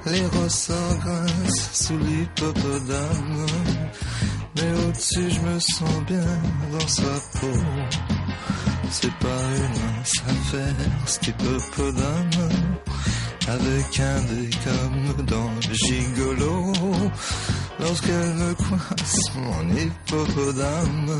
Les 0.06 0.26
ressorts 0.26 0.98
grincent 1.00 1.70
sous 1.74 1.98
l'hippopotame. 1.98 3.45
Mais 4.56 4.72
au-dessus, 4.88 5.30
je 5.30 5.39
me 5.41 5.60
sens 5.60 6.06
bien 6.08 6.39
dans 6.72 6.88
sa 6.88 7.39
peau. 7.39 8.16
C'est 8.89 9.13
pas 9.15 9.27
une 9.27 10.31
affaire, 10.31 10.75
cet 11.05 11.27
hippopotame. 11.27 12.49
Avec 13.47 13.99
un 13.99 14.21
dé 14.21 14.49
comme 14.63 15.25
dans 15.25 15.61
Gigolo. 15.71 16.73
Lorsqu'elle 17.79 18.33
me 18.35 18.53
coince 18.55 19.31
mon 19.35 19.75
hippopotame. 19.75 21.17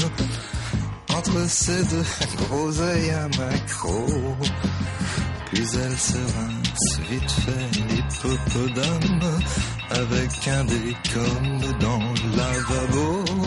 Entre 1.16 1.50
ses 1.50 1.84
deux 1.86 2.06
groseilles 2.48 3.12
à 3.12 3.28
macro. 3.38 4.06
Puis 5.52 5.64
elle 5.74 5.98
se 5.98 6.18
rince 6.18 7.00
vite 7.10 7.32
fait 7.32 7.80
l'hippopotame 7.90 9.42
avec 9.90 10.48
un 10.48 10.64
dé 10.66 10.96
comme 11.14 11.80
dans 11.80 12.00
le 12.00 12.38
lavabo. 12.38 13.47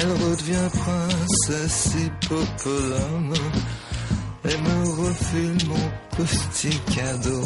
Elle 0.00 0.12
redevient 0.12 0.70
princesse 0.72 1.94
hippopotame 1.96 3.34
et 4.44 4.56
me 4.56 5.02
refile 5.02 5.68
mon 5.68 6.16
petit 6.16 6.78
cadeau. 6.94 7.42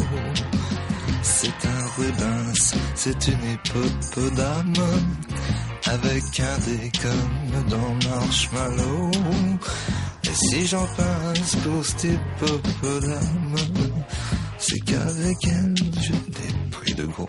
C'est 1.23 1.49
un 1.49 1.87
Rubens, 1.97 2.75
c'est 2.95 3.29
une 3.29 3.53
hippopotame 3.53 4.75
avec 5.87 6.41
un 6.41 6.59
dé 6.59 6.93
comme 7.01 7.69
dans 7.71 8.11
Marshmallow. 8.11 9.11
Et 10.25 10.35
si 10.35 10.67
j'en 10.67 10.87
passe 10.97 11.57
pour 11.65 11.83
cet 11.87 12.05
hippopotame, 12.05 13.57
c'est 14.59 14.81
qu'avec 14.81 15.39
elle 15.47 15.75
j'ai 16.03 16.13
des 16.13 16.71
prix 16.71 16.95
de 16.95 17.07
gros. 17.07 17.29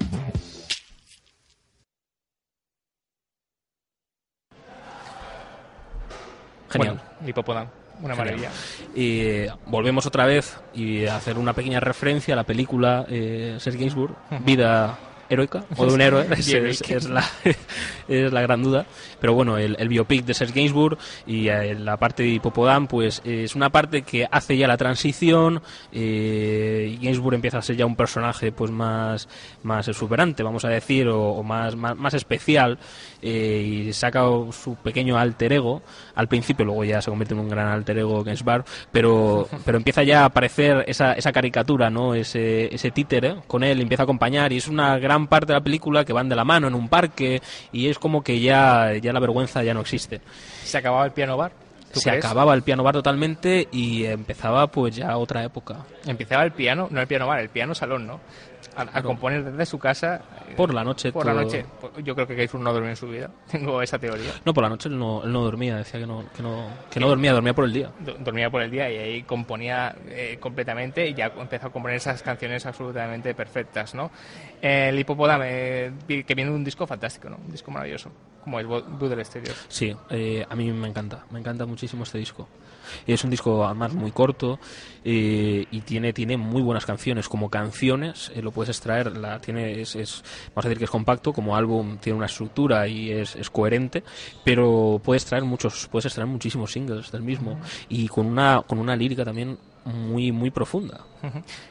Genial. 6.74 6.96
Bueno, 6.96 7.26
Lipopodam, 7.26 7.68
una 8.02 8.16
Genial. 8.16 8.18
maravilla. 8.18 8.50
Y 8.96 9.46
volvemos 9.66 10.06
otra 10.06 10.26
vez 10.26 10.58
y 10.74 11.06
a 11.06 11.16
hacer 11.16 11.38
una 11.38 11.54
pequeña 11.54 11.80
referencia 11.80 12.34
a 12.34 12.38
la 12.38 12.44
película 12.44 13.06
eh, 13.10 13.56
Serge 13.60 13.80
Gainsbourg, 13.80 14.16
Vida 14.46 14.98
heroica 15.34 15.66
o 15.78 15.86
de 15.86 15.94
un 15.94 16.02
héroe, 16.02 16.26
es, 16.38 16.48
es- 16.54 16.82
es 16.82 17.10
la, 17.10 17.24
es 18.08 18.32
la 18.32 18.42
gran 18.42 18.64
duda. 18.64 18.86
Pero 19.20 19.34
bueno, 19.34 19.58
el, 19.58 19.76
el 19.80 19.88
biopic 19.88 20.26
de 20.26 20.34
Serge 20.34 20.54
Gainsbourg 20.54 20.98
y 21.28 21.48
eh, 21.48 21.76
la 21.76 21.98
parte 21.98 22.24
de 22.24 22.30
Hipopodam, 22.30 22.88
pues 22.88 23.22
eh, 23.26 23.44
es 23.44 23.56
una 23.56 23.70
parte 23.70 24.02
que 24.04 24.28
hace 24.30 24.58
ya 24.58 24.68
la 24.68 24.78
transición. 24.78 25.62
eh, 25.92 26.98
y 27.00 27.04
Gainsbourg 27.04 27.36
empieza 27.36 27.58
a 27.58 27.62
ser 27.62 27.76
ya 27.78 27.86
un 27.86 27.96
personaje 27.96 28.52
pues 28.52 28.72
más, 28.72 29.28
más 29.64 29.88
exuberante, 29.88 30.44
vamos 30.44 30.66
a 30.66 30.70
decir, 30.70 31.08
o, 31.08 31.22
o 31.34 31.44
más, 31.44 31.76
más, 31.76 31.96
más 31.96 32.14
especial. 32.14 32.78
eh, 33.22 33.86
y 33.88 33.94
saca 33.94 34.24
su 34.52 34.76
pequeño 34.84 35.18
alter 35.18 35.54
ego. 35.54 35.82
Al 36.16 36.28
principio, 36.28 36.66
luego 36.66 36.84
ya 36.84 37.02
se 37.02 37.10
convierte 37.10 37.34
en 37.34 37.40
un 37.40 37.50
gran 37.50 37.68
alter 37.68 37.98
ego 37.98 38.24
Gainsbourg, 38.24 38.66
pero, 38.92 39.48
pero 39.66 39.78
empieza 39.78 40.04
ya 40.04 40.22
a 40.24 40.26
aparecer 40.26 40.84
esa, 40.88 41.14
esa 41.14 41.32
caricatura, 41.32 41.90
¿no? 41.90 42.14
Ese, 42.16 42.74
ese 42.74 42.92
títere 42.92 43.36
con 43.48 43.64
él, 43.64 43.80
empieza 43.82 44.04
a 44.04 44.06
acompañar 44.06 44.52
y 44.52 44.58
es 44.58 44.68
una 44.68 44.98
gran 45.00 45.23
parte 45.28 45.48
de 45.48 45.54
la 45.54 45.62
película 45.64 46.06
que 46.06 46.14
van 46.14 46.30
de 46.30 46.36
la 46.36 46.44
mano 46.44 46.68
en 46.68 46.76
un 46.76 46.90
parque 46.90 47.42
y 47.72 47.88
es 47.90 48.00
como 48.00 48.24
que 48.24 48.40
ya, 48.40 48.94
ya 49.02 49.14
la 49.14 49.20
vergüenza 49.20 49.64
ya 49.64 49.74
no 49.74 49.82
existe. 49.82 50.22
Se 50.64 50.78
acababa 50.78 51.06
el 51.06 51.12
piano 51.12 51.38
bar. 51.38 51.52
¿tú 51.94 52.00
Se 52.00 52.10
crees? 52.10 52.26
acababa 52.26 52.54
el 52.56 52.64
piano 52.64 52.82
bar 52.84 52.96
totalmente 52.96 53.68
y 53.72 54.06
empezaba 54.06 54.66
pues 54.68 54.96
ya 54.96 55.16
otra 55.18 55.44
época. 55.44 55.78
Empezaba 56.06 56.44
el 56.44 56.52
piano, 56.52 56.88
no 56.90 57.00
el 57.02 57.08
piano 57.08 57.28
bar, 57.28 57.40
el 57.40 57.50
piano 57.50 57.76
salón, 57.76 58.08
¿no? 58.08 58.20
A, 58.76 58.82
a 59.00 59.04
componer 59.04 59.44
desde 59.44 59.66
su 59.66 59.78
casa. 59.78 60.22
eh, 60.50 60.54
Por 60.56 60.74
la 60.74 60.84
noche 60.84 61.12
Por 61.12 61.26
la 61.26 61.34
noche. 61.34 61.66
Yo 62.04 62.16
creo 62.16 62.26
que 62.26 62.36
Gainsbourg 62.36 62.64
no 62.64 62.74
durmió 62.74 62.90
en 62.90 62.96
su 62.96 63.08
vida. 63.08 63.30
Tengo 63.52 63.82
esa 63.82 64.00
teoría. 64.00 64.32
No, 64.46 64.54
por 64.54 64.64
la 64.64 64.70
noche 64.70 64.90
él 64.90 64.98
no, 64.98 65.24
él 65.24 65.32
no 65.32 65.42
dormía, 65.44 65.78
decía 65.78 66.00
que 66.00 66.08
no, 66.08 66.26
que 66.36 66.42
no, 66.42 66.68
que 66.90 67.00
no 67.00 67.08
dormía, 67.08 67.34
dormía 67.34 67.54
por 67.54 67.66
el 67.66 67.74
día. 67.74 67.92
Do- 68.00 68.16
Dormía 68.20 68.50
por 68.50 68.62
el 68.62 68.72
día 68.72 68.90
y 68.92 68.98
ahí 68.98 69.24
componía 69.24 69.96
eh, 70.08 70.38
completamente 70.40 71.08
y 71.08 71.14
ya 71.14 71.32
empezó 71.38 71.68
a 71.68 71.70
componer 71.72 71.98
esas 71.98 72.24
canciones 72.24 72.66
absolutamente 72.66 73.36
perfectas, 73.36 73.94
¿no? 73.94 74.10
El 74.62 74.98
hipopótamo, 74.98 75.44
eh, 75.46 75.92
que 76.08 76.36
viene 76.36 76.50
de 76.52 76.56
un 76.58 76.64
disco 76.64 76.88
fantástico, 76.88 77.30
¿no? 77.30 77.38
Un 77.38 77.52
disco 77.52 77.70
maravilloso, 77.70 78.12
como 78.44 78.60
el 78.60 78.66
Blue 78.68 79.08
del 79.10 79.20
Exterior. 79.20 79.56
Sí, 79.68 79.96
eh, 80.10 80.46
a 80.50 80.56
mí 80.56 80.72
me 80.72 80.88
encanta, 80.88 81.26
me 81.32 81.40
encanta 81.40 81.66
muchísimo 81.66 82.04
este 82.04 82.18
disco. 82.18 82.48
Es 83.08 83.24
un 83.24 83.30
disco 83.30 83.66
además 83.66 83.94
muy 83.94 84.12
corto 84.12 84.60
eh, 85.04 85.66
y 85.72 85.82
tiene, 85.82 86.14
tiene 86.14 86.38
muy 86.38 86.62
buenas 86.62 86.86
canciones. 86.86 87.28
Como 87.30 87.50
canciones 87.50 88.32
eh, 88.36 88.42
lo 88.42 88.52
puedes 88.52 88.70
extraer, 88.70 89.18
la, 89.18 89.40
tiene, 89.40 89.82
es, 89.82 89.96
es- 89.96 90.24
vamos 90.50 90.66
a 90.66 90.70
decir 90.70 90.78
que 90.80 90.86
es 90.86 90.90
compacto, 90.92 91.34
como 91.34 91.56
álbum 91.56 91.98
tiene 91.98 92.18
una 92.18 92.26
estructura 92.28 92.88
y 92.88 93.12
es, 93.12 93.38
coherente, 93.50 94.04
pero 94.44 95.02
puedes 95.04 95.26
traer 95.26 95.44
muchos, 95.44 95.88
puedes 95.92 96.06
extraer 96.06 96.28
muchísimos 96.28 96.72
singles 96.72 97.12
del 97.12 97.22
mismo 97.22 97.60
y 97.90 98.08
con 98.08 98.26
una, 98.26 98.62
con 98.66 98.80
una 98.80 98.96
lírica 98.96 99.24
también 99.26 99.58
muy, 99.86 100.32
muy 100.32 100.50
profunda. 100.50 101.02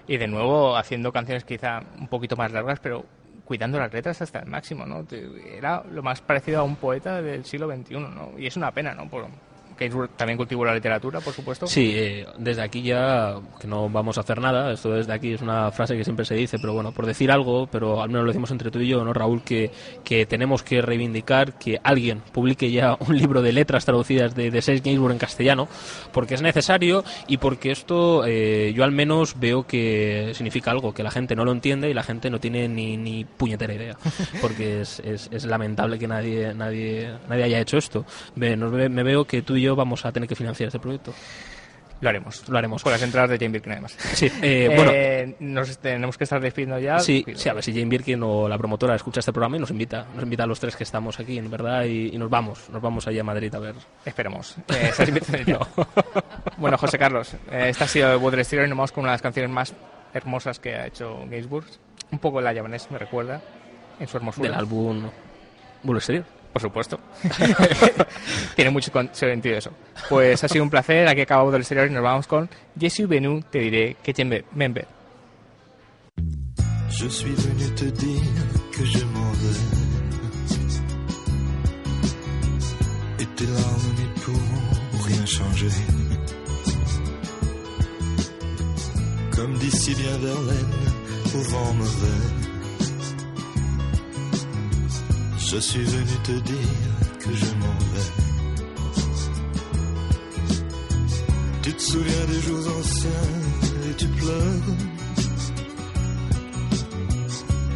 Y 0.06 0.16
de 0.18 0.28
nuevo 0.28 0.76
haciendo 0.76 1.12
canciones 1.12 1.44
quizá 1.44 1.82
un 1.98 2.08
poquito 2.08 2.36
más 2.36 2.52
largas, 2.52 2.78
pero 2.80 3.04
cuidando 3.44 3.78
las 3.78 3.92
letras 3.92 4.20
hasta 4.22 4.40
el 4.40 4.46
máximo, 4.48 4.86
¿no? 4.86 5.04
Era 5.46 5.82
lo 5.90 6.02
más 6.02 6.20
parecido 6.20 6.60
a 6.60 6.62
un 6.62 6.76
poeta 6.76 7.20
del 7.22 7.44
siglo 7.44 7.66
XXI, 7.68 7.94
¿no? 7.98 8.32
Y 8.38 8.46
es 8.46 8.56
una 8.56 8.70
pena, 8.70 8.94
¿no? 8.94 9.08
Por, 9.08 9.26
Gainsbourg 9.78 10.10
también 10.16 10.36
cultivó 10.36 10.64
la 10.64 10.74
literatura, 10.74 11.20
por 11.20 11.32
supuesto. 11.32 11.66
Sí, 11.66 11.92
eh, 11.94 12.26
desde 12.38 12.62
aquí 12.62 12.82
ya, 12.82 13.36
que 13.60 13.66
no 13.66 13.88
vamos 13.88 14.18
a 14.18 14.22
hacer 14.22 14.40
nada, 14.40 14.72
esto 14.72 14.90
desde 14.92 15.12
aquí 15.12 15.32
es 15.34 15.42
una 15.42 15.70
frase 15.72 15.96
que 15.96 16.04
siempre 16.04 16.24
se 16.24 16.34
dice, 16.34 16.58
pero 16.58 16.72
bueno, 16.74 16.92
por 16.92 17.06
decir 17.06 17.30
algo, 17.30 17.66
pero 17.70 18.02
al 18.02 18.08
menos 18.08 18.24
lo 18.24 18.30
decimos 18.32 18.50
entre 18.50 18.70
tú 18.70 18.80
y 18.80 18.88
yo, 18.88 19.04
¿no, 19.04 19.12
Raúl? 19.12 19.42
Que, 19.42 19.70
que 20.04 20.26
tenemos 20.26 20.62
que 20.62 20.82
reivindicar 20.82 21.54
que 21.58 21.80
alguien 21.82 22.20
publique 22.32 22.70
ya 22.70 22.96
un 23.06 23.16
libro 23.16 23.42
de 23.42 23.52
letras 23.52 23.84
traducidas 23.84 24.34
de, 24.34 24.50
de 24.50 24.62
Serge 24.62 24.82
Gainsbourg 24.84 25.12
en 25.12 25.18
castellano, 25.18 25.68
porque 26.12 26.34
es 26.34 26.42
necesario 26.42 27.04
y 27.26 27.38
porque 27.38 27.70
esto 27.70 28.24
eh, 28.26 28.72
yo 28.74 28.84
al 28.84 28.92
menos 28.92 29.38
veo 29.38 29.66
que 29.66 30.32
significa 30.34 30.70
algo, 30.70 30.92
que 30.94 31.02
la 31.02 31.10
gente 31.10 31.34
no 31.36 31.44
lo 31.44 31.52
entiende 31.52 31.90
y 31.90 31.94
la 31.94 32.02
gente 32.02 32.30
no 32.30 32.40
tiene 32.40 32.68
ni, 32.68 32.96
ni 32.96 33.24
puñetera 33.24 33.74
idea, 33.74 33.96
porque 34.40 34.80
es, 34.80 35.00
es, 35.00 35.28
es 35.32 35.44
lamentable 35.44 35.98
que 35.98 36.06
nadie, 36.08 36.54
nadie, 36.54 37.10
nadie 37.28 37.44
haya 37.44 37.60
hecho 37.60 37.78
esto. 37.78 38.04
Ve- 38.36 38.56
me 38.56 39.02
veo 39.02 39.24
que 39.24 39.42
tú 39.42 39.56
y 39.56 39.61
yo 39.62 39.76
vamos 39.76 40.04
a 40.04 40.12
tener 40.12 40.28
que 40.28 40.34
financiar 40.34 40.66
este 40.68 40.78
proyecto. 40.78 41.12
Lo 42.00 42.08
haremos. 42.08 42.48
Lo 42.48 42.58
haremos. 42.58 42.82
Con 42.82 42.90
las 42.90 43.00
entradas 43.02 43.30
de 43.30 43.38
Jane 43.38 43.52
Birkin, 43.52 43.72
además. 43.74 43.96
Sí, 44.14 44.28
eh, 44.42 44.72
bueno, 44.74 44.90
Eh, 44.92 45.36
nos 45.38 45.78
tenemos 45.78 46.18
que 46.18 46.24
estar 46.24 46.40
despidiendo 46.40 46.76
ya. 46.80 46.98
sí, 46.98 47.24
sí, 47.36 47.48
a 47.48 47.52
ver 47.52 47.62
si 47.62 47.72
Jane 47.72 47.84
Birkin 47.86 48.20
o 48.24 48.48
la 48.48 48.58
promotora 48.58 48.96
escucha 48.96 49.20
este 49.20 49.32
programa 49.32 49.56
y 49.56 49.60
nos 49.60 49.70
invita, 49.70 50.04
nos 50.12 50.24
invita 50.24 50.42
a 50.42 50.46
los 50.48 50.58
tres 50.58 50.74
que 50.74 50.82
estamos 50.82 51.20
aquí, 51.20 51.38
en 51.38 51.48
verdad, 51.48 51.84
y, 51.84 52.08
y 52.12 52.18
nos 52.18 52.28
vamos, 52.28 52.68
nos 52.70 52.82
vamos 52.82 53.06
allá 53.06 53.20
a 53.20 53.24
Madrid 53.24 53.54
a 53.54 53.60
ver. 53.60 53.76
Esperemos. 54.04 54.56
Eh, 54.68 54.90
ya. 55.46 55.60
bueno, 56.56 56.76
José 56.76 56.98
Carlos, 56.98 57.34
eh, 57.52 57.68
esta 57.68 57.84
ha 57.84 57.88
sido 57.88 58.18
Water 58.18 58.44
Stereo 58.44 58.66
y 58.66 58.68
nos 58.68 58.78
vamos 58.78 58.90
con 58.90 59.02
una 59.04 59.12
de 59.12 59.14
las 59.14 59.22
canciones 59.22 59.52
más 59.52 59.72
hermosas 60.12 60.58
que 60.58 60.74
ha 60.74 60.88
hecho 60.88 61.20
Gainsbourg. 61.30 61.66
Un 62.10 62.18
poco 62.18 62.40
la 62.40 62.52
Javanese 62.52 62.88
me 62.90 62.98
recuerda 62.98 63.40
en 64.00 64.08
su 64.08 64.16
hermosura. 64.16 64.48
del 64.48 64.58
álbum 64.58 65.08
Bull 65.84 65.98
Exterior. 65.98 66.24
Por 66.52 66.60
supuesto. 66.60 67.00
Tiene 68.54 68.70
mucho 68.70 68.92
sentido 69.12 69.56
eso. 69.56 69.70
Pues 70.08 70.44
ha 70.44 70.48
sido 70.48 70.64
un 70.64 70.70
placer. 70.70 71.08
Aquí 71.08 71.22
acabamos 71.22 71.52
del 71.52 71.62
exterior 71.62 71.88
y 71.88 71.94
nos 71.94 72.02
vamos 72.02 72.26
con 72.26 72.48
Jesús 72.78 73.08
Benu, 73.08 73.40
te 73.50 73.58
diré 73.60 73.96
que 74.02 74.12
te 74.12 74.24
member. 74.24 74.86
Je 77.02 77.08
suis 77.08 77.34
venu 77.34 77.68
te 77.74 77.90
dire 77.90 78.22
que 78.70 78.84
je 78.84 79.04
m'en 79.06 79.32
vais. 79.32 79.60
Et 83.18 83.26
tes 83.34 83.46
larmes 83.46 83.94
n'y 83.96 84.20
pourront 84.20 85.02
rien 85.06 85.26
changer. 85.26 85.70
Comme 89.34 89.54
dit 89.58 89.70
si 89.70 89.94
bien 89.94 90.18
Verlaine, 90.18 90.74
au 91.34 91.42
vent 91.50 91.72
mauvais. 91.74 92.51
Je 95.54 95.58
suis 95.58 95.84
venu 95.84 96.16
te 96.24 96.32
dire 96.32 96.78
que 97.20 97.36
je 97.36 97.44
m'en 97.60 97.76
vais. 97.92 98.10
Tu 101.62 101.74
te 101.74 101.82
souviens 101.82 102.24
des 102.26 102.40
jours 102.40 102.66
anciens 102.78 103.28
et 103.90 103.94
tu 103.96 104.06
pleures. 104.06 104.76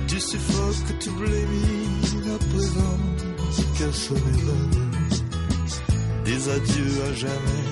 Tu 0.06 0.20
suffoques, 0.20 0.98
tu 1.00 1.10
blémis 1.10 2.32
à 2.34 2.38
présent, 2.48 2.98
n'est 3.78 4.42
l'heure 4.42 4.86
des 6.24 6.48
adieux 6.48 7.02
à 7.10 7.12
jamais. 7.12 7.66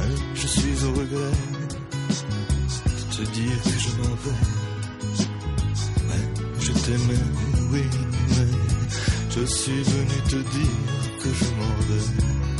Hein, 0.00 0.14
Je 0.36 0.46
suis 0.46 0.84
au 0.84 0.92
regret 0.92 1.38
de 2.86 3.16
te 3.16 3.30
dire 3.32 3.62
que 3.64 3.78
je 3.80 3.90
m'en 3.98 4.14
vais. 4.22 4.40
Ouais, 6.08 6.24
je 6.60 6.72
t'aimais, 6.72 7.53
oui, 7.74 7.82
mais 8.28 8.46
je 9.30 9.44
suis 9.44 9.82
venu 9.82 10.20
te 10.28 10.36
dire 10.36 11.22
que 11.22 11.28
je 11.34 11.44
m'en 11.56 11.74
vais. 11.88 12.53